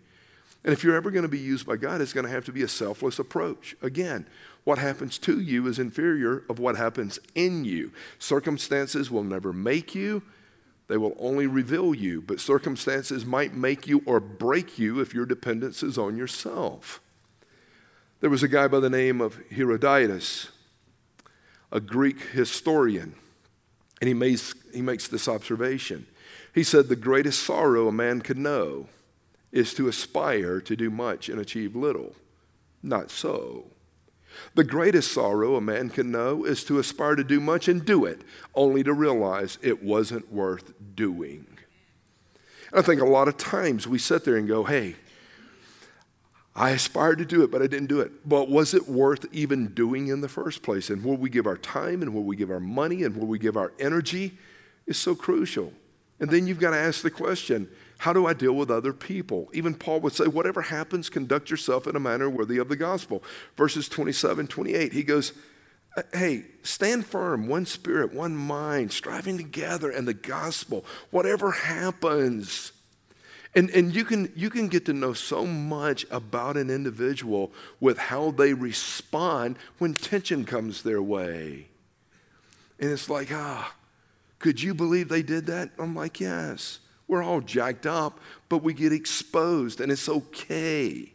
And 0.63 0.71
if 0.71 0.85
you're 0.85 0.95
ever 0.95 1.11
going 1.11 1.23
to 1.23 1.27
be 1.27 1.37
used 1.37 1.67
by 1.67 1.75
God, 1.75 1.99
it's 1.99 2.13
going 2.13 2.25
to 2.25 2.31
have 2.31 2.45
to 2.45 2.53
be 2.53 2.63
a 2.63 2.69
selfless 2.69 3.19
approach. 3.19 3.75
Again, 3.81 4.25
what 4.63 4.77
happens 4.77 5.17
to 5.17 5.37
you 5.41 5.67
is 5.67 5.79
inferior 5.79 6.45
of 6.49 6.59
what 6.59 6.77
happens 6.77 7.19
in 7.35 7.65
you. 7.65 7.91
Circumstances 8.19 9.11
will 9.11 9.25
never 9.25 9.51
make 9.51 9.93
you, 9.93 10.23
They 10.91 10.97
will 10.97 11.15
only 11.19 11.47
reveal 11.47 11.95
you, 11.95 12.21
but 12.21 12.41
circumstances 12.41 13.25
might 13.25 13.55
make 13.55 13.87
you 13.87 14.03
or 14.05 14.19
break 14.19 14.77
you 14.77 14.99
if 14.99 15.13
your 15.13 15.25
dependence 15.25 15.83
is 15.83 15.97
on 15.97 16.17
yourself. 16.17 16.99
There 18.19 18.29
was 18.29 18.43
a 18.43 18.49
guy 18.49 18.67
by 18.67 18.81
the 18.81 18.89
name 18.89 19.21
of 19.21 19.39
Herodotus, 19.51 20.49
a 21.71 21.79
Greek 21.79 22.19
historian, 22.31 23.15
and 24.01 24.09
he 24.09 24.13
makes, 24.13 24.53
he 24.73 24.81
makes 24.81 25.07
this 25.07 25.29
observation. 25.29 26.07
He 26.53 26.61
said, 26.61 26.89
The 26.89 26.97
greatest 26.97 27.41
sorrow 27.41 27.87
a 27.87 27.93
man 27.93 28.19
could 28.19 28.37
know 28.37 28.89
is 29.53 29.73
to 29.75 29.87
aspire 29.87 30.59
to 30.59 30.75
do 30.75 30.89
much 30.89 31.29
and 31.29 31.39
achieve 31.39 31.73
little. 31.73 32.17
Not 32.83 33.11
so. 33.11 33.67
The 34.55 34.63
greatest 34.63 35.11
sorrow 35.11 35.55
a 35.55 35.61
man 35.61 35.89
can 35.89 36.11
know 36.11 36.45
is 36.45 36.63
to 36.65 36.79
aspire 36.79 37.15
to 37.15 37.23
do 37.23 37.39
much 37.39 37.67
and 37.67 37.85
do 37.85 38.05
it, 38.05 38.21
only 38.55 38.83
to 38.83 38.93
realize 38.93 39.57
it 39.61 39.83
wasn't 39.83 40.31
worth 40.31 40.73
doing. 40.95 41.45
And 42.71 42.79
I 42.79 42.81
think 42.81 43.01
a 43.01 43.05
lot 43.05 43.27
of 43.27 43.37
times 43.37 43.87
we 43.87 43.97
sit 43.97 44.25
there 44.25 44.37
and 44.37 44.47
go, 44.47 44.63
hey, 44.63 44.95
I 46.55 46.71
aspired 46.71 47.19
to 47.19 47.25
do 47.25 47.43
it, 47.43 47.51
but 47.51 47.61
I 47.61 47.67
didn't 47.67 47.87
do 47.87 48.01
it. 48.01 48.27
But 48.27 48.49
was 48.49 48.73
it 48.73 48.87
worth 48.87 49.25
even 49.31 49.67
doing 49.67 50.07
in 50.07 50.21
the 50.21 50.27
first 50.27 50.63
place? 50.63 50.89
And 50.89 51.03
will 51.03 51.15
we 51.15 51.29
give 51.29 51.47
our 51.47 51.57
time 51.57 52.01
and 52.01 52.13
will 52.13 52.23
we 52.23 52.35
give 52.35 52.51
our 52.51 52.59
money 52.59 53.03
and 53.03 53.15
will 53.15 53.27
we 53.27 53.39
give 53.39 53.55
our 53.55 53.71
energy 53.79 54.37
is 54.85 54.97
so 54.97 55.15
crucial. 55.15 55.71
And 56.19 56.29
then 56.29 56.47
you've 56.47 56.59
got 56.59 56.71
to 56.71 56.77
ask 56.77 57.01
the 57.01 57.11
question 57.11 57.69
how 58.01 58.13
do 58.13 58.25
I 58.25 58.33
deal 58.33 58.53
with 58.53 58.71
other 58.71 58.93
people? 58.93 59.47
Even 59.53 59.75
Paul 59.75 59.99
would 59.99 60.13
say, 60.13 60.25
whatever 60.25 60.63
happens, 60.63 61.07
conduct 61.07 61.51
yourself 61.51 61.85
in 61.85 61.95
a 61.95 61.99
manner 61.99 62.31
worthy 62.31 62.57
of 62.57 62.67
the 62.67 62.75
gospel. 62.75 63.21
Verses 63.55 63.87
27, 63.87 64.47
28, 64.47 64.91
he 64.91 65.03
goes, 65.03 65.33
Hey, 66.11 66.45
stand 66.63 67.05
firm, 67.05 67.47
one 67.47 67.67
spirit, 67.67 68.11
one 68.11 68.35
mind, 68.35 68.91
striving 68.91 69.37
together 69.37 69.91
in 69.91 70.05
the 70.05 70.15
gospel. 70.15 70.83
Whatever 71.11 71.51
happens. 71.51 72.71
And, 73.53 73.69
and 73.69 73.93
you, 73.93 74.03
can, 74.03 74.33
you 74.35 74.49
can 74.49 74.67
get 74.67 74.87
to 74.87 74.93
know 74.93 75.13
so 75.13 75.45
much 75.45 76.07
about 76.09 76.57
an 76.57 76.71
individual 76.71 77.51
with 77.79 77.99
how 77.99 78.31
they 78.31 78.55
respond 78.55 79.59
when 79.77 79.93
tension 79.93 80.43
comes 80.43 80.81
their 80.81 81.03
way. 81.03 81.67
And 82.79 82.89
it's 82.89 83.11
like, 83.11 83.31
ah, 83.31 83.75
could 84.39 84.59
you 84.59 84.73
believe 84.73 85.07
they 85.07 85.21
did 85.21 85.45
that? 85.45 85.69
I'm 85.77 85.95
like, 85.95 86.19
yes. 86.19 86.79
We're 87.11 87.23
all 87.23 87.41
jacked 87.41 87.85
up, 87.85 88.21
but 88.47 88.63
we 88.63 88.73
get 88.73 88.93
exposed, 88.93 89.81
and 89.81 89.91
it's 89.91 90.07
okay. 90.07 91.11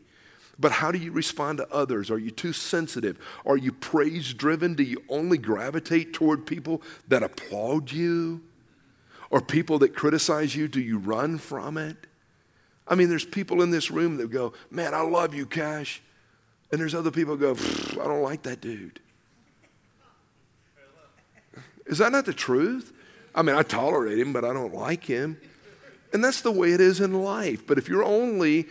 But 0.58 0.70
how 0.70 0.92
do 0.92 0.98
you 0.98 1.10
respond 1.10 1.56
to 1.56 1.72
others? 1.72 2.10
Are 2.10 2.18
you 2.18 2.30
too 2.30 2.52
sensitive? 2.52 3.18
Are 3.46 3.56
you 3.56 3.72
praise 3.72 4.34
driven? 4.34 4.74
Do 4.74 4.82
you 4.82 5.02
only 5.08 5.38
gravitate 5.38 6.12
toward 6.12 6.44
people 6.44 6.82
that 7.08 7.22
applaud 7.22 7.92
you? 7.92 8.42
Or 9.30 9.40
people 9.40 9.78
that 9.78 9.96
criticize 9.96 10.54
you? 10.54 10.68
Do 10.68 10.82
you 10.82 10.98
run 10.98 11.38
from 11.38 11.78
it? 11.78 11.96
I 12.86 12.94
mean, 12.94 13.08
there's 13.08 13.24
people 13.24 13.62
in 13.62 13.70
this 13.70 13.90
room 13.90 14.18
that 14.18 14.30
go, 14.30 14.52
Man, 14.70 14.92
I 14.92 15.00
love 15.00 15.32
you, 15.32 15.46
Cash. 15.46 16.02
And 16.70 16.78
there's 16.78 16.94
other 16.94 17.10
people 17.10 17.38
go, 17.38 17.56
I 17.92 18.04
don't 18.04 18.22
like 18.22 18.42
that 18.42 18.60
dude. 18.60 19.00
Is 21.86 21.96
that 21.98 22.12
not 22.12 22.26
the 22.26 22.34
truth? 22.34 22.92
I 23.34 23.40
mean, 23.40 23.56
I 23.56 23.62
tolerate 23.62 24.18
him, 24.18 24.34
but 24.34 24.44
I 24.44 24.52
don't 24.52 24.74
like 24.74 25.02
him. 25.02 25.40
And 26.12 26.24
that's 26.24 26.40
the 26.40 26.52
way 26.52 26.72
it 26.72 26.80
is 26.80 27.00
in 27.00 27.22
life. 27.22 27.66
But 27.66 27.78
if 27.78 27.88
you're 27.88 28.04
only 28.04 28.66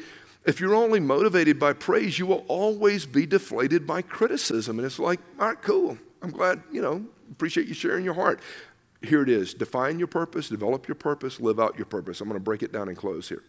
if 0.45 0.59
you're 0.59 0.75
only 0.75 0.99
motivated 0.99 1.59
by 1.59 1.73
praise, 1.73 2.19
you 2.19 2.27
will 2.27 2.45
always 2.47 3.05
be 3.05 3.25
deflated 3.25 3.87
by 3.87 4.03
criticism. 4.03 4.77
And 4.77 4.85
it's 4.85 4.99
like, 4.99 5.19
all 5.39 5.47
right, 5.47 5.61
cool. 5.61 5.97
I'm 6.21 6.29
glad, 6.29 6.61
you 6.71 6.81
know, 6.81 7.03
appreciate 7.31 7.67
you 7.67 7.73
sharing 7.73 8.05
your 8.05 8.13
heart. 8.13 8.39
Here 9.01 9.23
it 9.23 9.29
is. 9.29 9.53
Define 9.55 9.97
your 9.97 10.07
purpose, 10.07 10.49
develop 10.49 10.87
your 10.87 10.95
purpose, 10.95 11.39
live 11.39 11.59
out 11.59 11.77
your 11.77 11.85
purpose. 11.85 12.21
I'm 12.21 12.27
going 12.27 12.39
to 12.39 12.43
break 12.43 12.61
it 12.61 12.71
down 12.71 12.89
and 12.89 12.97
close 12.97 13.27
here. 13.27 13.43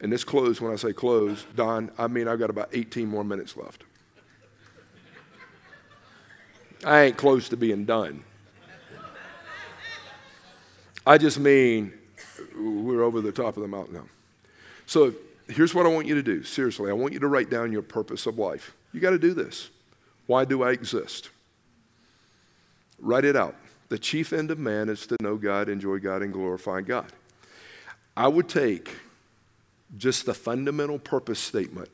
And 0.00 0.12
this 0.12 0.24
close, 0.24 0.60
when 0.60 0.72
I 0.72 0.76
say 0.76 0.92
close, 0.92 1.46
Don, 1.54 1.90
I 1.96 2.06
mean 2.06 2.28
I've 2.28 2.38
got 2.38 2.50
about 2.50 2.68
18 2.72 3.08
more 3.08 3.24
minutes 3.24 3.56
left. 3.56 3.84
I 6.84 7.04
ain't 7.04 7.16
close 7.16 7.48
to 7.48 7.56
being 7.56 7.86
done. 7.86 8.22
I 11.06 11.16
just 11.16 11.38
mean 11.38 11.94
we're 12.56 13.02
over 13.02 13.20
the 13.20 13.32
top 13.32 13.56
of 13.56 13.62
the 13.62 13.68
mountain 13.68 13.94
now. 13.94 14.06
So 14.86 15.14
here's 15.48 15.74
what 15.74 15.86
I 15.86 15.88
want 15.88 16.06
you 16.06 16.14
to 16.14 16.22
do. 16.22 16.42
Seriously, 16.42 16.90
I 16.90 16.94
want 16.94 17.12
you 17.12 17.20
to 17.20 17.28
write 17.28 17.50
down 17.50 17.72
your 17.72 17.82
purpose 17.82 18.26
of 18.26 18.38
life. 18.38 18.74
You 18.92 19.00
got 19.00 19.10
to 19.10 19.18
do 19.18 19.34
this. 19.34 19.70
Why 20.26 20.44
do 20.44 20.62
I 20.62 20.70
exist? 20.70 21.30
Write 22.98 23.24
it 23.24 23.36
out. 23.36 23.54
The 23.88 23.98
chief 23.98 24.32
end 24.32 24.50
of 24.50 24.58
man 24.58 24.88
is 24.88 25.06
to 25.06 25.16
know 25.20 25.36
God, 25.36 25.68
enjoy 25.68 25.98
God, 25.98 26.22
and 26.22 26.32
glorify 26.32 26.80
God. 26.80 27.12
I 28.16 28.28
would 28.28 28.48
take 28.48 28.96
just 29.96 30.26
the 30.26 30.34
fundamental 30.34 30.98
purpose 30.98 31.38
statement 31.38 31.88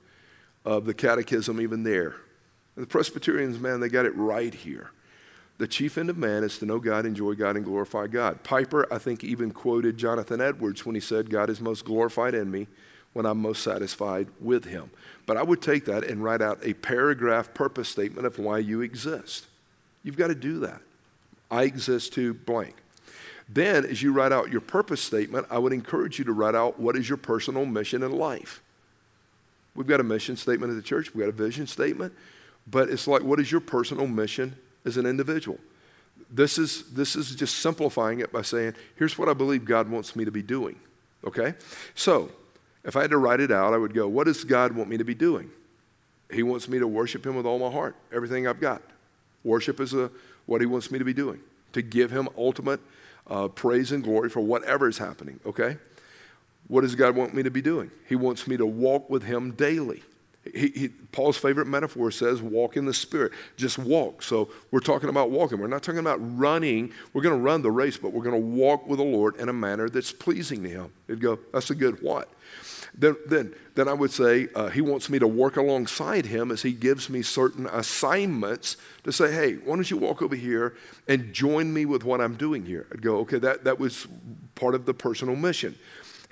of 0.64 0.86
the 0.86 0.94
catechism, 0.94 1.60
even 1.60 1.82
there. 1.82 2.14
And 2.76 2.84
the 2.84 2.86
Presbyterians, 2.86 3.58
man, 3.58 3.80
they 3.80 3.88
got 3.88 4.06
it 4.06 4.16
right 4.16 4.54
here. 4.54 4.90
The 5.58 5.68
chief 5.68 5.96
end 5.96 6.10
of 6.10 6.16
man 6.16 6.44
is 6.44 6.58
to 6.58 6.66
know 6.66 6.78
God, 6.78 7.06
enjoy 7.06 7.34
God, 7.34 7.56
and 7.56 7.64
glorify 7.64 8.06
God. 8.06 8.42
Piper, 8.42 8.86
I 8.92 8.98
think, 8.98 9.22
even 9.22 9.50
quoted 9.52 9.96
Jonathan 9.96 10.40
Edwards 10.40 10.84
when 10.84 10.94
he 10.94 11.00
said, 11.00 11.30
God 11.30 11.50
is 11.50 11.60
most 11.60 11.84
glorified 11.84 12.34
in 12.34 12.50
me 12.50 12.66
when 13.12 13.26
I'm 13.26 13.38
most 13.38 13.62
satisfied 13.62 14.28
with 14.40 14.64
him. 14.64 14.90
But 15.26 15.36
I 15.36 15.42
would 15.42 15.60
take 15.62 15.84
that 15.84 16.04
and 16.04 16.24
write 16.24 16.42
out 16.42 16.58
a 16.62 16.74
paragraph 16.74 17.52
purpose 17.54 17.88
statement 17.88 18.26
of 18.26 18.38
why 18.38 18.58
you 18.58 18.80
exist. 18.80 19.46
You've 20.02 20.16
got 20.16 20.28
to 20.28 20.34
do 20.34 20.58
that. 20.60 20.80
I 21.50 21.64
exist 21.64 22.14
to 22.14 22.34
blank. 22.34 22.76
Then, 23.48 23.84
as 23.84 24.02
you 24.02 24.12
write 24.12 24.32
out 24.32 24.50
your 24.50 24.62
purpose 24.62 25.02
statement, 25.02 25.46
I 25.50 25.58
would 25.58 25.74
encourage 25.74 26.18
you 26.18 26.24
to 26.24 26.32
write 26.32 26.54
out 26.54 26.80
what 26.80 26.96
is 26.96 27.08
your 27.08 27.18
personal 27.18 27.66
mission 27.66 28.02
in 28.02 28.12
life. 28.12 28.62
We've 29.74 29.86
got 29.86 30.00
a 30.00 30.04
mission 30.04 30.36
statement 30.36 30.70
of 30.70 30.76
the 30.76 30.82
church, 30.82 31.14
we've 31.14 31.24
got 31.24 31.28
a 31.28 31.32
vision 31.32 31.66
statement, 31.66 32.14
but 32.66 32.88
it's 32.88 33.06
like, 33.06 33.22
what 33.22 33.40
is 33.40 33.50
your 33.50 33.60
personal 33.60 34.06
mission 34.06 34.56
as 34.84 34.96
an 34.96 35.06
individual. 35.06 35.58
This 36.30 36.58
is, 36.58 36.84
this 36.92 37.16
is 37.16 37.34
just 37.34 37.58
simplifying 37.58 38.20
it 38.20 38.32
by 38.32 38.42
saying, 38.42 38.74
here's 38.96 39.18
what 39.18 39.28
I 39.28 39.34
believe 39.34 39.64
God 39.64 39.90
wants 39.90 40.16
me 40.16 40.24
to 40.24 40.30
be 40.30 40.42
doing. 40.42 40.76
Okay? 41.24 41.54
So, 41.94 42.30
if 42.84 42.96
I 42.96 43.02
had 43.02 43.10
to 43.10 43.18
write 43.18 43.40
it 43.40 43.52
out, 43.52 43.74
I 43.74 43.76
would 43.76 43.94
go, 43.94 44.08
what 44.08 44.24
does 44.24 44.44
God 44.44 44.72
want 44.72 44.88
me 44.88 44.96
to 44.96 45.04
be 45.04 45.14
doing? 45.14 45.50
He 46.32 46.42
wants 46.42 46.68
me 46.68 46.78
to 46.78 46.86
worship 46.86 47.26
Him 47.26 47.36
with 47.36 47.46
all 47.46 47.58
my 47.58 47.70
heart, 47.70 47.94
everything 48.12 48.46
I've 48.46 48.60
got. 48.60 48.82
Worship 49.44 49.80
is 49.80 49.94
a, 49.94 50.10
what 50.46 50.60
He 50.60 50.66
wants 50.66 50.90
me 50.90 50.98
to 50.98 51.04
be 51.04 51.12
doing, 51.12 51.40
to 51.74 51.82
give 51.82 52.10
Him 52.10 52.28
ultimate 52.36 52.80
uh, 53.28 53.48
praise 53.48 53.92
and 53.92 54.02
glory 54.02 54.30
for 54.30 54.40
whatever 54.40 54.88
is 54.88 54.98
happening. 54.98 55.38
Okay? 55.46 55.76
What 56.68 56.80
does 56.80 56.94
God 56.94 57.14
want 57.14 57.34
me 57.34 57.42
to 57.42 57.50
be 57.50 57.62
doing? 57.62 57.90
He 58.08 58.16
wants 58.16 58.46
me 58.46 58.56
to 58.56 58.66
walk 58.66 59.10
with 59.10 59.22
Him 59.24 59.52
daily. 59.52 60.02
He, 60.44 60.68
he, 60.68 60.88
Paul's 60.88 61.36
favorite 61.36 61.66
metaphor 61.66 62.10
says, 62.10 62.42
walk 62.42 62.76
in 62.76 62.84
the 62.84 62.94
Spirit. 62.94 63.32
Just 63.56 63.78
walk. 63.78 64.22
So 64.22 64.50
we're 64.72 64.80
talking 64.80 65.08
about 65.08 65.30
walking. 65.30 65.58
We're 65.58 65.68
not 65.68 65.82
talking 65.84 66.00
about 66.00 66.18
running. 66.36 66.92
We're 67.12 67.22
going 67.22 67.38
to 67.38 67.42
run 67.42 67.62
the 67.62 67.70
race, 67.70 67.96
but 67.96 68.12
we're 68.12 68.24
going 68.24 68.40
to 68.40 68.46
walk 68.46 68.88
with 68.88 68.98
the 68.98 69.04
Lord 69.04 69.36
in 69.36 69.48
a 69.48 69.52
manner 69.52 69.88
that's 69.88 70.10
pleasing 70.10 70.62
to 70.64 70.68
Him. 70.68 70.92
He'd 71.06 71.20
go, 71.20 71.38
that's 71.52 71.70
a 71.70 71.76
good 71.76 72.02
what? 72.02 72.28
Then, 72.94 73.16
then, 73.26 73.54
then 73.74 73.88
I 73.88 73.92
would 73.92 74.10
say, 74.10 74.48
uh, 74.54 74.68
He 74.68 74.80
wants 74.80 75.08
me 75.08 75.20
to 75.20 75.28
work 75.28 75.56
alongside 75.56 76.26
Him 76.26 76.50
as 76.50 76.62
He 76.62 76.72
gives 76.72 77.08
me 77.08 77.22
certain 77.22 77.66
assignments 77.66 78.76
to 79.04 79.12
say, 79.12 79.32
hey, 79.32 79.54
why 79.54 79.76
don't 79.76 79.90
you 79.90 79.96
walk 79.96 80.22
over 80.22 80.34
here 80.34 80.74
and 81.06 81.32
join 81.32 81.72
me 81.72 81.86
with 81.86 82.02
what 82.02 82.20
I'm 82.20 82.34
doing 82.34 82.66
here? 82.66 82.88
I'd 82.92 83.00
go, 83.00 83.18
okay, 83.18 83.38
that, 83.38 83.62
that 83.62 83.78
was 83.78 84.08
part 84.56 84.74
of 84.74 84.86
the 84.86 84.94
personal 84.94 85.36
mission. 85.36 85.76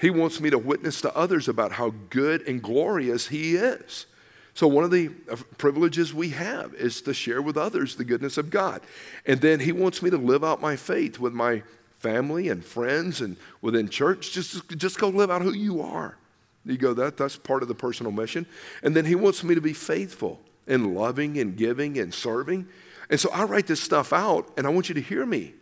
He 0.01 0.09
wants 0.09 0.41
me 0.41 0.49
to 0.49 0.59
witness 0.59 1.03
to 1.03 1.15
others 1.15 1.47
about 1.47 1.73
how 1.73 1.93
good 2.09 2.47
and 2.49 2.63
glorious 2.63 3.29
He 3.29 3.57
is. 3.57 4.07
So, 4.55 4.67
one 4.67 4.83
of 4.83 4.91
the 4.91 5.11
uh, 5.31 5.37
privileges 5.59 6.15
we 6.15 6.31
have 6.31 6.73
is 6.75 7.03
to 7.03 7.13
share 7.13 7.43
with 7.43 7.57
others 7.57 7.97
the 7.97 8.05
goodness 8.05 8.39
of 8.39 8.51
God. 8.51 8.81
And 9.27 9.41
then 9.41 9.61
He 9.61 9.73
wants 9.73 10.03
me 10.03 10.09
to 10.09 10.17
live 10.17 10.43
out 10.43 10.61
my 10.61 10.75
faith 10.75 11.19
with 11.19 11.35
my 11.35 11.63
family 11.99 12.49
and 12.49 12.65
friends 12.65 13.21
and 13.21 13.37
within 13.61 13.91
church. 13.91 14.33
Just, 14.33 14.77
just 14.79 14.99
go 14.99 15.11
live 15.11 15.31
out 15.31 15.43
who 15.43 15.53
you 15.53 15.83
are. 15.83 16.17
You 16.65 16.79
go, 16.79 16.95
that, 16.95 17.19
that's 17.19 17.37
part 17.37 17.63
of 17.63 17.69
the 17.69 17.75
personal 17.75 18.11
mission. 18.11 18.47
And 18.83 18.97
then 18.97 19.05
He 19.05 19.15
wants 19.15 19.45
me 19.45 19.55
to 19.55 19.61
be 19.61 19.75
faithful 19.75 20.41
and 20.67 20.95
loving 20.95 21.39
and 21.39 21.57
giving 21.57 21.99
and 21.99 22.13
serving. 22.13 22.67
And 23.11 23.21
so 23.21 23.31
I 23.33 23.43
write 23.45 23.67
this 23.67 23.83
stuff 23.83 24.15
out, 24.15 24.51
and 24.57 24.67
I 24.67 24.71
want 24.71 24.89
you 24.89 24.95
to 24.95 25.01
hear 25.03 25.27
me. 25.27 25.53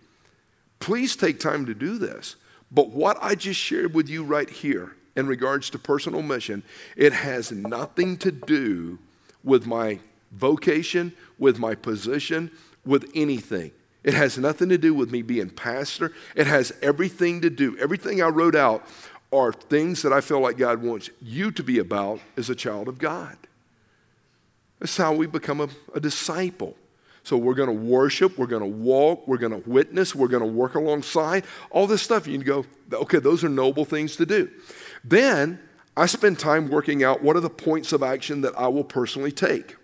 Please 0.78 1.16
take 1.16 1.40
time 1.40 1.66
to 1.66 1.74
do 1.74 1.98
this. 1.98 2.36
But 2.70 2.90
what 2.90 3.18
I 3.20 3.34
just 3.34 3.58
shared 3.58 3.94
with 3.94 4.08
you 4.08 4.24
right 4.24 4.48
here 4.48 4.96
in 5.16 5.26
regards 5.26 5.70
to 5.70 5.78
personal 5.78 6.22
mission, 6.22 6.62
it 6.96 7.12
has 7.12 7.50
nothing 7.50 8.16
to 8.18 8.30
do 8.30 8.98
with 9.42 9.66
my 9.66 10.00
vocation, 10.32 11.12
with 11.38 11.58
my 11.58 11.74
position, 11.74 12.50
with 12.84 13.10
anything. 13.14 13.72
It 14.04 14.14
has 14.14 14.38
nothing 14.38 14.68
to 14.68 14.78
do 14.78 14.94
with 14.94 15.10
me 15.10 15.22
being 15.22 15.50
pastor. 15.50 16.12
It 16.36 16.46
has 16.46 16.72
everything 16.82 17.40
to 17.40 17.50
do. 17.50 17.76
Everything 17.78 18.22
I 18.22 18.28
wrote 18.28 18.54
out 18.54 18.86
are 19.32 19.52
things 19.52 20.02
that 20.02 20.12
I 20.12 20.20
feel 20.20 20.40
like 20.40 20.56
God 20.56 20.82
wants 20.82 21.10
you 21.20 21.50
to 21.52 21.62
be 21.62 21.78
about 21.78 22.20
as 22.36 22.48
a 22.48 22.54
child 22.54 22.88
of 22.88 22.98
God. 22.98 23.36
That's 24.78 24.96
how 24.96 25.12
we 25.12 25.26
become 25.26 25.60
a, 25.60 25.68
a 25.94 26.00
disciple. 26.00 26.76
So 27.28 27.36
we're 27.36 27.52
going 27.52 27.68
to 27.68 27.74
worship, 27.74 28.38
we're 28.38 28.46
going 28.46 28.62
to 28.62 28.78
walk, 28.78 29.28
we're 29.28 29.36
going 29.36 29.52
to 29.52 29.68
witness, 29.68 30.14
we're 30.14 30.28
going 30.28 30.42
to 30.42 30.48
work 30.48 30.76
alongside. 30.76 31.44
All 31.70 31.86
this 31.86 32.00
stuff, 32.00 32.26
you 32.26 32.38
can 32.38 32.46
go, 32.46 32.64
Okay, 32.90 33.18
those 33.18 33.44
are 33.44 33.50
noble 33.50 33.84
things 33.84 34.16
to 34.16 34.24
do. 34.24 34.48
Then 35.04 35.60
I 35.94 36.06
spend 36.06 36.38
time 36.38 36.70
working 36.70 37.04
out 37.04 37.22
what 37.22 37.36
are 37.36 37.40
the 37.40 37.50
points 37.50 37.92
of 37.92 38.02
action 38.02 38.40
that 38.40 38.58
I 38.58 38.68
will 38.68 38.82
personally 38.82 39.30
take. 39.30 39.76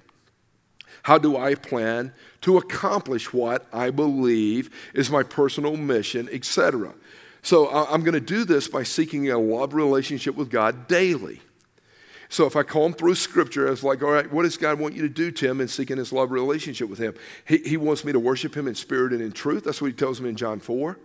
How 1.02 1.18
do 1.18 1.36
I 1.36 1.54
plan 1.54 2.14
to 2.40 2.56
accomplish 2.56 3.30
what 3.34 3.66
I 3.74 3.90
believe 3.90 4.70
is 4.94 5.10
my 5.10 5.22
personal 5.22 5.76
mission, 5.76 6.30
etc.? 6.32 6.94
So 7.42 7.68
I'm 7.68 8.00
going 8.00 8.14
to 8.14 8.20
do 8.20 8.46
this 8.46 8.68
by 8.68 8.84
seeking 8.84 9.30
a 9.30 9.38
love 9.38 9.74
relationship 9.74 10.34
with 10.34 10.48
God 10.48 10.88
daily. 10.88 11.42
So 12.34 12.46
if 12.46 12.56
I 12.56 12.64
call 12.64 12.86
him 12.86 12.94
through 12.94 13.14
scripture, 13.14 13.68
it's 13.68 13.84
like, 13.84 14.02
all 14.02 14.10
right, 14.10 14.28
what 14.32 14.42
does 14.42 14.56
God 14.56 14.80
want 14.80 14.96
you 14.96 15.02
to 15.02 15.08
do, 15.08 15.30
Tim, 15.30 15.60
in 15.60 15.68
seeking 15.68 15.98
his 15.98 16.12
love 16.12 16.32
relationship 16.32 16.88
with 16.88 16.98
him? 16.98 17.14
He, 17.46 17.58
he 17.58 17.76
wants 17.76 18.04
me 18.04 18.10
to 18.10 18.18
worship 18.18 18.56
him 18.56 18.66
in 18.66 18.74
spirit 18.74 19.12
and 19.12 19.22
in 19.22 19.30
truth. 19.30 19.62
That's 19.62 19.80
what 19.80 19.86
he 19.86 19.92
tells 19.92 20.20
me 20.20 20.30
in 20.30 20.34
John 20.34 20.58
4. 20.58 20.98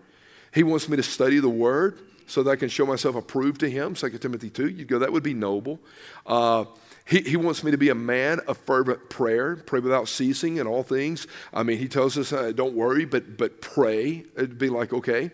He 0.55 0.63
wants 0.63 0.89
me 0.89 0.97
to 0.97 1.03
study 1.03 1.39
the 1.39 1.47
word 1.47 1.99
so 2.25 2.41
that 2.41 2.49
I 2.49 2.55
can 2.55 2.67
show 2.67 2.83
myself 2.83 3.15
approved 3.15 3.59
to 3.59 3.69
him, 3.69 3.93
2 3.93 4.09
Timothy 4.17 4.49
2. 4.49 4.69
You'd 4.69 4.87
go, 4.87 4.97
that 4.97 5.13
would 5.13 5.21
be 5.21 5.35
noble. 5.35 5.79
Uh, 6.25 6.65
he, 7.05 7.21
he 7.21 7.37
wants 7.37 7.63
me 7.63 7.69
to 7.69 7.77
be 7.77 7.89
a 7.89 7.95
man 7.95 8.39
of 8.47 8.57
fervent 8.57 9.11
prayer, 9.11 9.55
pray 9.55 9.81
without 9.81 10.07
ceasing 10.07 10.57
in 10.57 10.65
all 10.65 10.81
things. 10.81 11.27
I 11.53 11.61
mean, 11.61 11.77
he 11.77 11.87
tells 11.87 12.17
us, 12.17 12.33
uh, 12.33 12.53
don't 12.53 12.73
worry, 12.73 13.05
but, 13.05 13.37
but 13.37 13.61
pray. 13.61 14.25
It'd 14.35 14.57
be 14.57 14.69
like, 14.69 14.93
okay. 14.93 15.29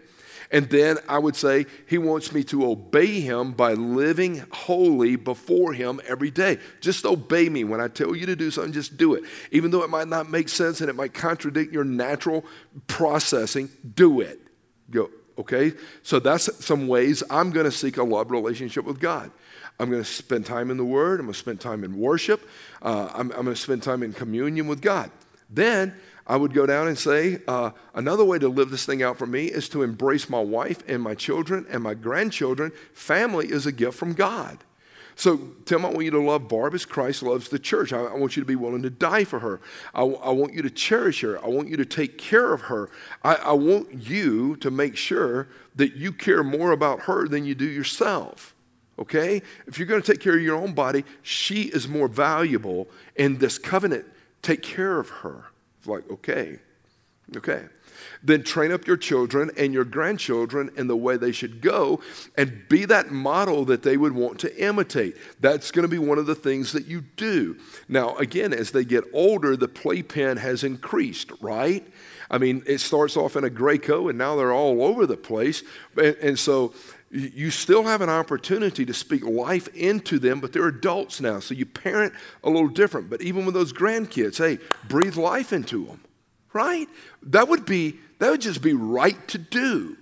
And 0.51 0.69
then 0.69 0.97
I 1.09 1.17
would 1.17 1.35
say 1.35 1.65
he 1.87 1.97
wants 1.97 2.31
me 2.31 2.43
to 2.45 2.65
obey 2.65 3.19
him 3.19 3.51
by 3.51 3.73
living 3.73 4.45
holy 4.51 5.15
before 5.15 5.73
him 5.73 5.99
every 6.07 6.31
day. 6.31 6.59
Just 6.81 7.05
obey 7.05 7.49
me. 7.49 7.63
When 7.63 7.81
I 7.81 7.87
tell 7.87 8.15
you 8.15 8.25
to 8.25 8.35
do 8.35 8.51
something, 8.51 8.73
just 8.73 8.97
do 8.97 9.15
it. 9.15 9.23
Even 9.51 9.71
though 9.71 9.83
it 9.83 9.89
might 9.89 10.07
not 10.07 10.29
make 10.29 10.49
sense 10.49 10.81
and 10.81 10.89
it 10.89 10.95
might 10.95 11.13
contradict 11.13 11.73
your 11.73 11.83
natural 11.83 12.45
processing, 12.87 13.69
do 13.95 14.21
it. 14.21 14.39
Go, 14.91 15.09
okay? 15.37 15.73
So 16.03 16.19
that's 16.19 16.63
some 16.63 16.87
ways 16.87 17.23
I'm 17.29 17.51
going 17.51 17.65
to 17.65 17.71
seek 17.71 17.97
a 17.97 18.03
love 18.03 18.31
relationship 18.31 18.85
with 18.85 18.99
God. 18.99 19.31
I'm 19.79 19.89
going 19.89 20.03
to 20.03 20.09
spend 20.09 20.45
time 20.45 20.71
in 20.71 20.77
the 20.77 20.85
Word. 20.85 21.19
I'm 21.19 21.25
going 21.25 21.33
to 21.33 21.39
spend 21.39 21.59
time 21.59 21.83
in 21.83 21.97
worship. 21.97 22.47
Uh, 22.81 23.09
I'm, 23.13 23.31
I'm 23.31 23.43
going 23.43 23.55
to 23.55 23.55
spend 23.55 23.83
time 23.83 24.03
in 24.03 24.13
communion 24.13 24.67
with 24.67 24.81
God. 24.81 25.11
Then 25.49 25.95
I 26.27 26.37
would 26.37 26.53
go 26.53 26.65
down 26.65 26.87
and 26.87 26.97
say, 26.97 27.39
uh, 27.47 27.71
another 27.93 28.25
way 28.25 28.39
to 28.39 28.49
live 28.49 28.71
this 28.71 28.85
thing 28.85 29.03
out 29.03 29.17
for 29.17 29.27
me 29.27 29.45
is 29.45 29.69
to 29.69 29.83
embrace 29.83 30.29
my 30.29 30.39
wife 30.39 30.83
and 30.87 31.01
my 31.01 31.13
children 31.13 31.65
and 31.69 31.83
my 31.83 31.93
grandchildren. 31.93 32.71
Family 32.93 33.51
is 33.51 33.65
a 33.65 33.71
gift 33.71 33.97
from 33.97 34.13
God. 34.13 34.57
So, 35.17 35.37
Tim, 35.63 35.85
I 35.85 35.89
want 35.89 36.03
you 36.03 36.11
to 36.11 36.21
love 36.21 36.49
Barb 36.49 36.73
as 36.73 36.83
Christ 36.83 37.23
loves 37.23 37.47
the 37.47 37.59
church. 37.59 37.93
I, 37.93 38.01
I 38.01 38.15
want 38.15 38.35
you 38.35 38.41
to 38.41 38.47
be 38.47 38.55
willing 38.55 38.81
to 38.81 38.89
die 38.89 39.23
for 39.23 39.39
her. 39.39 39.61
I, 39.93 40.01
I, 40.01 40.31
want 40.31 40.53
you 40.53 40.61
to 40.61 40.69
cherish 40.69 41.21
her. 41.21 41.43
I 41.43 41.47
want 41.47 41.69
you 41.69 41.77
to 41.77 41.85
take 41.85 42.17
care 42.17 42.51
of 42.51 42.61
her. 42.61 42.89
I, 43.23 43.35
I 43.35 43.51
want 43.53 43.93
you 43.93 44.57
to 44.57 44.69
make 44.69 44.97
sure 44.97 45.47
that 45.75 45.95
you 45.95 46.11
care 46.11 46.43
more 46.43 46.71
about 46.71 47.01
her 47.01 47.29
than 47.29 47.45
you 47.45 47.55
do 47.55 47.65
yourself. 47.65 48.53
Okay? 48.99 49.41
If 49.67 49.77
you're 49.77 49.87
going 49.87 50.01
to 50.01 50.11
take 50.11 50.21
care 50.21 50.35
of 50.35 50.41
your 50.41 50.57
own 50.57 50.73
body, 50.73 51.05
she 51.21 51.63
is 51.63 51.87
more 51.87 52.09
valuable 52.09 52.89
in 53.15 53.37
this 53.37 53.57
covenant. 53.57 54.05
Take 54.41 54.63
care 54.63 54.99
of 54.99 55.09
her. 55.09 55.45
Like, 55.87 56.09
okay, 56.09 56.59
okay. 57.35 57.65
Then 58.23 58.43
train 58.43 58.71
up 58.71 58.87
your 58.87 58.97
children 58.97 59.51
and 59.57 59.73
your 59.73 59.85
grandchildren 59.85 60.71
in 60.75 60.87
the 60.87 60.97
way 60.97 61.17
they 61.17 61.31
should 61.31 61.61
go 61.61 62.01
and 62.37 62.67
be 62.69 62.85
that 62.85 63.11
model 63.11 63.65
that 63.65 63.83
they 63.83 63.97
would 63.97 64.13
want 64.13 64.39
to 64.39 64.63
imitate. 64.63 65.15
That's 65.39 65.71
going 65.71 65.83
to 65.83 65.89
be 65.89 65.99
one 65.99 66.17
of 66.17 66.25
the 66.25 66.35
things 66.35 66.71
that 66.73 66.85
you 66.87 67.01
do. 67.15 67.57
Now, 67.87 68.15
again, 68.17 68.53
as 68.53 68.71
they 68.71 68.83
get 68.83 69.03
older, 69.13 69.55
the 69.55 69.67
playpen 69.67 70.37
has 70.37 70.63
increased, 70.63 71.31
right? 71.39 71.85
I 72.29 72.37
mean, 72.37 72.63
it 72.65 72.79
starts 72.79 73.15
off 73.15 73.35
in 73.35 73.43
a 73.43 73.49
Graco 73.49 74.09
and 74.09 74.17
now 74.17 74.35
they're 74.35 74.53
all 74.53 74.83
over 74.83 75.05
the 75.05 75.17
place. 75.17 75.63
And, 75.95 76.15
and 76.15 76.39
so 76.39 76.73
you 77.15 77.49
still 77.49 77.83
have 77.83 78.01
an 78.01 78.09
opportunity 78.09 78.85
to 78.85 78.93
speak 78.93 79.23
life 79.23 79.67
into 79.69 80.19
them, 80.19 80.41
but 80.41 80.51
they're 80.51 80.67
adults 80.67 81.21
now, 81.21 81.39
so 81.39 81.53
you 81.53 81.65
parent 81.65 82.13
a 82.43 82.49
little 82.49 82.67
different. 82.67 83.09
But 83.09 83.21
even 83.21 83.45
with 83.45 83.53
those 83.53 83.71
grandkids, 83.71 84.37
hey, 84.37 84.61
breathe 84.87 85.15
life 85.15 85.53
into 85.53 85.85
them, 85.85 86.01
right? 86.53 86.87
That 87.23 87.47
would 87.47 87.65
be 87.65 87.95
that 88.19 88.31
would 88.31 88.41
just 88.41 88.61
be 88.61 88.73
right 88.73 89.27
to 89.29 89.37
do 89.37 89.97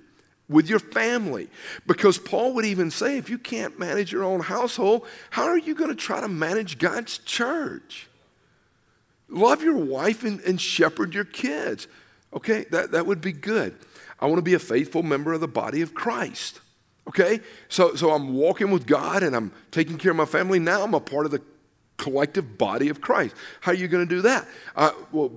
with 0.49 0.70
your 0.70 0.80
family. 0.80 1.49
Because 1.88 2.18
Paul 2.18 2.53
would 2.53 2.66
even 2.66 2.91
say, 2.91 3.18
if 3.18 3.30
you 3.30 3.38
can't 3.38 3.80
manage 3.80 4.11
your 4.11 4.24
own 4.24 4.39
household, 4.39 5.07
how 5.32 5.45
are 5.45 5.57
you 5.57 5.74
going 5.74 5.89
to 5.89 5.95
try 5.95 6.22
to 6.22 6.28
manage 6.28 6.78
God's 6.78 7.18
church? 7.20 8.07
Love 9.30 9.64
your 9.64 9.78
wife 9.78 10.24
and, 10.24 10.39
and 10.41 10.61
shepherd 10.61 11.16
your 11.16 11.26
kids. 11.26 11.88
Okay, 12.34 12.66
that, 12.72 12.91
that 12.91 13.05
would 13.07 13.22
be 13.22 13.32
good. 13.32 13.76
I 14.20 14.28
want 14.28 14.38
to 14.38 14.43
be 14.43 14.53
a 14.53 14.59
faithful 14.59 15.01
member 15.01 15.34
of 15.34 15.41
the 15.41 15.47
body 15.47 15.82
of 15.82 15.93
Christ. 15.93 16.59
Okay? 17.07 17.39
So, 17.69 17.95
so 17.95 18.11
I'm 18.11 18.33
walking 18.33 18.71
with 18.71 18.85
God 18.85 19.23
and 19.23 19.35
I'm 19.35 19.51
taking 19.71 19.97
care 19.97 20.11
of 20.11 20.17
my 20.17 20.25
family. 20.25 20.59
Now 20.59 20.83
I'm 20.83 20.93
a 20.93 20.99
part 20.99 21.25
of 21.25 21.31
the 21.31 21.41
collective 21.97 22.57
body 22.57 22.89
of 22.89 23.01
Christ. 23.01 23.35
How 23.61 23.71
are 23.71 23.75
you 23.75 23.87
going 23.87 24.07
to 24.07 24.15
do 24.15 24.21
that? 24.21 24.47
Uh, 24.75 24.91
well, 25.11 25.31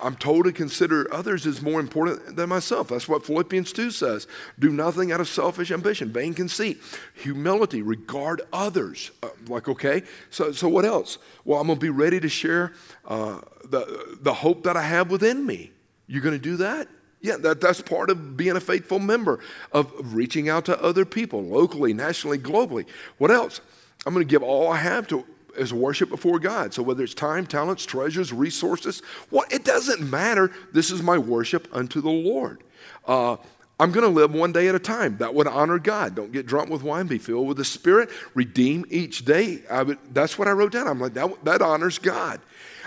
I'm 0.00 0.14
told 0.14 0.44
to 0.44 0.52
consider 0.52 1.12
others 1.12 1.44
as 1.44 1.60
more 1.60 1.80
important 1.80 2.36
than 2.36 2.48
myself. 2.48 2.88
That's 2.88 3.08
what 3.08 3.26
Philippians 3.26 3.72
2 3.72 3.90
says. 3.90 4.28
Do 4.58 4.70
nothing 4.70 5.10
out 5.10 5.20
of 5.20 5.28
selfish 5.28 5.72
ambition, 5.72 6.10
vain 6.10 6.34
conceit, 6.34 6.80
humility, 7.14 7.82
regard 7.82 8.42
others. 8.52 9.10
Uh, 9.22 9.30
like, 9.48 9.68
okay, 9.68 10.02
so, 10.30 10.52
so 10.52 10.68
what 10.68 10.84
else? 10.84 11.18
Well, 11.44 11.60
I'm 11.60 11.66
going 11.66 11.78
to 11.78 11.82
be 11.82 11.90
ready 11.90 12.20
to 12.20 12.28
share 12.28 12.72
uh, 13.06 13.40
the, 13.64 14.18
the 14.20 14.34
hope 14.34 14.62
that 14.64 14.76
I 14.76 14.82
have 14.82 15.10
within 15.10 15.44
me. 15.44 15.72
You're 16.06 16.22
going 16.22 16.36
to 16.36 16.42
do 16.42 16.56
that? 16.58 16.88
Yeah, 17.22 17.36
that, 17.38 17.60
that's 17.60 17.80
part 17.80 18.10
of 18.10 18.36
being 18.36 18.56
a 18.56 18.60
faithful 18.60 18.98
member, 18.98 19.38
of 19.70 20.14
reaching 20.14 20.48
out 20.48 20.64
to 20.66 20.82
other 20.82 21.04
people 21.04 21.42
locally, 21.42 21.94
nationally, 21.94 22.38
globally. 22.38 22.84
What 23.18 23.30
else? 23.30 23.60
I'm 24.04 24.12
going 24.12 24.26
to 24.26 24.30
give 24.30 24.42
all 24.42 24.70
I 24.70 24.78
have 24.78 25.06
to 25.08 25.24
as 25.56 25.72
worship 25.72 26.08
before 26.08 26.38
God. 26.38 26.74
So 26.74 26.82
whether 26.82 27.04
it's 27.04 27.14
time, 27.14 27.46
talents, 27.46 27.84
treasures, 27.84 28.32
resources, 28.32 29.00
what 29.30 29.52
it 29.52 29.64
doesn't 29.64 30.08
matter. 30.08 30.50
This 30.72 30.90
is 30.90 31.02
my 31.02 31.18
worship 31.18 31.68
unto 31.72 32.00
the 32.00 32.10
Lord. 32.10 32.62
Uh, 33.06 33.36
I'm 33.78 33.92
going 33.92 34.06
to 34.06 34.12
live 34.12 34.32
one 34.32 34.52
day 34.52 34.68
at 34.68 34.74
a 34.74 34.78
time. 34.78 35.16
That 35.18 35.34
would 35.34 35.46
honor 35.46 35.78
God. 35.78 36.14
Don't 36.14 36.32
get 36.32 36.46
drunk 36.46 36.70
with 36.70 36.82
wine. 36.82 37.06
Be 37.06 37.18
filled 37.18 37.48
with 37.48 37.56
the 37.56 37.64
Spirit. 37.64 38.10
Redeem 38.34 38.84
each 38.90 39.24
day. 39.24 39.62
Would, 39.70 39.98
that's 40.12 40.38
what 40.38 40.48
I 40.48 40.52
wrote 40.52 40.72
down. 40.72 40.88
I'm 40.88 41.00
like, 41.00 41.14
that, 41.14 41.44
that 41.44 41.62
honors 41.62 41.98
God. 41.98 42.40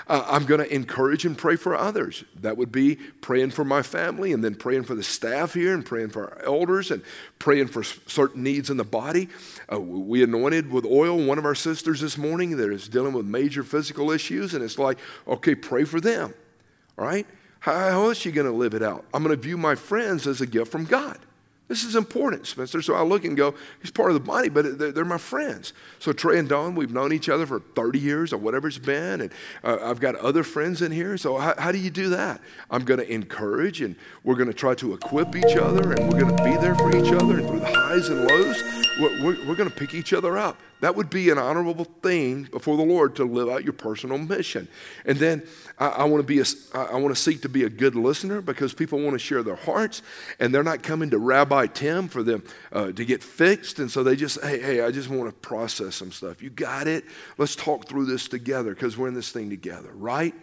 Uh, 0.07 0.23
I'm 0.27 0.45
going 0.45 0.59
to 0.59 0.73
encourage 0.73 1.25
and 1.25 1.37
pray 1.37 1.55
for 1.55 1.75
others. 1.75 2.23
That 2.41 2.57
would 2.57 2.71
be 2.71 2.95
praying 2.95 3.51
for 3.51 3.65
my 3.65 3.81
family 3.81 4.33
and 4.33 4.43
then 4.43 4.55
praying 4.55 4.83
for 4.83 4.93
the 4.93 5.03
staff 5.03 5.53
here 5.53 5.73
and 5.73 5.85
praying 5.85 6.09
for 6.09 6.31
our 6.31 6.45
elders 6.45 6.91
and 6.91 7.01
praying 7.39 7.67
for 7.67 7.83
certain 7.83 8.43
needs 8.43 8.69
in 8.69 8.77
the 8.77 8.83
body. 8.83 9.29
Uh, 9.71 9.79
we 9.79 10.23
anointed 10.23 10.71
with 10.71 10.85
oil 10.85 11.17
one 11.25 11.37
of 11.37 11.45
our 11.45 11.55
sisters 11.55 12.01
this 12.01 12.17
morning 12.17 12.57
that 12.57 12.71
is 12.71 12.87
dealing 12.87 13.13
with 13.13 13.25
major 13.25 13.63
physical 13.63 14.11
issues, 14.11 14.53
and 14.53 14.63
it's 14.63 14.77
like, 14.77 14.99
okay, 15.27 15.55
pray 15.55 15.83
for 15.85 15.99
them. 15.99 16.33
All 16.97 17.05
right? 17.05 17.25
How, 17.59 18.03
else 18.03 18.23
are 18.23 18.29
you 18.29 18.35
going 18.35 18.45
to 18.45 18.53
live 18.53 18.75
it 18.75 18.83
out? 18.83 19.05
I'm 19.11 19.23
going 19.23 19.35
to 19.35 19.41
view 19.41 19.57
my 19.57 19.73
friends 19.73 20.27
as 20.27 20.39
a 20.39 20.45
gift 20.45 20.71
from 20.71 20.85
God. 20.85 21.17
This 21.67 21.83
is 21.83 21.95
important, 21.95 22.45
Spencer. 22.45 22.79
So 22.83 22.93
I 22.93 23.01
look 23.01 23.25
and 23.25 23.35
go, 23.35 23.55
he's 23.81 23.89
part 23.89 24.11
of 24.11 24.13
the 24.13 24.19
body, 24.19 24.49
but 24.49 24.77
they're, 24.77 25.03
my 25.03 25.17
friends. 25.17 25.73
So 25.97 26.13
Trey 26.13 26.37
and 26.37 26.47
Dawn, 26.47 26.75
we've 26.75 26.91
known 26.91 27.11
each 27.11 27.27
other 27.27 27.47
for 27.47 27.59
30 27.59 27.97
years 27.97 28.33
or 28.33 28.37
whatever 28.37 28.67
it's 28.67 28.77
been. 28.77 29.21
And 29.21 29.31
uh, 29.63 29.79
I've 29.81 29.99
got 29.99 30.15
other 30.15 30.43
friends 30.43 30.83
in 30.83 30.91
here. 30.91 31.17
So 31.17 31.37
how, 31.37 31.55
how 31.57 31.71
do 31.71 31.79
you 31.79 31.89
do 31.89 32.09
that? 32.09 32.39
I'm 32.69 32.85
going 32.85 32.99
to 32.99 33.11
encourage 33.11 33.81
and 33.81 33.95
we're 34.23 34.35
going 34.35 34.47
to 34.47 34.53
try 34.53 34.75
to 34.75 34.93
equip 34.93 35.35
each 35.35 35.57
other 35.57 35.93
and 35.93 36.11
we're 36.11 36.19
going 36.19 36.35
to 36.35 36.43
be 36.43 36.55
there 36.57 36.75
for 36.75 36.95
each 36.95 37.11
other. 37.11 37.39
And 37.39 37.47
through 37.47 37.59
the 37.61 37.73
highs 37.73 38.09
and 38.09 38.27
lows, 38.29 38.84
we're, 38.99 39.45
we're, 39.45 39.55
going 39.55 39.69
to 39.69 39.75
pick 39.75 39.93
each 39.93 40.13
other 40.13 40.37
up. 40.37 40.59
That 40.81 40.95
would 40.95 41.09
be 41.09 41.29
an 41.29 41.37
honorable 41.37 41.85
thing 41.85 42.43
before 42.43 42.77
the 42.77 42.83
Lord 42.83 43.15
to 43.17 43.25
live 43.25 43.49
out 43.49 43.63
your 43.63 43.73
personal 43.73 44.17
mission. 44.17 44.67
And 45.05 45.17
then 45.17 45.43
I, 45.77 45.87
I 45.87 46.03
want 46.05 46.21
to 46.21 46.27
be 46.27 46.39
a, 46.39 46.45
I 46.73 46.95
want 46.95 47.15
to 47.15 47.21
seek 47.21 47.41
to 47.41 47.49
be 47.49 47.63
a 47.63 47.69
good 47.69 47.95
listener 47.95 48.41
because 48.41 48.73
people 48.73 48.99
want 48.99 49.13
to 49.13 49.19
share 49.19 49.43
their 49.43 49.55
hearts 49.55 50.01
and 50.39 50.53
they're 50.53 50.63
not 50.63 50.83
coming 50.83 51.09
to 51.11 51.17
Rabbi 51.17 51.67
Tim 51.67 52.07
for 52.07 52.23
them 52.23 52.43
uh, 52.71 52.91
to 52.91 53.05
get 53.05 53.23
fixed. 53.23 53.79
And 53.79 53.89
so 53.89 54.03
they 54.03 54.15
just, 54.15 54.41
hey, 54.41 54.61
hey, 54.61 54.81
I 54.81 54.91
just 54.91 55.09
want 55.09 55.29
to 55.29 55.35
process 55.35 55.95
some 55.95 56.11
stuff. 56.11 56.41
You 56.41 56.49
got 56.49 56.87
it? 56.87 57.05
Let's 57.37 57.55
talk 57.55 57.87
through 57.87 58.05
this 58.05 58.27
together 58.27 58.73
because 58.73 58.97
we're 58.97 59.07
in 59.07 59.15
this 59.15 59.31
thing 59.31 59.49
together, 59.49 59.91
right? 59.93 60.33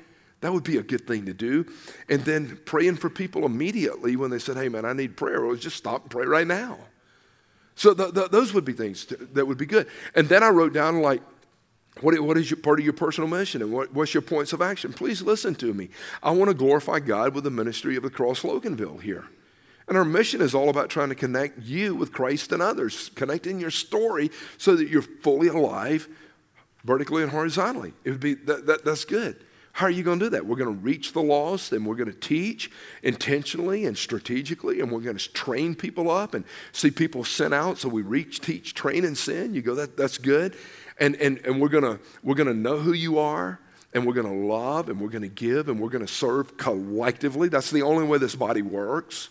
That 0.40 0.52
would 0.52 0.64
be 0.64 0.76
a 0.76 0.82
good 0.82 1.06
thing 1.06 1.26
to 1.26 1.34
do. 1.34 1.66
And 2.08 2.24
then 2.24 2.58
praying 2.64 2.96
for 2.96 3.08
people 3.08 3.46
immediately 3.46 4.16
when 4.16 4.30
they 4.30 4.40
said, 4.40 4.56
hey, 4.56 4.68
man, 4.68 4.84
I 4.84 4.92
need 4.92 5.16
prayer. 5.16 5.44
Well, 5.44 5.54
just 5.54 5.76
stop 5.76 6.02
and 6.02 6.10
pray 6.10 6.26
right 6.26 6.46
now. 6.46 6.78
So 7.74 7.94
the, 7.94 8.10
the, 8.10 8.28
those 8.28 8.52
would 8.52 8.64
be 8.64 8.72
things 8.72 9.04
to, 9.06 9.16
that 9.16 9.46
would 9.46 9.58
be 9.58 9.66
good. 9.66 9.88
And 10.14 10.28
then 10.28 10.42
I 10.42 10.50
wrote 10.50 10.72
down 10.72 11.00
like, 11.00 11.22
what, 12.00 12.18
what 12.20 12.38
is 12.38 12.50
your, 12.50 12.58
part 12.58 12.78
of 12.78 12.84
your 12.84 12.94
personal 12.94 13.28
mission 13.28 13.62
and 13.62 13.72
what, 13.72 13.92
what's 13.92 14.14
your 14.14 14.22
points 14.22 14.52
of 14.52 14.62
action? 14.62 14.92
Please 14.92 15.22
listen 15.22 15.54
to 15.56 15.74
me. 15.74 15.90
I 16.22 16.30
want 16.30 16.48
to 16.48 16.54
glorify 16.54 17.00
God 17.00 17.34
with 17.34 17.44
the 17.44 17.50
ministry 17.50 17.96
of 17.96 18.02
the 18.02 18.10
Cross 18.10 18.42
Loganville 18.42 19.02
here. 19.02 19.26
And 19.88 19.98
our 19.98 20.04
mission 20.04 20.40
is 20.40 20.54
all 20.54 20.68
about 20.68 20.90
trying 20.90 21.08
to 21.10 21.14
connect 21.14 21.60
you 21.60 21.94
with 21.94 22.12
Christ 22.12 22.52
and 22.52 22.62
others, 22.62 23.10
connecting 23.14 23.60
your 23.60 23.70
story 23.70 24.30
so 24.56 24.76
that 24.76 24.88
you're 24.88 25.02
fully 25.02 25.48
alive 25.48 26.08
vertically 26.84 27.22
and 27.22 27.32
horizontally. 27.32 27.92
It 28.04 28.10
would 28.10 28.20
be 28.20 28.34
that, 28.34 28.66
that 28.66 28.84
that's 28.84 29.04
good. 29.04 29.44
How 29.72 29.86
are 29.86 29.90
you 29.90 30.02
going 30.02 30.18
to 30.18 30.26
do 30.26 30.30
that? 30.30 30.44
We're 30.44 30.56
going 30.56 30.74
to 30.74 30.82
reach 30.82 31.12
the 31.12 31.22
lost 31.22 31.72
and 31.72 31.86
we're 31.86 31.96
going 31.96 32.12
to 32.12 32.18
teach 32.18 32.70
intentionally 33.02 33.86
and 33.86 33.96
strategically 33.96 34.80
and 34.80 34.92
we're 34.92 35.00
going 35.00 35.16
to 35.16 35.32
train 35.32 35.74
people 35.74 36.10
up 36.10 36.34
and 36.34 36.44
see 36.72 36.90
people 36.90 37.24
sent 37.24 37.54
out. 37.54 37.78
So 37.78 37.88
we 37.88 38.02
reach, 38.02 38.40
teach, 38.40 38.74
train, 38.74 39.04
and 39.04 39.16
send. 39.16 39.54
You 39.54 39.62
go, 39.62 39.74
that, 39.76 39.96
that's 39.96 40.18
good. 40.18 40.56
And, 41.00 41.16
and, 41.16 41.38
and 41.46 41.58
we're 41.58 41.70
going 41.70 41.84
to 41.84 41.98
we're 42.22 42.34
going 42.34 42.48
to 42.48 42.54
know 42.54 42.78
who 42.78 42.92
you 42.92 43.18
are 43.18 43.60
and 43.94 44.06
we're 44.06 44.12
going 44.12 44.26
to 44.26 44.46
love 44.46 44.90
and 44.90 45.00
we're 45.00 45.08
going 45.08 45.22
to 45.22 45.28
give 45.28 45.68
and 45.68 45.80
we're 45.80 45.88
going 45.88 46.04
to 46.04 46.12
serve 46.12 46.58
collectively. 46.58 47.48
That's 47.48 47.70
the 47.70 47.82
only 47.82 48.04
way 48.04 48.18
this 48.18 48.34
body 48.34 48.62
works, 48.62 49.30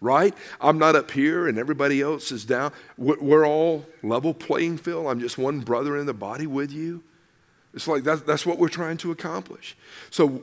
right? 0.00 0.32
I'm 0.60 0.78
not 0.78 0.94
up 0.94 1.10
here 1.10 1.48
and 1.48 1.58
everybody 1.58 2.00
else 2.00 2.30
is 2.30 2.44
down. 2.44 2.72
We're, 2.96 3.20
we're 3.20 3.46
all 3.46 3.84
level 4.04 4.32
playing 4.32 4.78
field. 4.78 5.08
I'm 5.08 5.18
just 5.18 5.38
one 5.38 5.58
brother 5.60 5.96
in 5.96 6.06
the 6.06 6.14
body 6.14 6.46
with 6.46 6.70
you. 6.70 7.02
It's 7.74 7.88
like 7.88 8.04
that's, 8.04 8.22
that's 8.22 8.44
what 8.44 8.58
we're 8.58 8.68
trying 8.68 8.98
to 8.98 9.12
accomplish. 9.12 9.76
So, 10.10 10.42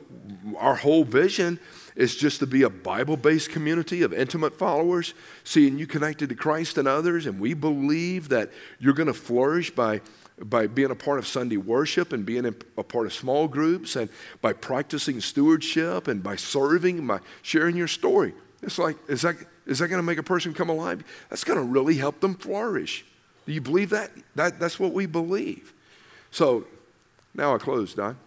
our 0.58 0.74
whole 0.74 1.04
vision 1.04 1.60
is 1.94 2.16
just 2.16 2.40
to 2.40 2.46
be 2.46 2.62
a 2.62 2.70
Bible 2.70 3.16
based 3.16 3.50
community 3.50 4.02
of 4.02 4.12
intimate 4.12 4.58
followers, 4.58 5.14
seeing 5.44 5.78
you 5.78 5.86
connected 5.86 6.28
to 6.30 6.34
Christ 6.34 6.76
and 6.76 6.88
others. 6.88 7.26
And 7.26 7.38
we 7.38 7.54
believe 7.54 8.30
that 8.30 8.50
you're 8.80 8.94
going 8.94 9.06
to 9.06 9.14
flourish 9.14 9.70
by, 9.70 10.00
by 10.40 10.66
being 10.66 10.90
a 10.90 10.96
part 10.96 11.18
of 11.18 11.26
Sunday 11.26 11.56
worship 11.56 12.12
and 12.12 12.26
being 12.26 12.46
a 12.46 12.82
part 12.82 13.06
of 13.06 13.12
small 13.12 13.46
groups 13.46 13.94
and 13.94 14.08
by 14.40 14.52
practicing 14.52 15.20
stewardship 15.20 16.08
and 16.08 16.22
by 16.22 16.36
serving 16.36 16.98
and 16.98 17.08
by 17.08 17.20
sharing 17.42 17.76
your 17.76 17.88
story. 17.88 18.34
It's 18.62 18.78
like, 18.78 18.96
is 19.08 19.22
that, 19.22 19.36
is 19.66 19.78
that 19.78 19.88
going 19.88 20.00
to 20.00 20.06
make 20.06 20.18
a 20.18 20.22
person 20.22 20.52
come 20.52 20.68
alive? 20.68 21.04
That's 21.28 21.44
going 21.44 21.58
to 21.58 21.64
really 21.64 21.94
help 21.94 22.20
them 22.20 22.34
flourish. 22.34 23.04
Do 23.46 23.52
you 23.52 23.60
believe 23.60 23.90
that? 23.90 24.10
that? 24.34 24.58
That's 24.58 24.80
what 24.80 24.92
we 24.92 25.06
believe. 25.06 25.72
So, 26.30 26.66
now 27.34 27.54
I 27.54 27.58
close, 27.58 27.94
Don. 27.94 28.18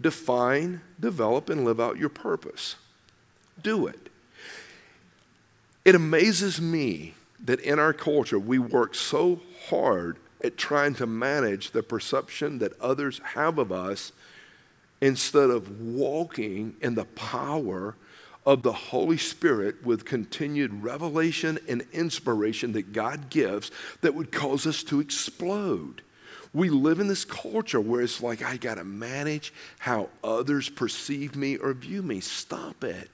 Define, 0.00 0.80
develop, 0.98 1.48
and 1.48 1.64
live 1.64 1.80
out 1.80 1.98
your 1.98 2.08
purpose. 2.08 2.76
Do 3.62 3.86
it. 3.86 4.08
It 5.84 5.94
amazes 5.94 6.60
me 6.60 7.14
that 7.44 7.60
in 7.60 7.78
our 7.78 7.92
culture 7.92 8.38
we 8.38 8.58
work 8.58 8.94
so 8.94 9.40
hard 9.68 10.16
at 10.42 10.56
trying 10.56 10.94
to 10.94 11.06
manage 11.06 11.70
the 11.70 11.82
perception 11.82 12.58
that 12.58 12.78
others 12.80 13.20
have 13.34 13.58
of 13.58 13.70
us 13.70 14.12
instead 15.00 15.50
of 15.50 15.80
walking 15.80 16.74
in 16.80 16.94
the 16.94 17.04
power 17.04 17.94
of 18.46 18.62
the 18.62 18.72
Holy 18.72 19.16
Spirit 19.16 19.84
with 19.84 20.04
continued 20.04 20.82
revelation 20.82 21.58
and 21.68 21.86
inspiration 21.92 22.72
that 22.72 22.92
God 22.92 23.30
gives 23.30 23.70
that 24.02 24.14
would 24.14 24.32
cause 24.32 24.66
us 24.66 24.82
to 24.84 25.00
explode. 25.00 26.02
We 26.54 26.70
live 26.70 27.00
in 27.00 27.08
this 27.08 27.24
culture 27.24 27.80
where 27.80 28.00
it's 28.00 28.22
like, 28.22 28.42
I 28.42 28.56
got 28.56 28.76
to 28.76 28.84
manage 28.84 29.52
how 29.80 30.08
others 30.22 30.68
perceive 30.68 31.34
me 31.34 31.56
or 31.56 31.74
view 31.74 32.00
me. 32.00 32.20
Stop 32.20 32.84
it. 32.84 33.10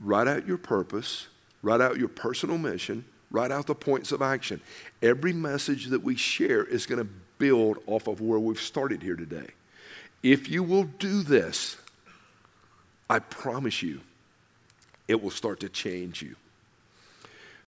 Write 0.00 0.28
out 0.28 0.46
your 0.46 0.58
purpose, 0.58 1.26
write 1.62 1.80
out 1.80 1.98
your 1.98 2.08
personal 2.08 2.58
mission, 2.58 3.04
write 3.32 3.50
out 3.50 3.66
the 3.66 3.74
points 3.74 4.12
of 4.12 4.22
action. 4.22 4.60
Every 5.02 5.32
message 5.32 5.86
that 5.86 6.02
we 6.02 6.14
share 6.14 6.62
is 6.62 6.86
going 6.86 7.04
to 7.04 7.10
build 7.38 7.78
off 7.86 8.06
of 8.06 8.20
where 8.20 8.38
we've 8.38 8.60
started 8.60 9.02
here 9.02 9.16
today. 9.16 9.48
If 10.22 10.48
you 10.48 10.62
will 10.62 10.84
do 10.84 11.24
this, 11.24 11.76
I 13.10 13.18
promise 13.18 13.82
you, 13.82 14.00
it 15.08 15.20
will 15.20 15.30
start 15.30 15.58
to 15.60 15.68
change 15.68 16.22
you. 16.22 16.36